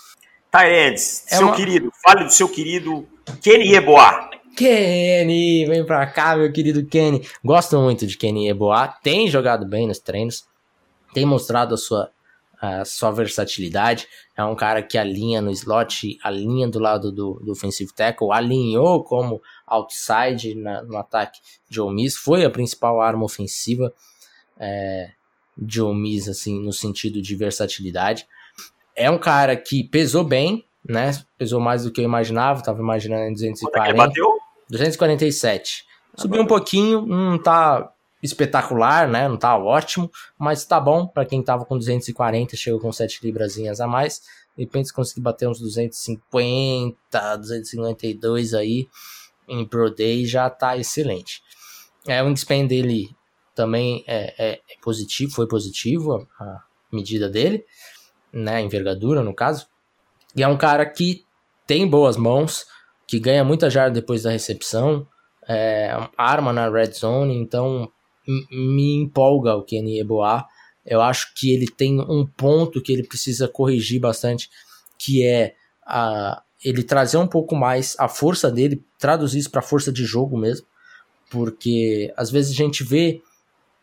Tyrants, 0.52 1.26
é 1.32 1.38
seu 1.38 1.48
uma... 1.48 1.56
querido, 1.56 1.92
fale 2.04 2.26
do 2.26 2.30
seu 2.30 2.50
querido 2.50 3.08
Kenny 3.42 3.74
Eboa. 3.74 4.30
Kenny, 4.58 5.66
vem 5.66 5.86
pra 5.86 6.06
cá, 6.06 6.36
meu 6.36 6.52
querido 6.52 6.86
Kenny. 6.86 7.26
Gosto 7.44 7.80
muito 7.80 8.06
de 8.06 8.18
Kenny 8.18 8.50
Eboa, 8.50 8.90
tem 9.02 9.30
jogado 9.30 9.66
bem 9.66 9.88
nos 9.88 10.00
treinos, 10.00 10.46
tem 11.14 11.26
mostrado 11.26 11.74
a 11.74 11.78
sua, 11.78 12.12
a 12.62 12.84
sua 12.84 13.12
versatilidade. 13.12 14.10
É 14.36 14.44
um 14.44 14.54
cara 14.54 14.84
que 14.84 14.98
alinha 14.98 15.42
no 15.42 15.52
slot, 15.52 16.20
alinha 16.22 16.68
do 16.68 16.80
lado 16.80 17.14
do, 17.14 17.40
do 17.46 17.54
offensive 17.54 17.94
tackle, 17.94 18.34
alinhou 18.34 19.06
como 19.06 19.42
outside 19.66 20.54
na, 20.56 20.84
no 20.84 20.98
ataque 20.98 21.40
de 21.70 21.80
Omis, 21.80 22.18
foi 22.18 22.44
a 22.44 22.50
principal 22.50 23.00
arma 23.00 23.24
ofensiva 23.24 23.94
é, 24.60 25.12
de 25.58 25.82
Omis, 25.82 26.28
assim, 26.28 26.60
no 26.62 26.74
sentido 26.74 27.22
de 27.22 27.36
versatilidade. 27.38 28.28
É 28.96 29.10
um 29.10 29.18
cara 29.18 29.56
que 29.56 29.84
pesou 29.84 30.24
bem, 30.24 30.66
né? 30.88 31.12
Pesou 31.38 31.60
mais 31.60 31.84
do 31.84 31.92
que 31.92 32.02
eu 32.02 32.06
imaginava, 32.06 32.62
tava 32.64 32.82
imaginando 32.82 33.24
em 33.24 33.34
240. 33.34 33.90
É 33.90 33.94
bateu? 33.94 34.38
247. 34.70 35.86
Subiu 36.16 36.42
um 36.42 36.48
pouquinho, 36.48 37.06
não 37.06 37.38
tá 37.38 37.92
espetacular, 38.22 39.08
né? 39.08 39.28
Não 39.28 39.38
tá 39.38 39.58
ótimo, 39.58 40.12
mas 40.38 40.66
tá 40.66 40.80
bom 40.80 41.08
para 41.08 41.26
quem 41.26 41.42
tava 41.42 41.66
com 41.66 41.78
240, 41.78 42.56
chegou 42.56 42.80
com 42.80 42.92
7 42.92 43.20
librazinhas 43.24 43.80
a 43.80 43.88
mais. 43.88 44.22
De 44.56 44.64
repente 44.64 44.94
conseguir 44.94 45.22
bater 45.22 45.48
uns 45.48 45.60
250, 45.60 47.38
252 47.38 48.54
aí 48.54 48.88
em 49.48 49.66
Pro 49.66 49.90
Day 49.90 50.26
já 50.26 50.50
tá 50.50 50.78
excelente. 50.78 51.42
É, 52.08 52.22
o 52.22 52.26
wingspan 52.28 52.66
dele 52.66 53.10
também 53.56 54.04
é, 54.08 54.34
é, 54.38 54.52
é 54.54 54.82
positivo, 54.82 55.34
foi 55.34 55.48
positivo 55.48 56.28
a, 56.40 56.44
a 56.44 56.64
medida 56.92 57.30
dele 57.30 57.66
né, 58.34 58.62
envergadura 58.62 59.24
no 59.24 59.34
caso. 59.34 59.68
E 60.36 60.44
é 60.44 60.48
um 60.48 60.58
cara 60.58 60.86
que 60.86 61.26
tem 61.68 61.88
boas 61.88 62.18
mãos, 62.18 62.66
que 63.08 63.20
ganha 63.20 63.44
muita 63.44 63.70
jarda 63.70 63.96
depois 63.96 64.24
da 64.24 64.32
recepção, 64.32 65.08
é, 65.48 65.92
arma 66.18 66.54
na 66.54 66.70
red 66.70 66.92
zone, 66.92 67.36
então 67.36 67.92
me 68.50 68.96
empolga 68.96 69.56
o 69.56 69.64
Kenny 69.64 70.00
Eboa. 70.00 70.46
Eu 70.86 71.02
acho 71.02 71.34
que 71.36 71.52
ele 71.52 71.68
tem 71.68 72.00
um 72.00 72.26
ponto 72.26 72.82
que 72.82 72.92
ele 72.92 73.04
precisa 73.04 73.48
corrigir 73.48 74.00
bastante, 74.00 74.50
que 74.98 75.26
é 75.26 75.56
a, 75.86 76.42
ele 76.64 76.84
trazer 76.84 77.18
um 77.18 77.28
pouco 77.28 77.56
mais 77.56 77.96
a 78.00 78.08
força 78.08 78.50
dele, 78.50 78.84
traduzir 78.98 79.40
isso 79.40 79.52
para 79.52 79.62
força 79.62 79.92
de 79.92 80.06
jogo 80.06 80.38
mesmo, 80.38 80.66
porque 81.30 82.14
às 82.16 82.30
vezes 82.30 82.52
a 82.52 82.56
gente 82.56 82.84
vê 82.84 83.22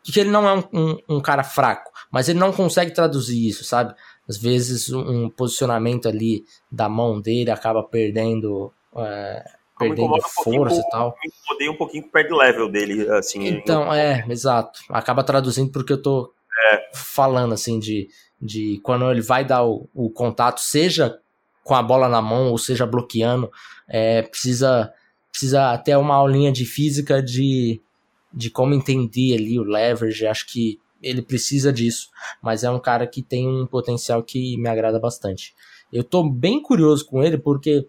que 0.02 0.18
ele 0.18 0.30
não 0.30 0.48
é 0.48 0.54
um, 0.54 0.64
um, 0.72 1.16
um, 1.16 1.20
cara 1.20 1.44
fraco, 1.44 1.90
mas 2.10 2.28
ele 2.28 2.38
não 2.38 2.52
consegue 2.52 2.92
traduzir 2.92 3.46
isso, 3.46 3.64
sabe? 3.64 3.94
Às 4.28 4.36
vezes 4.36 4.92
um 4.92 5.30
posicionamento 5.30 6.08
ali 6.08 6.44
da 6.70 6.88
mão 6.88 7.20
dele 7.20 7.50
acaba 7.50 7.82
perdendo 7.82 8.72
é, 8.96 9.44
perdendo 9.78 10.20
força 10.44 10.76
um 10.76 10.80
e 10.80 10.90
tal. 10.90 11.16
Me 11.22 11.30
incomodei 11.30 11.68
um 11.68 11.76
pouquinho 11.76 12.02
com 12.02 12.08
o 12.08 12.12
pad 12.12 12.30
level 12.30 12.68
dele, 12.68 13.08
assim. 13.12 13.46
Então, 13.46 13.92
é, 13.94 14.24
exato. 14.28 14.80
Acaba 14.90 15.22
traduzindo 15.22 15.70
porque 15.70 15.92
eu 15.92 16.02
tô 16.02 16.32
é. 16.72 16.90
falando, 16.92 17.54
assim, 17.54 17.78
de, 17.78 18.08
de 18.40 18.80
quando 18.82 19.10
ele 19.10 19.22
vai 19.22 19.44
dar 19.44 19.64
o, 19.64 19.88
o, 19.94 20.10
contato, 20.10 20.58
seja 20.58 21.18
com 21.62 21.74
a 21.74 21.82
bola 21.82 22.08
na 22.08 22.20
mão 22.20 22.50
ou 22.50 22.58
seja 22.58 22.86
bloqueando, 22.86 23.50
é, 23.88 24.22
precisa, 24.22 24.92
precisa 25.30 25.72
até 25.72 25.96
uma 25.96 26.16
aulinha 26.16 26.50
de 26.50 26.64
física 26.64 27.22
de, 27.22 27.80
de 28.32 28.50
como 28.50 28.74
entender 28.74 29.34
ali 29.34 29.58
o 29.60 29.64
leverage. 29.64 30.26
Acho 30.26 30.46
que 30.46 30.80
ele 31.02 31.22
precisa 31.22 31.72
disso, 31.72 32.08
mas 32.42 32.64
é 32.64 32.70
um 32.70 32.80
cara 32.80 33.06
que 33.06 33.22
tem 33.22 33.48
um 33.48 33.66
potencial 33.66 34.22
que 34.22 34.56
me 34.56 34.68
agrada 34.68 34.98
bastante. 34.98 35.54
Eu 35.92 36.04
tô 36.04 36.28
bem 36.28 36.60
curioso 36.60 37.06
com 37.06 37.22
ele 37.22 37.38
porque, 37.38 37.86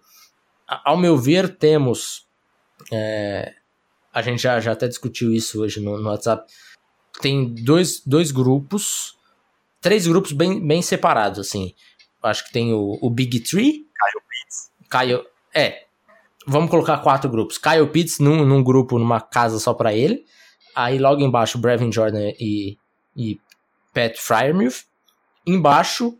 ao 0.67 0.97
meu 0.97 1.17
ver, 1.17 1.57
temos. 1.57 2.27
É, 2.91 3.53
a 4.13 4.21
gente 4.21 4.41
já, 4.41 4.59
já 4.59 4.71
até 4.71 4.87
discutiu 4.87 5.31
isso 5.31 5.61
hoje 5.61 5.79
no, 5.79 5.97
no 5.99 6.09
WhatsApp. 6.09 6.51
Tem 7.21 7.53
dois, 7.53 8.01
dois 8.05 8.31
grupos, 8.31 9.17
três 9.81 10.07
grupos 10.07 10.31
bem, 10.31 10.65
bem 10.65 10.81
separados, 10.81 11.39
assim. 11.39 11.73
Acho 12.23 12.45
que 12.45 12.53
tem 12.53 12.73
o, 12.73 12.97
o 13.01 13.09
Big 13.09 13.39
Tree. 13.41 13.85
Kyle 14.89 15.17
Pitts. 15.17 15.33
É, 15.53 15.85
vamos 16.47 16.69
colocar 16.69 16.99
quatro 16.99 17.29
grupos. 17.29 17.57
Kyle 17.57 17.87
Pitts 17.87 18.19
num, 18.19 18.45
num 18.45 18.63
grupo, 18.63 18.97
numa 18.97 19.21
casa 19.21 19.59
só 19.59 19.73
para 19.73 19.93
ele. 19.93 20.25
Aí 20.75 20.97
logo 20.97 21.21
embaixo, 21.21 21.57
Brevin 21.57 21.91
Jordan 21.91 22.31
e 22.39 22.77
e 23.15 23.39
Pat 23.93 24.17
Fryermuth. 24.17 24.85
Embaixo, 25.45 26.17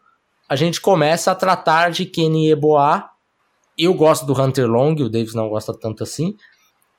a 0.47 0.55
gente 0.55 0.81
começa 0.81 1.31
a 1.31 1.35
tratar 1.35 1.91
de 1.91 2.05
Kenny 2.05 2.51
Eboa. 2.51 3.09
Eu 3.77 3.93
gosto 3.93 4.25
do 4.25 4.39
Hunter 4.39 4.67
Long, 4.67 4.95
o 4.95 5.09
Davis 5.09 5.33
não 5.33 5.49
gosta 5.49 5.73
tanto 5.73 6.03
assim. 6.03 6.35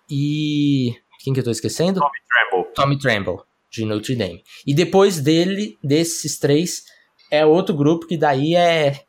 E. 0.09 0.95
Quem 1.23 1.35
que 1.35 1.41
eu 1.41 1.45
tô 1.45 1.51
esquecendo? 1.51 2.01
Tommy 2.01 2.19
Tremble. 2.29 2.75
Tommy 2.75 2.99
Tremble, 2.99 3.45
de 3.71 3.85
Notre 3.85 4.17
Dame. 4.17 4.43
E 4.67 4.75
depois 4.75 5.21
dele, 5.21 5.79
desses 5.85 6.39
três, 6.39 6.85
é 7.31 7.45
outro 7.45 7.75
grupo 7.75 8.07
que 8.07 8.17
daí 8.17 8.55
é 8.55 9.05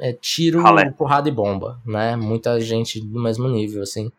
é 0.00 0.14
tiro, 0.14 0.62
porrada 0.96 1.28
e 1.28 1.32
bomba, 1.32 1.80
né? 1.84 2.16
Muita 2.16 2.58
gente 2.58 3.00
do 3.00 3.20
mesmo 3.20 3.48
nível, 3.48 3.82
assim. 3.82 4.10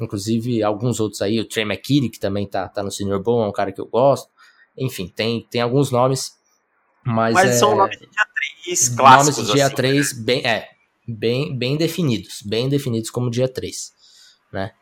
Inclusive, 0.00 0.62
alguns 0.62 0.98
outros 0.98 1.22
aí, 1.22 1.38
o 1.38 1.44
Trey 1.44 1.64
McKitty, 1.64 2.08
que 2.08 2.18
também 2.18 2.48
tá, 2.48 2.68
tá 2.68 2.82
no 2.82 2.90
Senior 2.90 3.22
Bowl, 3.22 3.44
é 3.44 3.46
um 3.46 3.52
cara 3.52 3.70
que 3.70 3.80
eu 3.80 3.86
gosto. 3.86 4.28
Enfim, 4.76 5.08
tem, 5.08 5.46
tem 5.50 5.60
alguns 5.60 5.90
nomes, 5.90 6.36
mas, 7.04 7.34
Mas 7.34 7.50
é, 7.50 7.52
são 7.54 7.76
nomes 7.76 7.98
de 7.98 8.06
dia 8.06 8.26
3 8.64 8.88
clássicos. 8.90 9.36
nomes 9.36 9.46
de 9.46 9.52
dia 9.52 9.66
assim. 9.66 9.74
3 9.74 10.12
bem, 10.12 10.46
é, 10.46 10.68
bem, 11.06 11.56
bem 11.56 11.76
definidos, 11.76 12.42
bem 12.42 12.68
definidos 12.68 13.10
como 13.10 13.30
dia 13.30 13.48
3, 13.48 13.92
né? 14.52 14.72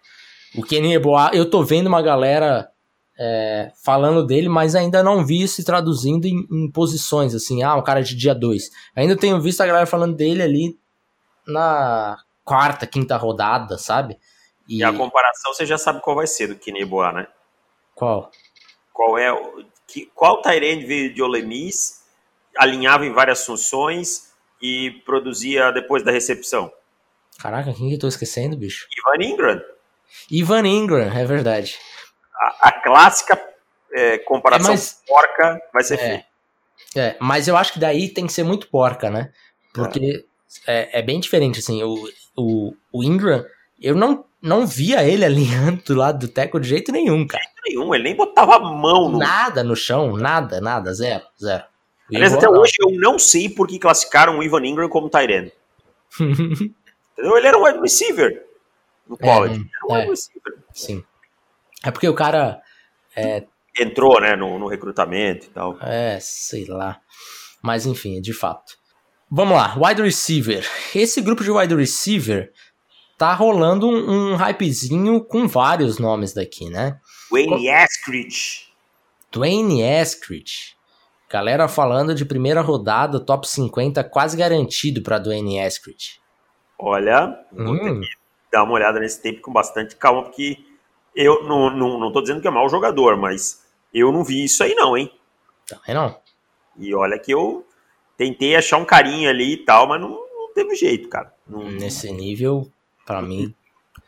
O 0.54 0.62
Kenny 0.62 0.94
Eboa, 0.94 1.30
eu 1.32 1.48
tô 1.48 1.64
vendo 1.64 1.86
uma 1.86 2.02
galera 2.02 2.70
é, 3.18 3.72
falando 3.84 4.26
dele, 4.26 4.48
mas 4.48 4.74
ainda 4.74 5.02
não 5.02 5.24
vi 5.24 5.48
se 5.48 5.64
traduzindo 5.64 6.26
em, 6.26 6.46
em 6.50 6.70
posições, 6.70 7.34
assim, 7.34 7.62
ah, 7.62 7.74
um 7.74 7.82
cara 7.82 8.02
de 8.02 8.14
dia 8.14 8.34
2. 8.34 8.70
Ainda 8.94 9.16
tenho 9.16 9.40
visto 9.40 9.60
a 9.60 9.66
galera 9.66 9.86
falando 9.86 10.14
dele 10.14 10.42
ali 10.42 10.78
na 11.46 12.18
quarta, 12.44 12.86
quinta 12.86 13.16
rodada, 13.16 13.78
sabe? 13.78 14.18
E, 14.68 14.78
E 14.78 14.84
a 14.84 14.92
comparação 14.92 15.52
você 15.52 15.66
já 15.66 15.76
sabe 15.78 16.00
qual 16.00 16.16
vai 16.16 16.26
ser 16.26 16.48
do 16.48 16.56
Kenny 16.56 16.84
Boa, 16.84 17.12
né? 17.12 17.26
qual? 17.94 18.30
Qual 18.92 19.18
é 19.18 19.32
o. 19.32 19.64
Que, 19.92 20.10
qual 20.14 20.40
Tyrande 20.40 20.86
veio 20.86 21.12
de 21.12 21.22
Olemis, 21.22 22.02
alinhava 22.56 23.04
em 23.04 23.12
várias 23.12 23.44
funções 23.44 24.32
e 24.60 24.90
produzia 25.04 25.70
depois 25.70 26.02
da 26.02 26.10
recepção? 26.10 26.72
Caraca, 27.38 27.72
quem 27.74 27.88
que 27.88 27.94
eu 27.94 27.98
tô 27.98 28.08
esquecendo, 28.08 28.56
bicho? 28.56 28.86
Ivan 28.96 29.24
Ingram. 29.24 29.62
Ivan 30.30 30.66
Ingram, 30.66 31.12
é 31.12 31.24
verdade. 31.24 31.78
A, 32.34 32.68
a 32.68 32.72
clássica 32.72 33.40
é, 33.92 34.18
comparação 34.18 34.70
É, 34.70 34.74
mas- 34.74 35.02
porca 35.06 35.60
vai 35.72 35.82
ser 35.82 35.94
É. 35.94 35.98
feita. 35.98 36.24
É, 36.96 37.16
mas 37.20 37.48
eu 37.48 37.56
acho 37.56 37.72
que 37.74 37.78
daí 37.78 38.08
tem 38.08 38.26
que 38.26 38.32
ser 38.32 38.42
muito 38.42 38.68
porca, 38.68 39.10
né? 39.10 39.32
Porque 39.74 40.24
é, 40.66 40.98
é 41.00 41.02
bem 41.02 41.20
diferente, 41.20 41.58
assim, 41.58 41.82
o, 41.82 41.94
o, 42.36 42.74
o 42.92 43.02
Ingram, 43.04 43.44
eu 43.82 43.94
não, 43.94 44.24
não 44.40 44.66
via 44.66 45.04
ele 45.04 45.24
alinhando 45.24 45.82
do 45.82 45.94
lado 45.94 46.26
do 46.26 46.32
teco 46.32 46.60
de 46.60 46.68
jeito 46.68 46.92
nenhum, 46.92 47.26
cara. 47.26 47.44
Nenhum, 47.66 47.94
ele 47.94 48.04
nem 48.04 48.16
botava 48.16 48.56
a 48.56 48.60
mão 48.60 49.10
no. 49.10 49.18
Nada 49.18 49.62
no 49.62 49.76
chão, 49.76 50.16
nada, 50.16 50.60
nada, 50.60 50.94
zero, 50.94 51.24
zero. 51.40 51.64
Aliás, 52.08 52.34
até 52.34 52.46
não. 52.46 52.60
hoje 52.60 52.74
eu 52.80 52.90
não 52.92 53.18
sei 53.18 53.48
por 53.48 53.66
que 53.66 53.78
classificaram 53.78 54.38
o 54.38 54.42
Ivan 54.42 54.64
Ingram 54.66 54.88
como 54.88 55.08
Tyrande. 55.08 55.52
Entendeu? 56.20 57.36
Ele 57.36 57.46
era 57.46 57.58
um 57.58 57.64
wide 57.64 57.80
receiver 57.80 58.46
no 59.08 59.16
college. 59.16 59.54
era 59.54 59.86
um 59.86 59.96
é. 59.96 59.98
wide 59.98 60.10
receiver. 60.10 60.58
Sim. 60.72 61.04
É 61.84 61.90
porque 61.90 62.08
o 62.08 62.14
cara, 62.14 62.60
Entrou, 63.78 64.20
né, 64.20 64.36
no, 64.36 64.58
no 64.58 64.68
recrutamento 64.68 65.46
e 65.46 65.50
tal. 65.50 65.78
é, 65.80 66.18
sei 66.20 66.66
lá. 66.66 67.00
Mas 67.62 67.86
enfim, 67.86 68.20
de 68.20 68.32
fato. 68.32 68.74
Vamos 69.30 69.56
lá, 69.56 69.74
wide 69.78 70.02
receiver. 70.02 70.68
Esse 70.94 71.22
grupo 71.22 71.42
de 71.42 71.50
wide 71.50 71.74
receiver 71.74 72.52
tá 73.18 73.32
rolando 73.34 73.88
um, 73.88 74.32
um 74.32 74.36
hypezinho 74.36 75.22
com 75.24 75.46
vários 75.46 75.98
nomes 75.98 76.32
daqui, 76.34 76.68
né? 76.68 76.98
Wayne 77.30 77.68
Eskridge. 77.68 78.68
Dwayne 79.30 79.82
Eskridge. 79.82 80.76
Galera 81.30 81.66
falando 81.66 82.14
de 82.14 82.24
primeira 82.26 82.60
rodada, 82.60 83.18
top 83.18 83.48
50, 83.48 84.04
quase 84.04 84.36
garantido 84.36 85.02
para 85.02 85.18
Dwayne 85.18 85.58
Eskridge. 85.58 86.20
Olha, 86.78 87.38
vou 87.52 87.78
ter 87.78 87.92
Hum, 87.92 88.00
que 88.00 88.08
dar 88.52 88.64
uma 88.64 88.74
olhada 88.74 89.00
nesse 89.00 89.22
tempo 89.22 89.40
com 89.40 89.52
bastante 89.52 89.96
calma, 89.96 90.24
porque 90.24 90.58
eu 91.14 91.44
não, 91.44 91.70
não, 91.70 91.98
não 91.98 92.12
tô 92.12 92.20
dizendo 92.20 92.40
que 92.42 92.48
é 92.48 92.50
mau 92.50 92.68
jogador, 92.68 93.16
mas 93.16 93.62
eu 93.94 94.12
não 94.12 94.24
vi 94.24 94.44
isso 94.44 94.62
aí 94.62 94.74
não, 94.74 94.96
hein? 94.96 95.10
também 95.66 95.94
não. 95.94 96.20
E 96.76 96.94
olha 96.94 97.18
que 97.18 97.32
eu 97.32 97.66
tentei 98.16 98.54
achar 98.56 98.76
um 98.78 98.84
carinho 98.84 99.28
ali 99.30 99.54
e 99.54 99.64
tal, 99.64 99.86
mas 99.86 100.00
não, 100.00 100.10
não 100.10 100.52
teve 100.54 100.74
jeito, 100.74 101.08
cara. 101.08 101.32
Não, 101.46 101.70
Nesse 101.70 102.10
nível, 102.12 102.70
para 103.04 103.22
mim, 103.22 103.54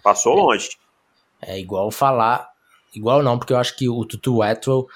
Passou 0.03 0.35
longe. 0.35 0.71
é 1.43 1.59
igual 1.59 1.91
falar. 1.91 2.49
Igual 2.95 3.23
não, 3.23 3.39
porque 3.39 3.53
eu 3.53 3.59
acho 3.59 3.77
que 3.77 3.89
o 3.89 4.05
Tutu 4.05 4.43
Atwell, 4.43 4.87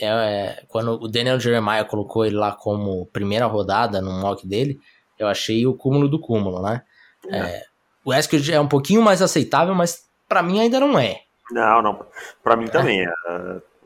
é, 0.00 0.06
é, 0.06 0.64
quando 0.68 0.92
o 0.92 1.08
Daniel 1.08 1.40
Jeremiah 1.40 1.84
colocou 1.84 2.24
ele 2.24 2.36
lá 2.36 2.52
como 2.52 3.06
primeira 3.06 3.46
rodada 3.46 4.00
no 4.00 4.12
mock 4.12 4.46
dele, 4.46 4.80
eu 5.18 5.26
achei 5.26 5.66
o 5.66 5.74
cúmulo 5.74 6.08
do 6.08 6.20
cúmulo, 6.20 6.62
né? 6.62 6.82
É, 7.30 7.64
o 8.04 8.14
Eskridge 8.14 8.52
é 8.52 8.60
um 8.60 8.68
pouquinho 8.68 9.02
mais 9.02 9.20
aceitável, 9.20 9.74
mas 9.74 10.08
para 10.28 10.42
mim 10.42 10.60
ainda 10.60 10.78
não 10.78 10.98
é. 10.98 11.22
Não, 11.50 11.82
não. 11.82 12.06
Pra 12.42 12.56
mim 12.56 12.66
também 12.66 13.04
é, 13.04 13.12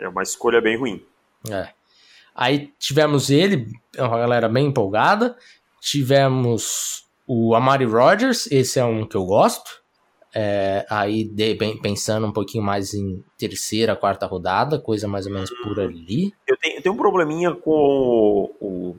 é 0.01 0.09
uma 0.09 0.23
escolha 0.23 0.61
bem 0.61 0.77
ruim. 0.77 1.05
É. 1.51 1.69
Aí 2.35 2.73
tivemos 2.79 3.31
ele, 3.31 3.69
é 3.97 4.03
uma 4.03 4.19
galera 4.19 4.49
bem 4.49 4.67
empolgada. 4.67 5.37
Tivemos 5.81 7.05
o 7.35 7.55
Amari 7.55 7.85
Rogers, 7.85 8.47
esse 8.51 8.79
é 8.79 8.85
um 8.85 9.07
que 9.07 9.17
eu 9.17 9.25
gosto. 9.25 9.81
É, 10.35 10.87
aí 10.89 11.25
de- 11.25 11.55
bem- 11.55 11.79
pensando 11.81 12.27
um 12.27 12.33
pouquinho 12.33 12.65
mais 12.65 12.95
em 12.95 13.23
terceira, 13.37 13.95
quarta 13.95 14.25
rodada, 14.27 14.79
coisa 14.81 15.07
mais 15.07 15.27
ou 15.27 15.33
menos 15.33 15.51
por 15.63 15.79
ali. 15.79 16.33
Eu 16.47 16.57
tenho, 16.57 16.77
eu 16.77 16.83
tenho 16.83 16.95
um 16.95 16.99
probleminha 16.99 17.55
com 17.55 17.71
o, 17.71 18.51
o, 18.61 18.97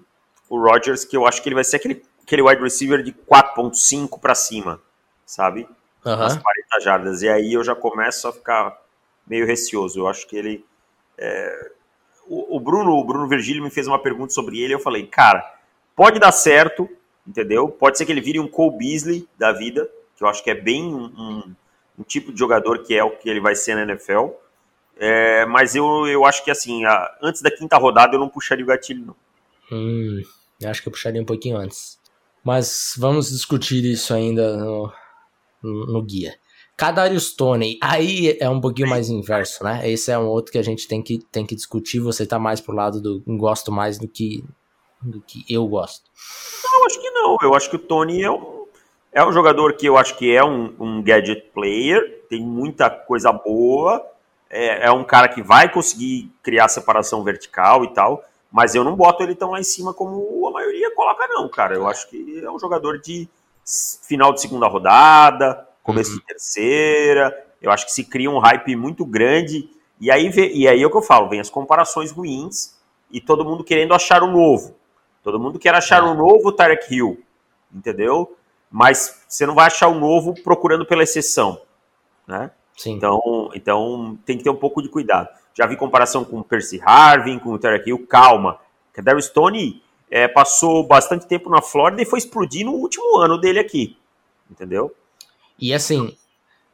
o 0.50 0.60
Rodgers, 0.62 1.04
que 1.04 1.18
eu 1.18 1.26
acho 1.26 1.42
que 1.42 1.50
ele 1.50 1.56
vai 1.56 1.64
ser 1.64 1.78
aquele, 1.78 2.04
aquele 2.22 2.42
wide 2.44 2.62
receiver 2.62 3.02
de 3.02 3.12
4.5 3.12 4.20
pra 4.20 4.36
cima, 4.36 4.80
sabe? 5.26 5.68
Nas 6.06 6.34
Aham. 6.34 6.42
40 6.42 6.80
jardas. 6.84 7.22
E 7.24 7.30
aí 7.30 7.54
eu 7.54 7.64
já 7.64 7.74
começo 7.76 8.28
a 8.28 8.34
ficar 8.34 8.78
meio 9.26 9.46
receoso. 9.48 10.00
Eu 10.00 10.08
acho 10.08 10.28
que 10.28 10.36
ele. 10.36 10.64
é, 11.18 11.72
O, 12.28 12.58
o 12.58 12.60
Bruno, 12.60 12.92
o 12.92 13.04
Bruno 13.06 13.28
Virgílio 13.28 13.64
me 13.64 13.72
fez 13.72 13.88
uma 13.88 13.98
pergunta 14.00 14.34
sobre 14.34 14.60
ele. 14.60 14.74
Eu 14.74 14.80
falei, 14.80 15.08
cara, 15.08 15.44
pode 15.96 16.20
dar 16.20 16.32
certo, 16.32 16.88
entendeu? 17.28 17.70
Pode 17.70 17.98
ser 17.98 18.06
que 18.06 18.12
ele 18.12 18.22
vire 18.22 18.40
um 18.40 18.48
Cole 18.48 18.78
Beasley 18.78 19.28
da 19.38 19.52
vida, 19.52 19.90
que 20.18 20.24
eu 20.24 20.28
acho 20.28 20.44
que 20.44 20.50
é 20.50 20.56
bem 20.56 20.84
um, 20.94 21.06
um- 21.06 21.56
um 22.00 22.04
tipo 22.04 22.32
de 22.34 22.40
jogador 22.40 22.80
que 22.84 22.96
é 22.96 23.04
o 23.04 23.12
que 23.12 23.30
ele 23.30 23.40
vai 23.40 23.56
ser 23.56 23.76
na 23.76 23.84
NFL. 23.84 24.30
É, 24.98 25.46
mas 25.46 25.76
eu, 25.76 26.08
eu 26.08 26.24
acho 26.26 26.44
que 26.44 26.52
assim, 26.52 26.86
a- 26.86 27.18
antes 27.22 27.42
da 27.42 27.50
quinta 27.52 27.78
rodada 27.78 28.16
eu 28.16 28.20
não 28.20 28.30
puxaria 28.30 28.64
o 28.64 28.68
gatilho, 28.68 29.06
não. 29.06 29.16
Hum, 29.72 30.22
acho 30.66 30.82
que 30.82 30.88
eu 30.88 30.92
puxaria 30.92 31.22
um 31.22 31.26
pouquinho 31.26 31.58
antes. 31.58 32.00
Mas 32.44 32.94
vamos 32.98 33.30
discutir 33.30 33.84
isso 33.86 34.14
ainda 34.14 34.58
no, 34.58 34.92
no, 35.62 36.02
guia. 36.04 36.36
Kadarius 36.76 37.34
Tony, 37.34 37.78
aí 37.82 38.38
é 38.40 38.50
um 38.50 38.60
pouquinho 38.60 38.90
mais 38.90 39.10
inverso, 39.10 39.64
né? 39.64 39.90
Esse 39.90 40.12
é 40.12 40.18
um 40.18 40.26
outro 40.28 40.52
que 40.52 40.58
a 40.58 40.64
gente 40.64 40.88
tem 40.88 41.02
que, 41.02 41.20
tem 41.32 41.46
que 41.46 41.56
discutir. 41.56 42.00
Você 42.00 42.26
tá 42.26 42.38
mais 42.38 42.60
pro 42.60 42.76
lado 42.76 43.00
do 43.00 43.24
gosto 43.38 43.72
mais 43.72 43.98
do 43.98 44.08
que, 44.08 44.44
do 45.04 45.22
que 45.22 45.44
eu 45.50 45.68
gosto. 45.68 46.10
Eu 46.74 46.86
acho 46.86 47.00
que 47.00 47.10
não. 47.12 47.38
Eu 47.42 47.56
acho 47.56 47.70
que 47.70 47.76
o 47.76 47.80
Tony 47.80 48.24
é 48.24 48.32
um, 48.32 48.66
é 49.12 49.24
um 49.26 49.32
jogador 49.32 49.74
que 49.74 49.86
eu 49.86 49.98
acho 49.98 50.18
que 50.18 50.36
é 50.36 50.44
um, 50.44 50.74
um 50.80 51.02
gadget 51.02 51.50
player, 51.54 52.26
tem 52.30 52.42
muita 52.42 52.90
coisa 52.90 53.32
boa, 53.32 54.06
é, 54.50 54.88
é 54.88 54.92
um 54.92 55.04
cara 55.04 55.28
que 55.28 55.42
vai 55.42 55.72
conseguir 55.72 56.32
criar 56.42 56.68
separação 56.68 57.24
vertical 57.24 57.84
e 57.84 57.94
tal, 57.94 58.24
mas 58.52 58.76
eu 58.76 58.84
não 58.84 58.96
boto 58.96 59.24
ele 59.24 59.36
tão 59.36 59.52
lá 59.52 59.60
em 59.60 59.64
cima 59.64 59.94
como 59.94 60.48
a 60.48 60.52
maioria 60.52 60.94
coloca, 60.96 61.28
não, 61.28 61.50
cara. 61.50 61.76
Eu 61.76 61.88
acho 61.88 62.08
que 62.10 62.40
é 62.44 62.52
um 62.52 62.60
jogador 62.60 63.00
de 63.00 63.28
final 64.08 64.34
de 64.34 64.42
segunda 64.42 64.68
rodada, 64.68 65.68
começo 65.82 66.14
de 66.14 66.22
terceira. 66.22 67.36
Eu 67.62 67.72
acho 67.72 67.86
que 67.86 67.92
se 67.92 68.04
cria 68.04 68.30
um 68.30 68.40
hype 68.40 68.76
muito 68.76 69.06
grande. 69.06 69.70
E 70.00 70.12
aí, 70.12 70.30
e 70.54 70.68
aí 70.68 70.82
é 70.82 70.86
o 70.86 70.92
que 70.92 70.98
eu 70.98 71.02
falo, 71.02 71.30
vem 71.30 71.40
as 71.40 71.50
comparações 71.50 72.12
ruins 72.12 72.76
e 73.12 73.22
todo 73.22 73.46
mundo 73.46 73.64
querendo 73.64 73.94
achar 73.94 74.22
o 74.22 74.32
novo. 74.32 74.76
Todo 75.24 75.40
mundo 75.40 75.58
quer 75.58 75.74
achar 75.74 76.02
É. 76.02 76.06
um 76.06 76.14
novo 76.14 76.52
Tarek 76.52 76.94
Hill, 76.94 77.24
entendeu? 77.74 78.36
Mas 78.70 79.24
você 79.28 79.46
não 79.46 79.56
vai 79.56 79.68
achar 79.68 79.88
o 79.88 80.00
novo 80.00 80.34
procurando 80.44 80.86
pela 80.86 81.04
exceção, 81.04 81.62
né? 82.28 82.52
Sim. 82.76 82.94
Então, 82.96 83.50
então 83.54 84.18
tem 84.26 84.38
que 84.38 84.44
ter 84.44 84.50
um 84.50 84.56
pouco 84.56 84.82
de 84.82 84.90
cuidado. 84.90 85.30
Já 85.54 85.66
vi 85.68 85.78
comparação 85.78 86.26
com 86.26 86.40
o 86.40 86.44
Percy 86.44 86.82
Harvin, 86.84 87.38
com 87.40 87.52
o 87.54 87.60
Tarek 87.60 87.88
Hill, 87.88 88.08
calma. 88.08 88.60
Kadarius 88.92 89.26
Stone 89.26 89.82
é, 90.10 90.28
passou 90.28 90.84
bastante 90.86 91.28
tempo 91.28 91.50
na 91.50 91.62
Flórida 91.62 92.02
e 92.02 92.06
foi 92.06 92.18
explodir 92.20 92.66
no 92.66 92.74
último 92.74 93.18
ano 93.20 93.38
dele 93.40 93.60
aqui, 93.60 93.96
entendeu? 94.50 94.94
E 95.60 95.72
assim, 95.74 96.16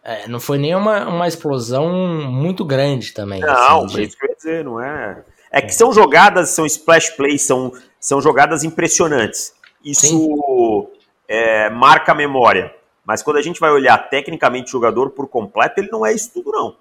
é, 0.04 0.26
não 0.30 0.40
foi 0.40 0.58
nem 0.58 0.74
uma, 0.76 1.06
uma 1.08 1.28
explosão 1.28 1.90
muito 2.32 2.64
grande 2.64 3.14
também. 3.14 3.42
Não, 3.42 3.84
assim, 3.86 3.96
é 3.98 4.02
de- 4.02 4.08
isso 4.08 4.18
que 4.18 4.26
eu 4.26 4.30
ia 4.30 4.36
dizer, 4.36 4.64
não 4.64 4.82
é. 4.82 5.24
É 5.52 5.62
que 5.62 5.74
são 5.74 5.92
jogadas, 5.92 6.50
são 6.50 6.66
splash 6.66 7.10
plays, 7.12 7.42
são, 7.42 7.74
são 8.00 8.22
jogadas 8.22 8.64
impressionantes. 8.64 9.54
Isso 9.84 10.90
é, 11.28 11.70
marca 11.70 12.12
a 12.12 12.16
memória. 12.16 12.74
Mas 13.06 13.24
quando 13.24 13.38
a 13.38 13.42
gente 13.42 13.60
vai 13.60 13.72
olhar 13.72 13.98
tecnicamente 14.10 14.68
o 14.68 14.72
jogador 14.72 15.10
por 15.12 15.28
completo, 15.28 15.80
ele 15.80 15.90
não 15.92 16.06
é 16.06 16.14
isso 16.14 16.32
tudo, 16.34 16.52
não. 16.52 16.76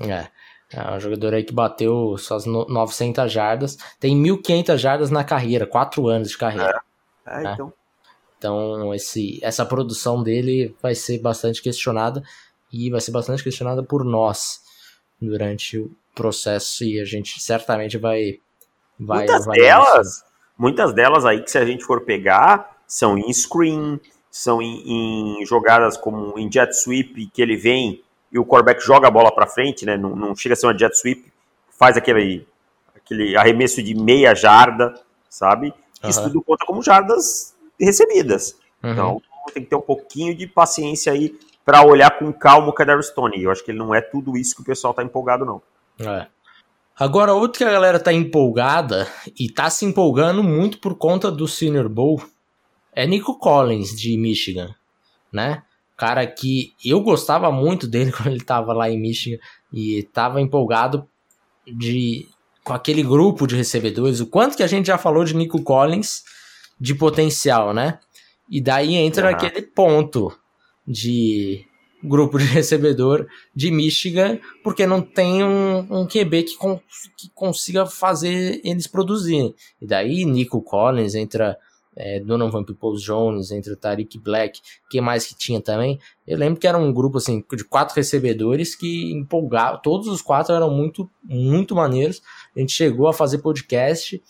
É. 0.00 0.28
É 0.74 0.90
um 0.96 0.98
jogador 1.00 1.34
aí 1.34 1.44
que 1.44 1.52
bateu 1.52 2.16
suas 2.16 2.46
no- 2.46 2.64
900 2.66 3.30
jardas. 3.30 3.76
Tem 4.00 4.16
1.500 4.16 4.78
jardas 4.80 5.10
na 5.10 5.22
carreira, 5.22 5.66
4 5.66 6.08
anos 6.08 6.30
de 6.30 6.38
carreira. 6.38 6.82
É, 7.26 7.44
É. 7.46 7.52
então, 7.52 7.72
Então, 8.38 8.92
esse, 8.94 9.38
essa 9.42 9.64
produção 9.64 10.20
dele 10.22 10.74
vai 10.82 10.94
ser 10.96 11.18
bastante 11.20 11.62
questionada 11.62 12.22
e 12.72 12.90
vai 12.90 13.00
ser 13.00 13.12
bastante 13.12 13.40
questionada 13.44 13.82
por 13.84 14.02
nós 14.04 14.60
durante 15.20 15.78
o 15.78 15.92
processo 16.12 16.82
e 16.82 16.98
a 17.00 17.04
gente 17.04 17.40
certamente 17.40 17.96
vai. 17.98 18.40
vai 18.98 19.18
muitas 19.18 19.46
delas, 19.46 20.24
muitas 20.56 20.92
delas 20.92 21.24
aí 21.24 21.42
que 21.42 21.50
se 21.50 21.58
a 21.58 21.64
gente 21.64 21.84
for 21.84 22.02
pegar, 22.02 22.76
são 22.86 23.16
em 23.16 23.32
screen, 23.32 24.00
são 24.30 24.62
em, 24.62 25.40
em 25.40 25.46
jogadas 25.46 25.96
como 25.96 26.38
em 26.38 26.50
jet 26.50 26.72
sweep, 26.72 27.26
que 27.26 27.42
ele 27.42 27.56
vem 27.56 28.02
e 28.30 28.38
o 28.38 28.46
quarterback 28.46 28.82
joga 28.82 29.08
a 29.08 29.10
bola 29.10 29.30
para 29.30 29.46
frente, 29.46 29.84
né? 29.84 29.96
Não, 29.96 30.16
não, 30.16 30.34
chega 30.34 30.54
a 30.54 30.56
ser 30.56 30.66
uma 30.66 30.78
jet 30.78 30.96
sweep, 30.96 31.30
faz 31.78 31.96
aquele, 31.96 32.46
aquele 32.96 33.36
arremesso 33.36 33.82
de 33.82 33.94
meia 33.94 34.34
jarda, 34.34 34.94
sabe? 35.28 35.74
Uhum. 36.02 36.10
Isso 36.10 36.22
tudo 36.22 36.42
conta 36.42 36.64
como 36.64 36.82
jardas 36.82 37.54
recebidas. 37.78 38.56
Uhum. 38.82 38.92
Então 38.92 39.22
tem 39.52 39.62
que 39.62 39.70
ter 39.70 39.76
um 39.76 39.82
pouquinho 39.82 40.34
de 40.34 40.46
paciência 40.46 41.12
aí 41.12 41.38
para 41.64 41.84
olhar 41.84 42.10
com 42.18 42.32
calma 42.32 42.68
o 42.68 42.72
Kadar 42.72 43.02
Stone. 43.02 43.42
Eu 43.42 43.50
acho 43.50 43.64
que 43.64 43.70
ele 43.70 43.78
não 43.78 43.94
é 43.94 44.00
tudo 44.00 44.36
isso 44.36 44.54
que 44.54 44.62
o 44.62 44.64
pessoal 44.64 44.94
tá 44.94 45.02
empolgado, 45.02 45.44
não. 45.44 45.62
É. 46.00 46.26
Agora, 47.02 47.34
outro 47.34 47.58
que 47.58 47.64
a 47.64 47.72
galera 47.72 47.98
tá 47.98 48.12
empolgada 48.12 49.08
e 49.36 49.50
tá 49.50 49.68
se 49.68 49.84
empolgando 49.84 50.40
muito 50.40 50.78
por 50.78 50.94
conta 50.94 51.32
do 51.32 51.48
Senior 51.48 51.88
Bowl 51.88 52.22
é 52.94 53.04
Nico 53.04 53.40
Collins, 53.40 53.88
de 53.88 54.16
Michigan, 54.16 54.72
né? 55.32 55.64
Cara 55.96 56.24
que 56.24 56.72
eu 56.84 57.00
gostava 57.00 57.50
muito 57.50 57.88
dele 57.88 58.12
quando 58.16 58.28
ele 58.28 58.44
tava 58.44 58.72
lá 58.72 58.88
em 58.88 59.00
Michigan 59.00 59.38
e 59.72 60.04
tava 60.12 60.40
empolgado 60.40 61.04
de 61.66 62.28
com 62.62 62.72
aquele 62.72 63.02
grupo 63.02 63.48
de 63.48 63.56
recebedores, 63.56 64.20
o 64.20 64.26
quanto 64.28 64.56
que 64.56 64.62
a 64.62 64.68
gente 64.68 64.86
já 64.86 64.96
falou 64.96 65.24
de 65.24 65.34
Nico 65.34 65.60
Collins 65.60 66.22
de 66.80 66.94
potencial, 66.94 67.74
né? 67.74 67.98
E 68.48 68.60
daí 68.60 68.94
entra 68.94 69.26
uhum. 69.28 69.34
aquele 69.34 69.62
ponto 69.62 70.32
de 70.86 71.66
grupo 72.02 72.38
de 72.38 72.44
recebedor 72.52 73.26
de 73.54 73.70
Michigan, 73.70 74.38
porque 74.62 74.86
não 74.86 75.00
tem 75.00 75.44
um, 75.44 75.78
um 75.90 76.06
QB 76.06 76.42
que, 76.44 76.56
con 76.56 76.80
que 77.16 77.30
consiga 77.34 77.86
fazer 77.86 78.60
eles 78.64 78.86
produzirem. 78.86 79.54
E 79.80 79.86
daí 79.86 80.24
Nico 80.24 80.60
Collins 80.62 81.14
entra 81.14 81.58
é, 81.96 82.20
Donovan 82.20 82.64
Peoples 82.64 83.02
Jones, 83.02 83.50
entre 83.50 83.76
Tariq 83.76 84.18
Black, 84.18 84.60
quem 84.90 85.00
mais 85.00 85.26
que 85.26 85.36
tinha 85.36 85.60
também. 85.60 85.98
Eu 86.26 86.38
lembro 86.38 86.58
que 86.58 86.66
era 86.66 86.78
um 86.78 86.92
grupo 86.92 87.18
assim 87.18 87.44
de 87.54 87.64
quatro 87.64 87.94
recebedores 87.94 88.74
que 88.74 89.12
empolgavam, 89.12 89.80
todos 89.82 90.08
os 90.08 90.22
quatro 90.22 90.54
eram 90.54 90.70
muito, 90.70 91.08
muito 91.22 91.74
maneiros. 91.74 92.22
A 92.56 92.60
gente 92.60 92.72
chegou 92.72 93.08
a 93.08 93.12
fazer 93.12 93.38
podcast 93.38 94.22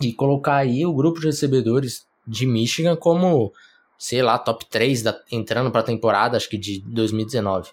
e 0.00 0.12
colocar 0.12 0.56
aí 0.56 0.84
o 0.84 0.94
grupo 0.94 1.20
de 1.20 1.26
recebedores 1.26 2.06
de 2.26 2.46
Michigan 2.46 2.96
como, 2.96 3.52
sei 3.98 4.22
lá, 4.22 4.38
top 4.38 4.64
3 4.66 5.02
da, 5.02 5.20
entrando 5.30 5.70
para 5.72 5.80
a 5.80 5.84
temporada, 5.84 6.36
acho 6.36 6.48
que 6.48 6.56
de 6.56 6.80
2019. 6.86 7.70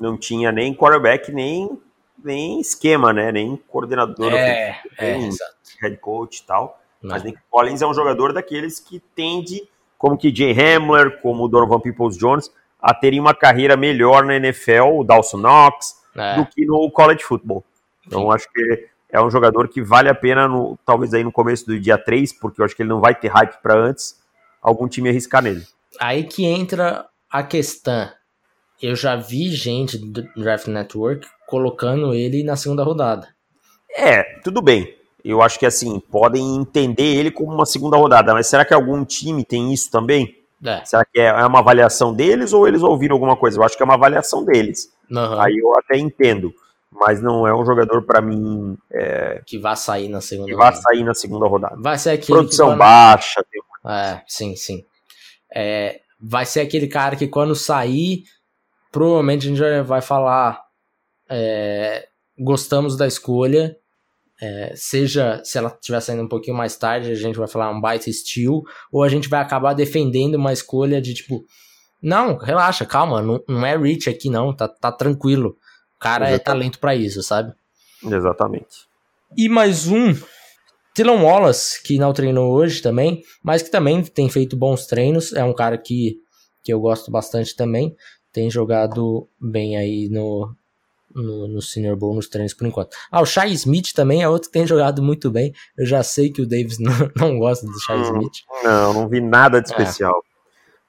Não 0.00 0.16
tinha 0.16 0.50
nem 0.50 0.74
quarterback, 0.74 1.30
nem, 1.30 1.78
nem 2.24 2.60
esquema, 2.60 3.12
né? 3.12 3.30
Nem 3.30 3.56
coordenador, 3.68 4.32
é, 4.32 4.80
é, 4.98 5.18
head 5.80 5.96
coach 5.98 6.38
e 6.38 6.42
tal. 6.44 6.80
Mas 7.02 7.22
Nick 7.22 7.38
Collins 7.50 7.82
é 7.82 7.86
um 7.86 7.94
jogador 7.94 8.32
daqueles 8.32 8.80
que 8.80 9.00
tende, 9.14 9.62
como 9.96 10.16
que 10.16 10.34
Jay 10.34 10.52
Hamler, 10.52 11.20
como 11.20 11.44
o 11.44 11.48
Donovan 11.48 11.78
Peoples-Jones, 11.78 12.50
a 12.80 12.92
terem 12.92 13.20
uma 13.20 13.34
carreira 13.34 13.76
melhor 13.76 14.24
na 14.24 14.36
NFL, 14.36 15.00
o 15.00 15.04
Dawson 15.04 15.38
Knox, 15.38 16.02
é. 16.16 16.36
do 16.36 16.46
que 16.46 16.64
no 16.64 16.90
college 16.90 17.22
football. 17.22 17.64
Então 18.06 18.22
Sim. 18.22 18.32
acho 18.32 18.48
que 18.52 18.88
é 19.10 19.20
um 19.20 19.30
jogador 19.30 19.68
que 19.68 19.82
vale 19.82 20.08
a 20.08 20.14
pena, 20.14 20.48
no, 20.48 20.78
talvez 20.84 21.14
aí 21.14 21.22
no 21.22 21.32
começo 21.32 21.66
do 21.66 21.78
dia 21.78 21.96
3, 21.96 22.32
porque 22.34 22.60
eu 22.60 22.64
acho 22.64 22.74
que 22.74 22.82
ele 22.82 22.88
não 22.88 23.00
vai 23.00 23.14
ter 23.14 23.28
hype 23.28 23.56
para 23.62 23.78
antes, 23.78 24.20
algum 24.60 24.88
time 24.88 25.08
arriscar 25.08 25.42
nele. 25.42 25.64
Aí 26.00 26.24
que 26.24 26.44
entra 26.44 27.06
a 27.30 27.42
questão. 27.42 28.10
Eu 28.80 28.94
já 28.94 29.16
vi 29.16 29.50
gente 29.50 29.96
do 29.96 30.22
Draft 30.36 30.66
Network 30.66 31.26
colocando 31.46 32.12
ele 32.12 32.42
na 32.42 32.56
segunda 32.56 32.82
rodada. 32.82 33.28
É, 33.94 34.22
tudo 34.42 34.60
bem 34.60 34.96
eu 35.26 35.42
acho 35.42 35.58
que 35.58 35.66
assim, 35.66 35.98
podem 35.98 36.56
entender 36.56 37.16
ele 37.16 37.32
como 37.32 37.52
uma 37.52 37.66
segunda 37.66 37.96
rodada, 37.96 38.32
mas 38.32 38.46
será 38.46 38.64
que 38.64 38.72
algum 38.72 39.04
time 39.04 39.44
tem 39.44 39.72
isso 39.72 39.90
também? 39.90 40.36
É. 40.64 40.84
Será 40.84 41.04
que 41.04 41.18
é, 41.20 41.26
é 41.26 41.46
uma 41.46 41.58
avaliação 41.58 42.14
deles 42.14 42.52
ou 42.52 42.66
eles 42.66 42.80
ouviram 42.80 43.14
alguma 43.14 43.36
coisa? 43.36 43.58
Eu 43.58 43.64
acho 43.64 43.76
que 43.76 43.82
é 43.82 43.84
uma 43.84 43.94
avaliação 43.94 44.44
deles. 44.44 44.88
Uhum. 45.10 45.40
Aí 45.40 45.56
eu 45.58 45.76
até 45.76 45.98
entendo, 45.98 46.54
mas 46.92 47.20
não 47.20 47.46
é 47.46 47.52
um 47.52 47.66
jogador 47.66 48.02
para 48.02 48.22
mim 48.22 48.78
é, 48.90 49.42
que 49.44 49.58
vai 49.58 49.76
sair 49.76 50.08
na 50.08 50.20
segunda. 50.20 50.48
Que 50.48 50.54
vai 50.54 50.72
sair 50.72 51.02
na 51.02 51.12
segunda 51.12 51.46
rodada. 51.46 51.76
Vai 51.76 51.98
ser 51.98 52.10
aquele 52.10 52.38
produção 52.38 52.78
baixa. 52.78 53.44
Tem... 53.50 53.60
É, 53.86 54.22
sim, 54.26 54.56
sim. 54.56 54.84
É, 55.54 56.00
vai 56.20 56.44
ser 56.44 56.60
aquele 56.60 56.88
cara 56.88 57.16
que 57.16 57.28
quando 57.28 57.54
sair, 57.54 58.24
provavelmente 58.90 59.46
a 59.46 59.50
gente 59.50 59.86
vai 59.86 60.00
falar, 60.00 60.62
é, 61.28 62.08
gostamos 62.38 62.96
da 62.96 63.06
escolha 63.06 63.76
é, 64.40 64.74
seja 64.76 65.42
se 65.44 65.56
ela 65.56 65.68
estiver 65.68 66.00
saindo 66.00 66.22
um 66.22 66.28
pouquinho 66.28 66.56
mais 66.56 66.76
tarde, 66.76 67.10
a 67.10 67.14
gente 67.14 67.38
vai 67.38 67.48
falar 67.48 67.70
um 67.70 67.80
baita 67.80 68.12
steal, 68.12 68.62
ou 68.92 69.02
a 69.02 69.08
gente 69.08 69.28
vai 69.28 69.40
acabar 69.40 69.74
defendendo 69.74 70.34
uma 70.34 70.52
escolha 70.52 71.00
de 71.00 71.14
tipo, 71.14 71.44
não, 72.02 72.36
relaxa, 72.36 72.84
calma, 72.84 73.22
não, 73.22 73.42
não 73.48 73.64
é 73.64 73.76
reach 73.76 74.08
aqui 74.10 74.28
não, 74.28 74.54
tá, 74.54 74.68
tá 74.68 74.92
tranquilo. 74.92 75.56
O 75.96 75.98
cara 75.98 76.26
é 76.26 76.34
Exatamente. 76.34 76.40
é 76.40 76.44
talento 76.44 76.78
para 76.78 76.94
isso, 76.94 77.22
sabe? 77.22 77.52
Exatamente. 78.04 78.86
E 79.36 79.48
mais 79.48 79.86
um, 79.88 80.14
Tylon 80.96 81.22
Wallace, 81.22 81.82
que 81.82 81.98
não 81.98 82.10
treinou 82.14 82.50
hoje 82.54 82.80
também, 82.80 83.22
mas 83.42 83.62
que 83.62 83.70
também 83.70 84.02
tem 84.02 84.30
feito 84.30 84.56
bons 84.56 84.86
treinos, 84.86 85.30
é 85.34 85.44
um 85.44 85.52
cara 85.52 85.76
que, 85.76 86.16
que 86.64 86.72
eu 86.72 86.80
gosto 86.80 87.10
bastante 87.10 87.54
também, 87.54 87.94
tem 88.32 88.50
jogado 88.50 89.28
bem 89.38 89.76
aí 89.76 90.08
no, 90.08 90.50
no, 91.14 91.46
no 91.48 91.60
Senior 91.60 91.98
Bowl 91.98 92.14
nos 92.14 92.28
treinos 92.28 92.54
por 92.54 92.66
enquanto. 92.66 92.96
Ah, 93.12 93.20
o 93.20 93.26
Shai 93.26 93.50
Smith 93.52 93.92
também 93.94 94.22
é 94.22 94.28
outro 94.28 94.48
que 94.48 94.54
tem 94.54 94.66
jogado 94.66 95.02
muito 95.02 95.30
bem. 95.30 95.52
Eu 95.76 95.84
já 95.84 96.02
sei 96.02 96.32
que 96.32 96.40
o 96.40 96.48
Davis 96.48 96.78
não, 96.80 96.92
não 97.14 97.38
gosta 97.38 97.66
do 97.66 97.78
Shai 97.78 97.98
hum, 97.98 98.02
Smith. 98.02 98.36
Não, 98.64 98.94
não 98.94 99.08
vi 99.08 99.20
nada 99.20 99.60
de 99.60 99.70
é. 99.70 99.76
especial. 99.76 100.14
É. 100.14 100.36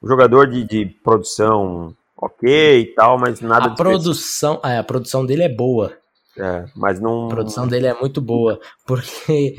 O 0.00 0.08
jogador 0.08 0.46
de, 0.46 0.64
de 0.64 0.86
produção 1.04 1.94
ok 2.16 2.80
e 2.80 2.86
tal, 2.94 3.18
mas 3.18 3.42
nada 3.42 3.66
a 3.66 3.74
produção, 3.74 4.58
é, 4.64 4.78
a 4.78 4.84
produção 4.84 5.26
dele 5.26 5.42
é 5.42 5.48
boa. 5.50 5.92
É, 6.38 6.64
mas 6.74 6.98
não. 6.98 7.26
A 7.26 7.28
produção 7.28 7.66
dele 7.68 7.88
é 7.88 7.94
muito 7.94 8.22
boa, 8.22 8.60
porque 8.86 9.56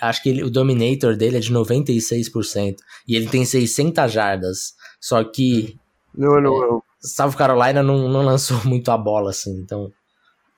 acho 0.00 0.22
que 0.22 0.28
ele, 0.28 0.42
o 0.42 0.50
Dominator 0.50 1.16
dele 1.16 1.36
é 1.36 1.40
de 1.40 1.52
96% 1.52 2.76
e 3.06 3.16
ele 3.16 3.28
tem 3.28 3.44
600 3.44 4.10
jardas. 4.12 4.74
Só 5.00 5.22
que. 5.24 5.78
Não, 6.14 6.40
não, 6.40 6.78
é, 6.78 6.80
South 7.00 7.32
Carolina 7.32 7.82
não, 7.82 8.08
não 8.08 8.22
lançou 8.22 8.58
muito 8.66 8.90
a 8.90 8.98
bola, 8.98 9.30
assim, 9.30 9.52
então. 9.60 9.90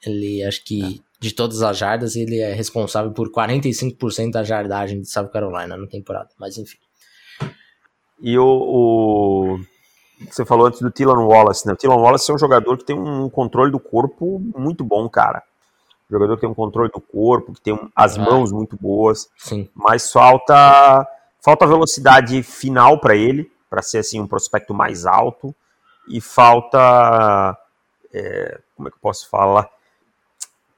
Ele 0.04 0.42
acho 0.42 0.64
que 0.64 1.00
de 1.20 1.32
todas 1.32 1.62
as 1.62 1.78
jardas, 1.78 2.16
ele 2.16 2.40
é 2.40 2.52
responsável 2.52 3.12
por 3.12 3.30
45% 3.30 4.32
da 4.32 4.42
jardagem 4.42 5.00
de 5.00 5.08
South 5.08 5.28
Carolina 5.28 5.76
na 5.76 5.86
temporada, 5.86 6.28
mas 6.36 6.58
enfim. 6.58 6.78
E 8.20 8.36
o, 8.36 8.44
o 8.44 9.58
você 10.28 10.44
falou 10.44 10.66
antes 10.66 10.80
do 10.80 10.90
Tylan 10.90 11.24
Wallace, 11.24 11.66
né? 11.66 11.72
O 11.72 11.76
Tylan 11.76 11.96
Wallace 11.96 12.30
é 12.30 12.34
um 12.34 12.38
jogador 12.38 12.76
que 12.76 12.84
tem 12.84 12.98
um 12.98 13.30
controle 13.30 13.70
do 13.70 13.78
corpo 13.78 14.40
muito 14.56 14.84
bom, 14.84 15.08
cara. 15.08 15.42
Um 16.12 16.18
jogador 16.18 16.34
que 16.36 16.42
tem 16.42 16.50
um 16.50 16.54
controle 16.54 16.90
do 16.90 17.00
corpo, 17.00 17.52
que 17.52 17.60
tem 17.60 17.78
as 17.96 18.18
ah, 18.18 18.22
mãos 18.22 18.52
muito 18.52 18.76
boas. 18.80 19.28
Sim. 19.36 19.68
Mas 19.74 20.10
falta 20.10 21.06
falta 21.40 21.66
velocidade 21.66 22.42
final 22.42 23.00
para 23.00 23.16
ele, 23.16 23.50
para 23.68 23.82
ser 23.82 23.98
assim 23.98 24.20
um 24.20 24.26
prospecto 24.26 24.72
mais 24.72 25.06
alto 25.06 25.54
e 26.08 26.20
falta 26.20 27.56
é, 28.12 28.60
como 28.76 28.88
é 28.88 28.90
que 28.90 28.96
eu 28.96 29.00
posso 29.00 29.28
falar? 29.28 29.68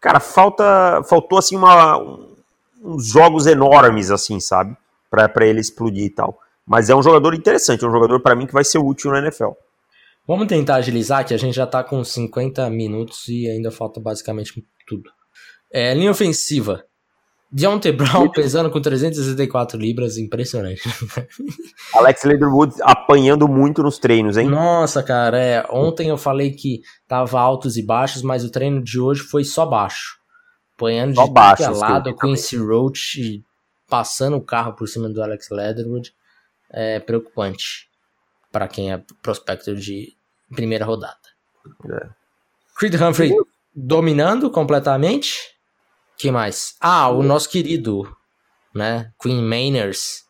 cara, 0.04 0.20
falta, 0.20 1.02
faltou 1.04 1.38
assim 1.38 1.56
uma, 1.56 1.96
uns 2.82 3.06
jogos 3.06 3.46
enormes, 3.46 4.10
assim, 4.10 4.38
sabe? 4.38 4.76
Para 5.10 5.46
ele 5.46 5.60
explodir 5.60 6.04
e 6.04 6.10
tal. 6.10 6.38
Mas 6.66 6.90
é 6.90 6.94
um 6.94 7.02
jogador 7.02 7.32
interessante, 7.32 7.82
é 7.82 7.88
um 7.88 7.92
jogador 7.92 8.20
para 8.20 8.34
mim 8.34 8.46
que 8.46 8.52
vai 8.52 8.64
ser 8.64 8.76
útil 8.76 9.10
na 9.12 9.20
NFL. 9.20 9.52
Vamos 10.28 10.46
tentar 10.46 10.76
agilizar, 10.76 11.26
que 11.26 11.32
a 11.32 11.38
gente 11.38 11.54
já 11.54 11.66
tá 11.66 11.82
com 11.82 12.04
50 12.04 12.68
minutos 12.68 13.28
e 13.28 13.48
ainda 13.48 13.70
falta 13.70 13.98
basicamente 13.98 14.62
tudo. 14.86 15.10
É, 15.74 15.92
linha 15.92 16.12
ofensiva. 16.12 16.84
Deontay 17.50 17.90
Brown 17.90 18.30
pesando 18.30 18.70
com 18.70 18.80
364 18.80 19.76
libras, 19.76 20.16
impressionante. 20.16 20.82
Alex 21.92 22.22
Leatherwood 22.22 22.76
apanhando 22.80 23.48
muito 23.48 23.82
nos 23.82 23.98
treinos, 23.98 24.36
hein? 24.36 24.48
Nossa, 24.48 25.02
cara, 25.02 25.36
é. 25.36 25.66
Ontem 25.68 26.10
eu 26.10 26.16
falei 26.16 26.52
que 26.52 26.80
tava 27.08 27.40
altos 27.40 27.76
e 27.76 27.82
baixos, 27.82 28.22
mas 28.22 28.44
o 28.44 28.50
treino 28.50 28.80
de 28.80 29.00
hoje 29.00 29.22
foi 29.22 29.42
só 29.42 29.66
baixo. 29.66 30.16
Apanhando 30.76 31.16
só 31.16 31.26
de 31.26 31.32
baixo, 31.32 31.64
é 31.64 31.68
lado, 31.70 32.10
o 32.10 32.16
Quincy 32.16 32.56
Roach 32.56 33.44
passando 33.88 34.36
o 34.36 34.44
carro 34.44 34.74
por 34.74 34.88
cima 34.88 35.08
do 35.08 35.20
Alex 35.20 35.50
Leatherwood. 35.50 36.14
É 36.70 37.00
preocupante 37.00 37.88
para 38.52 38.68
quem 38.68 38.92
é 38.92 39.02
prospector 39.20 39.74
de 39.74 40.16
primeira 40.54 40.84
rodada. 40.84 41.16
É. 41.90 42.08
Creed 42.76 42.94
Humphrey 42.94 43.32
dominando 43.74 44.48
completamente 44.50 45.53
que 46.16 46.30
mais? 46.30 46.74
Ah, 46.80 47.08
o 47.08 47.22
nosso 47.22 47.48
querido, 47.48 48.02
né? 48.74 49.12
Queen 49.20 49.42
Manners, 49.42 50.24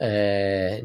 é, 0.00 0.84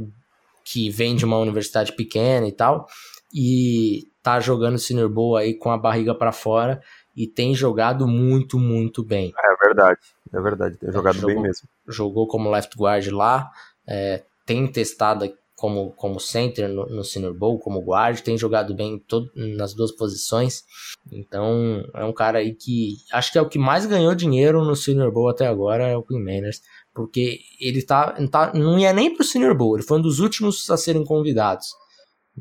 que 0.63 0.89
vem 0.89 1.15
de 1.15 1.25
uma 1.25 1.37
universidade 1.37 1.93
pequena 1.93 2.47
e 2.47 2.51
tal, 2.51 2.87
e 3.33 4.07
tá 4.21 4.39
jogando 4.39 4.77
Senior 4.77 5.09
Bowl 5.09 5.37
aí 5.37 5.53
com 5.53 5.71
a 5.71 5.77
barriga 5.77 6.13
para 6.13 6.31
fora 6.31 6.81
e 7.15 7.25
tem 7.25 7.55
jogado 7.55 8.07
muito, 8.07 8.59
muito 8.59 9.03
bem. 9.03 9.33
É 9.35 9.65
verdade, 9.65 9.99
é 10.33 10.39
verdade, 10.39 10.77
tem 10.77 10.91
jogado 10.91 11.15
jogou, 11.15 11.33
bem 11.33 11.41
mesmo. 11.41 11.67
Jogou 11.87 12.27
como 12.27 12.51
left 12.51 12.77
guard 12.77 13.07
lá, 13.07 13.49
é, 13.87 14.23
tem 14.45 14.67
testado 14.67 15.25
como, 15.57 15.91
como 15.93 16.19
center 16.19 16.69
no, 16.69 16.85
no 16.85 17.03
Senior 17.03 17.33
Bowl, 17.33 17.57
como 17.57 17.81
guard, 17.81 18.19
tem 18.21 18.37
jogado 18.37 18.75
bem 18.75 18.99
todo, 18.99 19.31
nas 19.35 19.73
duas 19.73 19.91
posições. 19.91 20.63
Então 21.11 21.83
é 21.95 22.05
um 22.05 22.13
cara 22.13 22.37
aí 22.37 22.53
que 22.53 22.97
acho 23.11 23.31
que 23.31 23.39
é 23.39 23.41
o 23.41 23.49
que 23.49 23.57
mais 23.57 23.87
ganhou 23.87 24.13
dinheiro 24.13 24.63
no 24.63 24.75
Senior 24.75 25.11
Bowl 25.11 25.27
até 25.27 25.47
agora, 25.47 25.87
é 25.87 25.97
o 25.97 26.03
Queen 26.03 26.23
Manners, 26.23 26.61
porque 26.93 27.39
ele 27.59 27.81
tá, 27.81 28.15
tá 28.31 28.53
não 28.53 28.77
ia 28.77 28.93
nem 28.93 29.13
pro 29.13 29.23
Senior 29.23 29.55
Bowl, 29.55 29.75
ele 29.75 29.85
foi 29.85 29.97
um 29.97 30.01
dos 30.01 30.19
últimos 30.19 30.69
a 30.69 30.77
serem 30.77 31.03
convidados, 31.03 31.69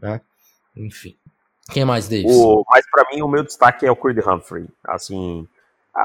né? 0.00 0.20
Enfim. 0.76 1.16
Quem 1.72 1.86
mais, 1.86 2.08
Davis? 2.08 2.36
O, 2.36 2.62
mas 2.70 2.84
para 2.90 3.08
mim 3.10 3.22
o 3.22 3.28
meu 3.28 3.42
destaque 3.42 3.86
é 3.86 3.90
o 3.90 3.96
Creed 3.96 4.18
Humphrey. 4.18 4.68
Assim, 4.84 5.48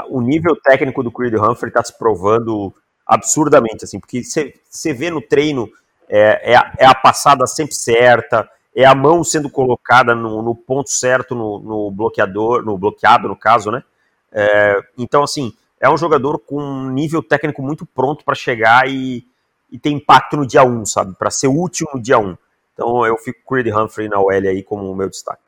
o 0.09 0.21
nível 0.21 0.55
técnico 0.55 1.03
do 1.03 1.11
Creed 1.11 1.33
Humphrey 1.33 1.69
está 1.69 1.83
se 1.83 1.95
provando 1.97 2.73
absurdamente, 3.05 3.83
assim, 3.83 3.99
porque 3.99 4.23
você 4.23 4.93
vê 4.93 5.09
no 5.11 5.21
treino 5.21 5.69
é, 6.11 6.51
é, 6.51 6.55
a, 6.57 6.73
é, 6.77 6.85
a, 6.85 6.93
passada 6.93 7.47
sempre 7.47 7.73
certa, 7.73 8.49
é 8.75 8.83
a 8.83 8.93
mão 8.93 9.23
sendo 9.23 9.49
colocada 9.49 10.13
no, 10.13 10.41
no 10.41 10.53
ponto 10.53 10.89
certo 10.89 11.33
no, 11.33 11.59
no, 11.59 11.89
bloqueador, 11.89 12.65
no 12.65 12.77
bloqueado 12.77 13.29
no 13.29 13.35
caso, 13.35 13.71
né? 13.71 13.81
É, 14.29 14.77
então, 14.97 15.23
assim, 15.23 15.53
é 15.79 15.89
um 15.89 15.97
jogador 15.97 16.37
com 16.37 16.61
um 16.61 16.89
nível 16.89 17.23
técnico 17.23 17.61
muito 17.61 17.85
pronto 17.85 18.25
para 18.25 18.35
chegar 18.35 18.89
e, 18.89 19.25
e 19.71 19.79
ter 19.79 19.89
impacto 19.89 20.35
no 20.35 20.45
dia 20.45 20.63
1, 20.63 20.85
sabe? 20.85 21.15
Para 21.17 21.31
ser 21.31 21.47
útil 21.47 21.87
no 21.93 22.01
dia 22.01 22.19
1. 22.19 22.37
Então 22.73 23.05
eu 23.05 23.17
fico 23.17 23.39
com 23.45 23.55
o 23.55 23.57
Creed 23.57 23.73
Humphrey 23.73 24.09
na 24.09 24.19
OL 24.19 24.31
aí 24.31 24.63
como 24.63 24.91
o 24.91 24.95
meu 24.95 25.09
destaque. 25.09 25.41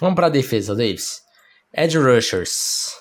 Vamos 0.00 0.14
para 0.14 0.28
a 0.28 0.30
defesa, 0.30 0.74
Davis. 0.74 1.22
Edge 1.74 1.98
Rushers. 1.98 2.96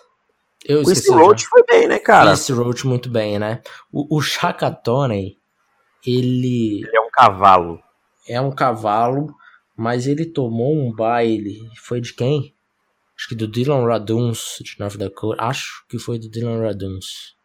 Eu 0.66 0.84
o 0.84 0.90
East 0.90 1.10
Roach 1.10 1.48
foi 1.48 1.64
bem, 1.64 1.88
né, 1.88 1.98
cara? 1.98 2.32
East 2.32 2.50
Roach 2.50 2.86
muito 2.86 3.10
bem, 3.10 3.40
né? 3.40 3.62
O, 3.92 4.18
o 4.18 4.22
Shaka 4.22 4.70
Tony, 4.70 5.39
ele... 6.06 6.82
Ele 6.86 6.98
é 6.98 7.02
um 7.02 7.10
cavalo. 7.12 7.82
É 8.28 8.42
um 8.42 8.52
cavalo, 8.52 9.34
mas 9.76 10.08
ele 10.08 10.26
tomou 10.26 10.76
um 10.76 10.94
baile. 10.94 11.60
Foi 11.78 12.00
de 12.00 12.14
quem? 12.14 12.54
Acho 13.18 13.30
que 13.30 13.36
do 13.36 13.48
Dylan 13.48 13.86
Raduns, 13.86 14.60
de 14.62 14.80
North 14.80 14.96
Dakota. 14.96 15.44
Acho 15.44 15.86
que 15.90 16.00
foi 16.00 16.18
do 16.18 16.30
Dylan 16.30 16.62
Raduns. 16.62 17.36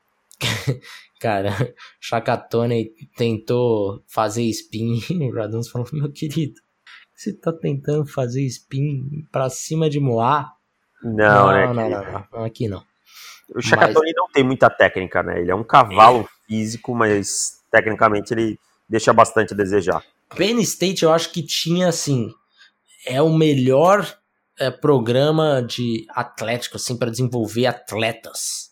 cara, 1.25 1.51
Chacatone 1.99 2.93
tentou 3.17 4.03
fazer 4.07 4.43
spin. 4.45 5.01
O 5.29 5.35
Raduns 5.35 5.69
falou: 5.69 5.89
Meu 5.93 6.13
querido, 6.13 6.61
você 7.15 7.33
tá 7.33 7.53
tentando 7.53 8.07
fazer 8.07 8.43
spin 8.43 9.27
pra 9.33 9.49
cima 9.49 9.89
de 9.89 9.99
Moá? 9.99 10.53
Não, 11.03 11.15
não, 11.15 11.53
né? 11.53 11.67
Não, 11.67 11.91
não, 11.91 12.27
não, 12.33 12.45
aqui 12.45 12.69
não. 12.69 12.83
O 13.55 13.61
Chacatone 13.61 14.07
mas... 14.07 14.15
não 14.17 14.29
tem 14.29 14.45
muita 14.45 14.69
técnica, 14.69 15.23
né? 15.23 15.41
Ele 15.41 15.51
é 15.51 15.55
um 15.55 15.65
cavalo 15.65 16.21
é. 16.21 16.47
físico, 16.47 16.95
mas 16.95 17.64
tecnicamente 17.75 18.33
ele 18.33 18.57
deixa 18.89 19.13
bastante 19.13 19.53
a 19.53 19.57
desejar. 19.57 20.01
Penn 20.37 20.61
State 20.61 21.03
eu 21.03 21.13
acho 21.13 21.33
que 21.33 21.43
tinha 21.43 21.89
assim, 21.89 22.31
é 23.05 23.21
o 23.21 23.33
melhor 23.33 24.07
é, 24.59 24.71
programa 24.71 25.61
de 25.61 26.07
atlético 26.11 26.77
assim 26.77 26.97
para 26.97 27.11
desenvolver 27.11 27.67
atletas. 27.67 28.71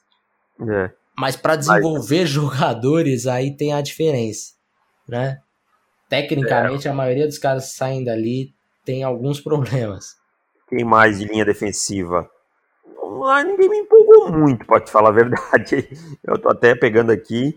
É. 0.60 0.92
Mas 1.18 1.34
para 1.34 1.56
desenvolver 1.56 2.20
Mas... 2.20 2.30
jogadores 2.30 3.26
aí 3.26 3.56
tem 3.56 3.72
a 3.72 3.82
diferença, 3.82 4.52
né? 5.08 5.40
Tecnicamente 6.08 6.86
é. 6.86 6.90
a 6.90 6.94
maioria 6.94 7.26
dos 7.26 7.38
caras 7.38 7.70
que 7.70 7.76
saem 7.76 8.04
dali 8.04 8.54
tem 8.84 9.02
alguns 9.02 9.40
problemas. 9.40 10.14
Quem 10.68 10.84
mais 10.84 11.18
de 11.18 11.24
linha 11.24 11.44
defensiva? 11.44 12.30
Ah, 13.24 13.42
ninguém 13.42 13.68
me 13.68 13.78
empolgou 13.78 14.32
muito, 14.32 14.64
pode 14.66 14.90
falar 14.90 15.10
a 15.10 15.12
verdade. 15.12 15.88
Eu 16.24 16.38
tô 16.38 16.48
até 16.48 16.74
pegando 16.74 17.10
aqui, 17.10 17.56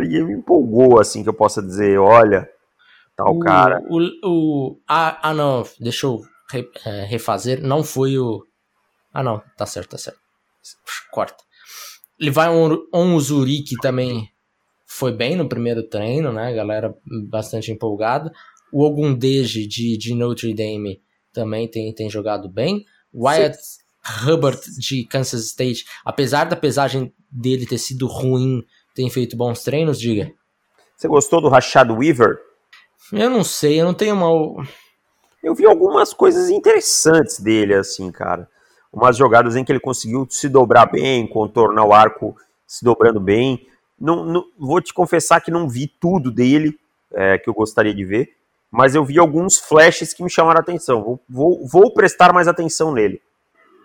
ninguém 0.00 0.24
me 0.24 0.34
empolgou, 0.34 0.98
assim, 0.98 1.22
que 1.22 1.28
eu 1.28 1.34
possa 1.34 1.62
dizer, 1.62 1.98
olha, 1.98 2.48
tal 3.16 3.36
o, 3.36 3.38
cara. 3.38 3.80
O, 3.88 4.00
o, 4.24 4.80
ah, 4.88 5.18
ah, 5.22 5.34
não, 5.34 5.64
deixa 5.80 6.06
eu 6.06 6.20
re, 6.50 6.68
é, 6.86 7.04
refazer, 7.04 7.62
não 7.62 7.82
foi 7.82 8.18
o... 8.18 8.44
Ah, 9.12 9.22
não, 9.22 9.42
tá 9.56 9.66
certo, 9.66 9.90
tá 9.90 9.98
certo. 9.98 10.18
Corta. 11.10 11.42
Ele 12.18 12.30
vai 12.30 12.48
um 12.50 13.20
Zuri 13.20 13.62
que 13.62 13.76
também 13.76 14.28
foi 14.86 15.12
bem 15.12 15.36
no 15.36 15.48
primeiro 15.48 15.82
treino, 15.88 16.32
né? 16.32 16.54
Galera 16.54 16.94
bastante 17.28 17.70
empolgada. 17.72 18.32
O 18.72 18.82
Ogundeji 18.84 19.66
de, 19.66 19.96
de 19.96 20.14
Notre 20.14 20.54
Dame 20.54 21.02
também 21.32 21.68
tem, 21.68 21.92
tem 21.92 22.08
jogado 22.08 22.48
bem. 22.48 22.84
Wyatt 23.12 23.56
Sim. 23.56 23.84
Hubbard 24.26 24.60
de 24.78 25.04
Kansas 25.06 25.46
State, 25.46 25.84
apesar 26.04 26.44
da 26.44 26.56
pesagem 26.56 27.12
dele 27.30 27.66
ter 27.66 27.78
sido 27.78 28.06
ruim, 28.06 28.62
tem 28.94 29.10
feito 29.10 29.36
bons 29.36 29.62
treinos, 29.62 29.98
diga. 29.98 30.32
Você 30.96 31.08
gostou 31.08 31.40
do 31.40 31.48
Rashad 31.48 31.90
Weaver? 31.90 32.38
Eu 33.12 33.28
não 33.28 33.44
sei, 33.44 33.80
eu 33.80 33.84
não 33.84 33.94
tenho 33.94 34.14
uma. 34.14 34.66
Eu 35.42 35.54
vi 35.54 35.66
algumas 35.66 36.14
coisas 36.14 36.48
interessantes 36.48 37.38
dele, 37.40 37.74
assim, 37.74 38.10
cara. 38.10 38.48
Umas 38.92 39.16
jogadas 39.16 39.56
em 39.56 39.64
que 39.64 39.72
ele 39.72 39.80
conseguiu 39.80 40.26
se 40.30 40.48
dobrar 40.48 40.86
bem, 40.86 41.26
contornar 41.26 41.84
o 41.84 41.92
arco 41.92 42.36
se 42.66 42.84
dobrando 42.84 43.20
bem. 43.20 43.66
Não, 44.00 44.24
não 44.24 44.44
vou 44.58 44.80
te 44.80 44.94
confessar 44.94 45.40
que 45.40 45.50
não 45.50 45.68
vi 45.68 45.86
tudo 45.86 46.30
dele 46.30 46.78
é, 47.12 47.38
que 47.38 47.48
eu 47.48 47.54
gostaria 47.54 47.94
de 47.94 48.04
ver, 48.04 48.30
mas 48.70 48.94
eu 48.94 49.04
vi 49.04 49.18
alguns 49.18 49.58
flashes 49.58 50.12
que 50.14 50.22
me 50.22 50.30
chamaram 50.30 50.58
a 50.58 50.62
atenção. 50.62 51.02
Vou, 51.02 51.20
vou, 51.28 51.66
vou 51.66 51.92
prestar 51.92 52.32
mais 52.32 52.48
atenção 52.48 52.92
nele. 52.92 53.20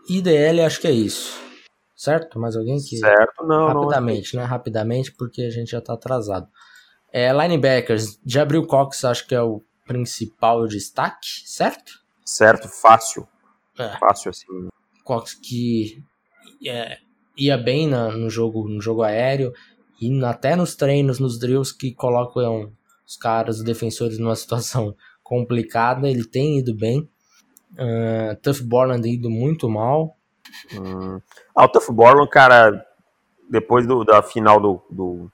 IDL 0.07 0.61
acho 0.61 0.79
que 0.79 0.87
é 0.87 0.91
isso. 0.91 1.48
Certo? 1.99 2.39
Mais 2.39 2.55
alguém 2.55 2.77
que. 2.77 2.95
Certo, 2.95 3.45
não. 3.45 3.67
Rapidamente, 3.67 4.33
não 4.33 4.41
né? 4.41 4.47
Rapidamente, 4.47 5.11
porque 5.11 5.41
a 5.41 5.49
gente 5.49 5.71
já 5.71 5.81
tá 5.81 5.95
atrasado. 5.95 6.47
É, 7.11 7.29
linebackers, 7.33 8.17
Jabril 8.25 8.65
Cox 8.65 9.03
acho 9.03 9.27
que 9.27 9.35
é 9.35 9.41
o 9.41 9.61
principal 9.85 10.65
destaque, 10.65 11.27
certo? 11.45 11.91
Certo, 12.23 12.69
fácil. 12.69 13.27
É. 13.77 13.97
Fácil 13.97 14.29
assim. 14.29 14.45
Cox 15.03 15.33
que 15.33 16.01
é, 16.65 16.99
ia 17.35 17.57
bem 17.57 17.85
na, 17.85 18.15
no, 18.15 18.29
jogo, 18.29 18.69
no 18.69 18.79
jogo 18.79 19.03
aéreo 19.03 19.51
e 19.99 20.23
até 20.23 20.55
nos 20.55 20.77
treinos, 20.77 21.19
nos 21.19 21.37
drills 21.37 21.75
que 21.75 21.93
colocam 21.93 22.71
os 23.05 23.17
caras, 23.17 23.57
os 23.57 23.63
defensores 23.65 24.17
numa 24.17 24.35
situação 24.37 24.95
complicada, 25.21 26.09
ele 26.09 26.23
tem 26.23 26.59
ido 26.59 26.73
bem. 26.73 27.09
Uh, 27.73 28.39
Tuff 28.41 28.63
Borland 28.63 29.05
ido 29.05 29.29
muito 29.29 29.69
mal. 29.69 30.15
Hum. 30.73 31.21
Ah, 31.55 31.65
o 31.65 31.67
Tuff 31.67 31.91
Borland, 31.91 32.29
cara, 32.29 32.85
depois 33.49 33.87
do, 33.87 34.03
da 34.03 34.21
final 34.21 34.59
do, 34.59 34.81
do, 34.89 35.31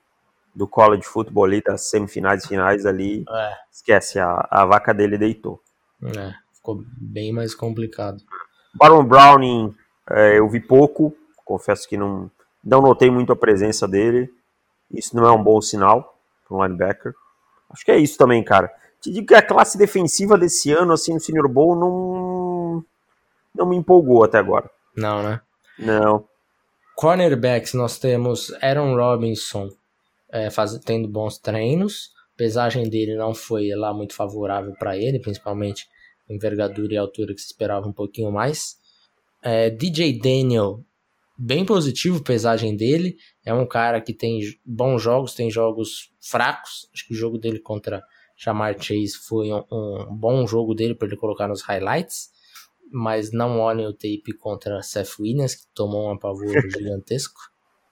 do 0.54 0.68
college 0.68 1.04
football 1.04 1.46
ali, 1.46 1.62
das 1.62 1.90
semifinais 1.90 2.46
e 2.46 2.48
finais 2.48 2.86
ali, 2.86 3.26
é. 3.30 3.54
esquece, 3.72 4.20
a, 4.20 4.48
a 4.50 4.66
vaca 4.66 4.94
dele 4.94 5.18
deitou. 5.18 5.62
É, 6.04 6.34
ficou 6.54 6.84
bem 6.98 7.34
mais 7.34 7.54
complicado. 7.54 8.22
Baron 8.74 9.04
Browning, 9.04 9.76
é, 10.10 10.40
eu 10.40 10.48
vi 10.50 10.60
pouco, 10.60 11.16
confesso 11.44 11.88
que 11.88 11.98
não, 11.98 12.30
não 12.64 12.82
notei 12.82 13.10
muito 13.10 13.32
a 13.32 13.36
presença 13.36 13.88
dele. 13.88 14.34
Isso 14.92 15.16
não 15.16 15.26
é 15.26 15.32
um 15.32 15.44
bom 15.44 15.62
sinal 15.62 16.18
para 16.48 16.58
um 16.58 16.64
linebacker. 16.64 17.14
Acho 17.70 17.84
que 17.84 17.92
é 17.92 17.98
isso 17.98 18.18
também, 18.18 18.44
cara. 18.44 18.72
Te 19.02 19.12
digo 19.12 19.28
que 19.28 19.36
a 19.36 19.42
classe 19.42 19.78
defensiva 19.78 20.38
desse 20.38 20.72
ano, 20.72 20.94
assim, 20.94 21.14
no 21.14 21.20
Senior 21.20 21.48
Bowl, 21.48 21.76
não, 21.76 22.84
não 23.54 23.66
me 23.66 23.76
empolgou 23.76 24.24
até 24.24 24.38
agora. 24.38 24.70
Não, 24.96 25.24
né? 25.24 25.42
Não. 25.78 26.28
Cornerbacks, 26.96 27.74
nós 27.74 28.00
temos 28.00 28.52
Aaron 28.62 28.96
Robinson 28.96 29.70
é, 30.32 30.50
faz, 30.50 30.78
tendo 30.80 31.08
bons 31.08 31.38
treinos. 31.38 32.12
A 32.34 32.38
pesagem 32.38 32.90
dele 32.90 33.16
não 33.16 33.34
foi 33.34 33.70
lá 33.70 33.94
muito 33.94 34.14
favorável 34.14 34.74
para 34.80 34.98
ele, 34.98 35.20
principalmente 35.20 35.88
envergadura 36.30 36.94
e 36.94 36.98
altura 36.98 37.34
que 37.34 37.42
se 37.42 37.48
esperava 37.48 37.88
um 37.88 37.94
pouquinho 37.94 38.32
mais. 38.32 38.78
É, 39.42 39.70
DJ 39.70 40.20
Daniel, 40.20 40.84
bem 41.38 41.66
positivo 41.66 42.24
pesagem 42.24 42.76
dele. 42.76 43.18
É 43.46 43.54
um 43.54 43.66
cara 43.66 44.02
que 44.02 44.14
tem 44.14 44.40
bons 44.66 45.02
jogos, 45.02 45.34
tem 45.34 45.52
jogos 45.52 46.12
fracos. 46.22 46.90
Acho 46.94 47.08
que 47.08 47.14
o 47.14 47.18
jogo 47.18 47.38
dele 47.38 47.60
contra 47.60 48.04
Jamar 48.38 48.76
Chase 48.82 49.18
foi 49.28 49.52
um, 49.52 49.64
um 49.72 50.16
bom 50.16 50.46
jogo 50.48 50.74
dele 50.74 50.96
para 50.96 51.08
ele 51.08 51.18
colocar 51.18 51.48
nos 51.48 51.62
highlights. 51.62 52.30
Mas 52.98 53.32
não 53.34 53.60
olhem 53.60 53.86
o 53.86 53.94
tape 53.94 54.34
contra 54.40 54.82
Seth 54.82 55.20
Williams, 55.20 55.56
que 55.56 55.66
tomou 55.74 56.08
um 56.08 56.14
apavoro 56.14 56.48
gigantesco. 56.72 57.40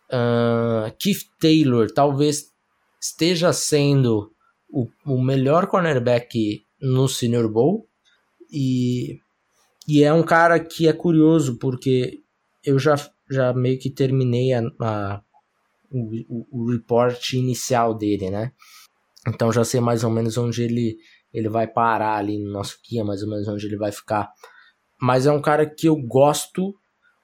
Uh, 0.10 0.95
Keith 0.97 1.24
Taylor 1.39 1.91
talvez 1.91 2.45
esteja 3.01 3.51
sendo 3.51 4.32
o, 4.70 4.88
o 5.06 5.22
melhor 5.22 5.68
cornerback 5.68 6.66
no 6.82 7.08
Senior 7.10 7.51
Bowl. 7.51 7.88
E, 8.49 9.20
e 9.88 10.04
é 10.04 10.14
um 10.14 10.24
cara 10.24 10.60
que 10.60 10.88
é 10.88 10.93
curioso, 10.93 11.58
porque 11.60 12.22
eu 12.64 12.80
já, 12.80 12.95
já 13.30 13.54
meio 13.54 13.78
que 13.78 13.89
terminei 13.89 14.54
a, 14.54 14.62
a 14.80 15.22
o, 15.91 16.45
o 16.51 16.72
report 16.72 17.34
inicial 17.34 17.93
dele, 17.93 18.30
né? 18.30 18.51
Então 19.28 19.51
já 19.51 19.64
sei 19.64 19.80
mais 19.80 20.04
ou 20.04 20.10
menos 20.10 20.38
onde 20.38 20.64
ele, 20.64 20.97
ele 21.34 21.49
vai 21.49 21.68
parar 21.68 22.18
ali 22.18 22.38
no 22.38 22.51
nosso 22.51 22.80
guia, 22.88 23.04
mais 23.04 23.22
ou 23.22 23.30
menos 23.30 23.47
onde 23.47 23.66
ele 23.66 23.78
vai 23.78 23.91
ficar. 23.91 24.32
Mas 25.04 25.26
é 25.26 25.32
um 25.34 25.41
cara 25.41 25.66
que 25.66 25.86
eu 25.86 25.97
gosto 25.97 26.74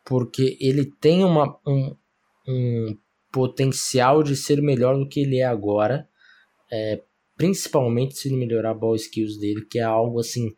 porque 0.03 0.57
ele 0.59 0.91
tem 0.99 1.23
uma, 1.23 1.57
um, 1.65 1.95
um 2.45 2.97
potencial 3.31 4.21
de 4.21 4.35
ser 4.35 4.61
melhor 4.61 4.97
do 4.97 5.07
que 5.07 5.21
ele 5.21 5.39
é 5.39 5.45
agora. 5.45 6.05
É, 6.69 7.01
principalmente 7.37 8.17
se 8.17 8.27
ele 8.27 8.35
melhorar 8.35 8.71
a 8.71 8.73
ball 8.73 8.95
skills 8.95 9.39
dele, 9.39 9.61
que 9.61 9.79
é 9.79 9.83
algo 9.83 10.19
assim 10.19 10.53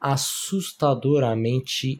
assustadoramente 0.00 1.96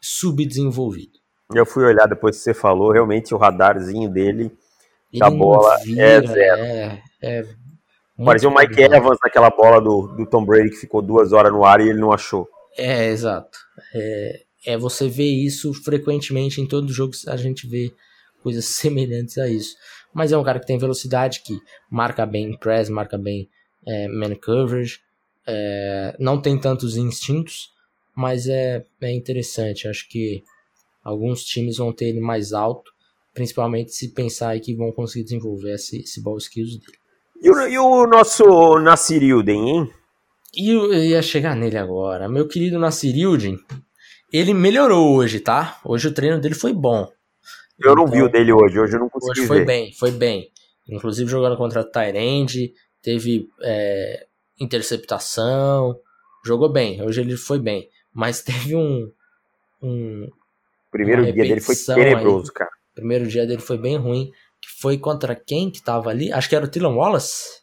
subdesenvolvido. 0.00 1.18
Eu 1.54 1.66
fui 1.66 1.84
olhar 1.84 2.06
depois 2.06 2.38
que 2.38 2.44
você 2.44 2.54
falou, 2.54 2.92
realmente 2.92 3.34
o 3.34 3.36
radarzinho 3.36 4.08
dele 4.08 4.50
da 5.12 5.28
bola 5.28 5.74
é 5.74 5.84
vira, 5.84 6.02
é 6.02 6.26
zero. 6.26 6.62
É, 6.62 7.02
é 7.20 7.46
Parecia 8.24 8.48
o 8.48 8.54
Mike 8.54 8.80
Evans 8.80 9.18
naquela 9.22 9.50
bola 9.50 9.82
do, 9.82 10.06
do 10.16 10.24
Tom 10.24 10.46
Brady 10.46 10.70
que 10.70 10.76
ficou 10.76 11.02
duas 11.02 11.34
horas 11.34 11.52
no 11.52 11.62
ar 11.62 11.78
e 11.82 11.90
ele 11.90 12.00
não 12.00 12.10
achou. 12.10 12.48
É, 12.76 13.08
exato. 13.08 13.58
É, 13.94 14.42
é 14.66 14.76
você 14.76 15.08
vê 15.08 15.24
isso 15.24 15.72
frequentemente 15.74 16.60
em 16.60 16.66
todo 16.66 16.92
jogo, 16.92 17.12
a 17.26 17.36
gente 17.36 17.66
vê 17.66 17.92
coisas 18.42 18.64
semelhantes 18.76 19.38
a 19.38 19.48
isso. 19.48 19.76
Mas 20.12 20.32
é 20.32 20.36
um 20.36 20.44
cara 20.44 20.60
que 20.60 20.66
tem 20.66 20.78
velocidade, 20.78 21.42
que 21.44 21.58
marca 21.90 22.26
bem 22.26 22.56
press, 22.58 22.88
marca 22.88 23.16
bem 23.16 23.48
é, 23.86 24.08
man 24.08 24.34
coverage, 24.34 25.00
é, 25.46 26.14
não 26.18 26.40
tem 26.40 26.58
tantos 26.58 26.96
instintos, 26.96 27.72
mas 28.14 28.46
é, 28.46 28.84
é 29.00 29.12
interessante. 29.12 29.88
Acho 29.88 30.08
que 30.08 30.42
alguns 31.02 31.44
times 31.44 31.78
vão 31.78 31.92
ter 31.92 32.06
ele 32.06 32.20
mais 32.20 32.52
alto, 32.52 32.92
principalmente 33.32 33.92
se 33.92 34.12
pensar 34.12 34.58
que 34.60 34.74
vão 34.74 34.92
conseguir 34.92 35.24
desenvolver 35.24 35.74
esse, 35.74 36.00
esse 36.00 36.22
ball 36.22 36.36
skills 36.36 36.78
dele. 36.78 36.98
E 37.40 37.50
o, 37.50 37.68
e 37.68 37.78
o 37.78 38.06
nosso 38.06 38.78
Nasirildin, 38.78 39.52
hein? 39.52 39.92
E 40.54 40.70
eu 40.70 40.92
ia 40.92 41.22
chegar 41.22 41.56
nele 41.56 41.78
agora. 41.78 42.28
Meu 42.28 42.46
querido 42.46 42.78
Nasirildin, 42.78 43.56
ele 44.32 44.52
melhorou 44.52 45.16
hoje, 45.16 45.40
tá? 45.40 45.78
Hoje 45.84 46.08
o 46.08 46.14
treino 46.14 46.40
dele 46.40 46.54
foi 46.54 46.72
bom. 46.72 47.10
Eu 47.78 47.92
então, 47.92 47.94
não 47.94 48.06
vi 48.06 48.22
o 48.22 48.26
então, 48.26 48.32
dele 48.32 48.52
hoje, 48.52 48.78
hoje 48.78 48.94
eu 48.94 49.00
não 49.00 49.08
consegui 49.08 49.40
hoje 49.40 49.48
foi 49.48 49.58
ver. 49.60 49.66
bem, 49.66 49.92
foi 49.92 50.10
bem. 50.10 50.50
Inclusive 50.88 51.30
jogando 51.30 51.56
contra 51.56 51.82
Tyrande, 51.82 52.72
teve 53.00 53.48
é, 53.62 54.26
interceptação, 54.60 55.98
jogou 56.44 56.70
bem. 56.70 57.02
Hoje 57.02 57.20
ele 57.20 57.36
foi 57.36 57.58
bem. 57.58 57.88
Mas 58.12 58.42
teve 58.44 58.76
um. 58.76 59.10
um 59.82 60.28
primeiro 60.90 61.24
dia 61.24 61.44
dele 61.44 61.60
foi 61.60 61.74
tenebroso, 61.74 62.50
aí. 62.50 62.54
cara. 62.54 62.70
primeiro 62.94 63.26
dia 63.26 63.46
dele 63.46 63.62
foi 63.62 63.78
bem 63.78 63.96
ruim. 63.96 64.30
Que 64.60 64.68
foi 64.80 64.96
contra 64.96 65.34
quem 65.34 65.70
que 65.70 65.82
tava 65.82 66.10
ali? 66.10 66.32
Acho 66.32 66.48
que 66.48 66.54
era 66.54 66.64
o 66.64 66.68
Tylon 66.68 66.94
Wallace. 66.94 67.60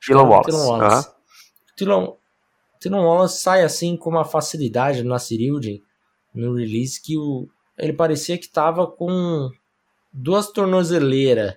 Tylon 0.00 0.28
Wallace. 0.28 0.50
Tylon 0.50 0.66
Wallace. 0.66 1.08
Tylon 2.80 3.04
Wallace 3.04 3.40
sai 3.40 3.62
assim 3.62 3.96
com 3.96 4.10
uma 4.10 4.24
facilidade 4.24 5.02
no 5.02 5.10
Nasirildin 5.10 5.82
no 6.34 6.54
release 6.54 7.00
que 7.02 7.16
o, 7.16 7.48
ele 7.76 7.92
parecia 7.92 8.38
que 8.38 8.48
tava 8.48 8.86
com 8.86 9.50
duas 10.12 10.50
tornozeleiras 10.50 11.54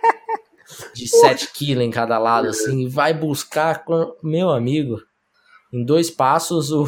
de 0.94 1.06
7 1.08 1.48
kg 1.48 1.82
em 1.82 1.90
cada 1.90 2.18
lado, 2.18 2.48
assim, 2.48 2.80
e 2.80 2.88
vai 2.88 3.12
buscar 3.12 3.84
com 3.84 4.16
meu 4.22 4.50
amigo. 4.50 5.00
Em 5.72 5.84
dois 5.84 6.10
passos, 6.10 6.70
o, 6.70 6.86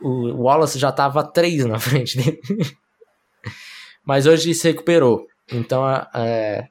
o 0.00 0.42
Wallace 0.42 0.78
já 0.78 0.92
tava 0.92 1.24
três 1.24 1.64
na 1.64 1.78
frente 1.78 2.16
dele. 2.16 2.40
Mas 4.04 4.26
hoje 4.26 4.48
ele 4.48 4.54
se 4.54 4.68
recuperou. 4.68 5.26
Então, 5.50 5.84
é, 6.14 6.68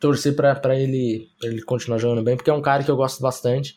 torcer 0.00 0.34
para 0.34 0.76
ele, 0.76 1.28
pra 1.38 1.48
ele 1.48 1.62
continuar 1.62 1.98
jogando 1.98 2.22
bem, 2.22 2.36
porque 2.36 2.50
é 2.50 2.54
um 2.54 2.62
cara 2.62 2.82
que 2.84 2.90
eu 2.90 2.96
gosto 2.96 3.20
bastante. 3.20 3.76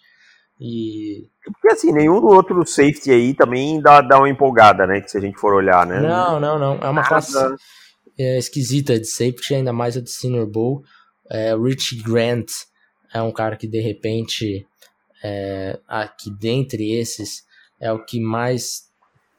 E. 0.60 1.30
Porque 1.43 1.70
assim, 1.70 1.91
nenhum 1.91 2.20
do 2.20 2.28
outro 2.28 2.66
safety 2.66 3.12
aí 3.12 3.34
também 3.34 3.82
dá, 3.82 4.01
dá 4.01 4.18
uma 4.18 4.30
empolgada, 4.30 4.86
né? 4.86 4.99
Que 4.99 5.10
se 5.10 5.18
a 5.18 5.22
gente 5.22 5.39
for 5.39 5.53
olhar, 5.53 5.86
né? 5.86 6.01
Não, 6.01 6.39
não, 6.39 6.60
não. 6.60 6.76
É 6.76 6.89
uma 6.89 7.03
classe 7.03 7.38
é, 8.18 8.38
esquisita 8.38 8.99
de 8.99 9.05
safety, 9.05 9.55
ainda 9.55 9.72
mais 9.72 9.95
a 9.95 10.01
de 10.01 10.12
Senior 10.12 10.45
Bowl. 10.45 10.84
É, 11.32 11.55
Rich 11.55 12.03
Grant 12.03 12.49
é 13.14 13.22
um 13.22 13.32
cara 13.32 13.55
que 13.55 13.68
de 13.68 13.80
repente, 13.80 14.68
é, 15.24 15.80
aqui 15.88 16.30
dentre 16.30 16.91
esses, 16.99 17.43
é 17.80 17.91
o 17.93 18.03
que 18.03 18.20
mais 18.20 18.89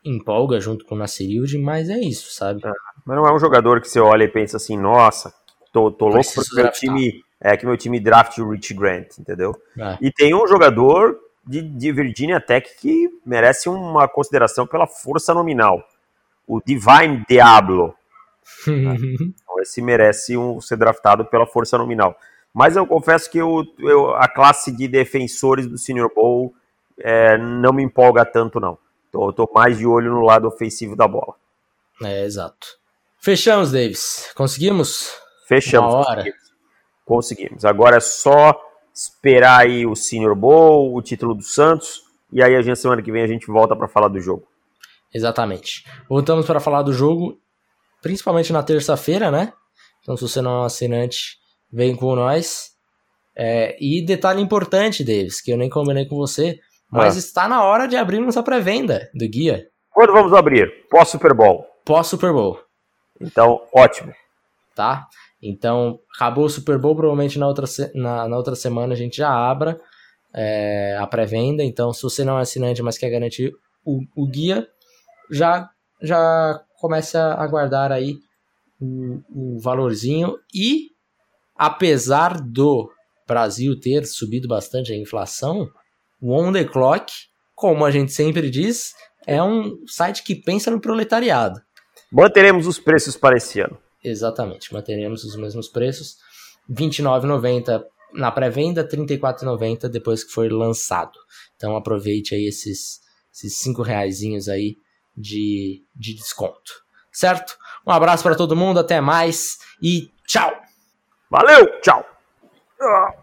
empolga 0.05 0.59
junto 0.59 0.87
com 0.87 0.95
o 0.95 0.99
Nasserilde, 0.99 1.59
mas 1.59 1.91
é 1.91 1.99
isso, 1.99 2.33
sabe? 2.33 2.64
É, 2.64 2.73
mas 3.05 3.16
não 3.16 3.27
é 3.27 3.35
um 3.35 3.39
jogador 3.39 3.81
que 3.81 3.89
você 3.89 4.01
olha 4.01 4.25
e 4.25 4.29
pensa 4.29 4.57
assim, 4.57 4.79
nossa, 4.79 5.33
tô, 5.73 5.91
tô 5.91 6.09
louco 6.09 6.35
porque 6.35 6.55
meu 6.55 6.71
time 6.71 7.25
é 7.41 7.57
que 7.57 7.64
meu 7.64 7.77
time 7.77 7.99
draft 7.99 8.37
o 8.39 8.51
Rich 8.51 8.75
Grant, 8.75 9.18
entendeu? 9.18 9.55
É. 9.79 9.99
E 10.01 10.12
tem 10.12 10.35
um 10.35 10.47
jogador 10.47 11.18
de, 11.47 11.62
de 11.62 11.93
Virginia 11.93 12.41
Tech 12.41 12.68
que 12.79 13.09
merece 13.25 13.68
uma 13.68 14.07
consideração 14.07 14.66
pela 14.66 14.87
força 14.87 15.33
nominal. 15.33 15.83
O 16.47 16.61
Divine 16.61 17.25
Diablo. 17.29 17.95
então 18.66 19.61
esse 19.61 19.81
merece 19.81 20.37
um, 20.37 20.61
ser 20.61 20.77
draftado 20.77 21.25
pela 21.25 21.47
força 21.47 21.79
nominal. 21.79 22.16
Mas 22.53 22.77
eu 22.77 22.87
confesso 22.87 23.31
que 23.31 23.39
eu, 23.39 23.64
eu, 23.79 24.14
a 24.16 24.29
classe 24.29 24.73
de 24.73 24.89
defensores 24.89 25.66
do 25.66 25.79
Senior 25.79 26.12
Bowl 26.14 26.53
é, 26.99 27.39
não 27.39 27.73
me 27.73 27.83
empolga 27.83 28.25
tanto, 28.25 28.61
não. 28.61 28.77
Tô, 29.11 29.33
tô 29.33 29.51
mais 29.55 29.79
de 29.79 29.87
olho 29.87 30.12
no 30.12 30.23
lado 30.23 30.47
ofensivo 30.47 30.95
da 30.95 31.07
bola. 31.09 31.35
É, 32.03 32.25
exato. 32.25 32.79
Fechamos, 33.18 33.73
Davis. 33.73 34.31
Conseguimos? 34.35 35.14
Fechamos. 35.51 35.92
Uma 35.92 36.01
hora. 36.01 36.16
Conseguimos. 36.22 36.51
Conseguimos. 37.05 37.64
Agora 37.64 37.96
é 37.96 38.01
só 38.01 38.57
esperar 38.94 39.62
aí 39.62 39.84
o 39.84 39.96
Senior 39.96 40.36
Bowl, 40.36 40.94
o 40.94 41.03
título 41.03 41.34
do 41.34 41.42
Santos, 41.42 42.03
e 42.32 42.40
aí 42.40 42.55
a 42.55 42.62
gente, 42.62 42.78
semana 42.78 43.03
que 43.03 43.11
vem 43.11 43.22
a 43.22 43.26
gente 43.26 43.48
volta 43.48 43.74
para 43.74 43.88
falar 43.88 44.07
do 44.07 44.20
jogo. 44.20 44.46
Exatamente. 45.12 45.84
Voltamos 46.09 46.46
para 46.46 46.61
falar 46.61 46.82
do 46.82 46.92
jogo, 46.92 47.36
principalmente 48.01 48.53
na 48.53 48.62
terça-feira, 48.62 49.28
né? 49.28 49.53
Então, 50.03 50.16
se 50.16 50.22
você 50.22 50.40
não 50.40 50.53
é 50.53 50.61
um 50.61 50.64
assinante, 50.64 51.38
vem 51.72 51.96
com 51.96 52.14
nós. 52.14 52.70
É, 53.36 53.76
e 53.80 54.05
detalhe 54.07 54.40
importante, 54.40 55.03
Davis, 55.03 55.40
que 55.40 55.51
eu 55.51 55.57
nem 55.57 55.68
combinei 55.68 56.07
com 56.07 56.14
você, 56.14 56.61
mas 56.88 57.16
ah. 57.16 57.18
está 57.18 57.48
na 57.48 57.64
hora 57.64 57.88
de 57.88 57.96
abrir 57.96 58.20
nossa 58.20 58.42
pré-venda 58.42 59.11
do 59.14 59.28
guia. 59.28 59.66
Quando 59.90 60.12
vamos 60.12 60.32
abrir? 60.32 60.86
Pós-Super 60.88 61.34
Bowl. 61.34 61.66
Pós-Super 61.84 62.32
Bowl. 62.32 62.61
Então, 63.20 63.61
ótimo. 63.74 64.12
Tá? 64.76 65.09
Então, 65.43 65.99
acabou 66.14 66.45
o 66.45 66.51
Super 66.51 66.78
Bowl, 66.78 66.95
provavelmente 66.95 67.38
na 67.38 67.47
outra, 67.47 67.66
na, 67.95 68.28
na 68.28 68.36
outra 68.36 68.55
semana 68.55 68.93
a 68.93 68.97
gente 68.97 69.16
já 69.16 69.30
abra 69.30 69.80
é, 70.34 70.97
a 70.99 71.07
pré-venda. 71.07 71.62
Então, 71.62 71.93
se 71.93 72.03
você 72.03 72.24
não 72.24 72.38
é 72.38 72.43
assinante, 72.43 72.82
mas 72.82 72.99
quer 72.99 73.11
garantir 73.11 73.53
o, 73.84 74.01
o 74.14 74.26
guia, 74.26 74.66
já, 75.30 75.68
já 76.03 76.61
comece 76.78 77.16
a 77.16 77.34
aguardar 77.34 77.91
aí 77.91 78.16
o, 78.78 79.55
o 79.57 79.61
valorzinho. 79.61 80.36
E, 80.55 80.88
apesar 81.57 82.41
do 82.41 82.91
Brasil 83.26 83.78
ter 83.78 84.05
subido 84.07 84.49
bastante 84.49 84.93
a 84.93 84.97
inflação, 84.97 85.68
o 86.20 86.32
On 86.34 86.53
The 86.53 86.64
Clock, 86.64 87.12
como 87.55 87.84
a 87.84 87.91
gente 87.91 88.12
sempre 88.12 88.51
diz, 88.51 88.93
é 89.26 89.43
um 89.43 89.86
site 89.86 90.22
que 90.22 90.34
pensa 90.34 90.70
no 90.70 90.80
proletariado. 90.80 91.61
Manteremos 92.12 92.66
os 92.66 92.78
preços 92.78 93.16
para 93.16 93.36
esse 93.36 93.61
ano. 93.61 93.78
Exatamente, 94.03 94.72
manteremos 94.72 95.24
os 95.24 95.36
mesmos 95.36 95.68
preços. 95.68 96.16
R$ 96.68 96.74
29,90 96.74 97.84
na 98.12 98.30
pré-venda, 98.30 98.82
R$ 98.82 98.88
34,90 98.88 99.88
depois 99.88 100.24
que 100.24 100.32
for 100.32 100.51
lançado. 100.51 101.18
Então 101.57 101.76
aproveite 101.76 102.34
aí 102.34 102.46
esses, 102.46 103.01
esses 103.32 103.59
cinco 103.59 103.82
reaisinhos 103.82 104.48
aí 104.48 104.76
de, 105.16 105.84
de 105.94 106.14
desconto. 106.14 106.84
Certo? 107.12 107.59
Um 107.86 107.92
abraço 107.92 108.22
para 108.22 108.36
todo 108.36 108.57
mundo, 108.57 108.80
até 108.80 109.01
mais 109.01 109.59
e 109.82 110.11
tchau! 110.26 110.51
Valeu, 111.30 111.80
tchau! 111.80 112.05
Ai, 112.80 113.14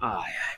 ai. 0.00 0.54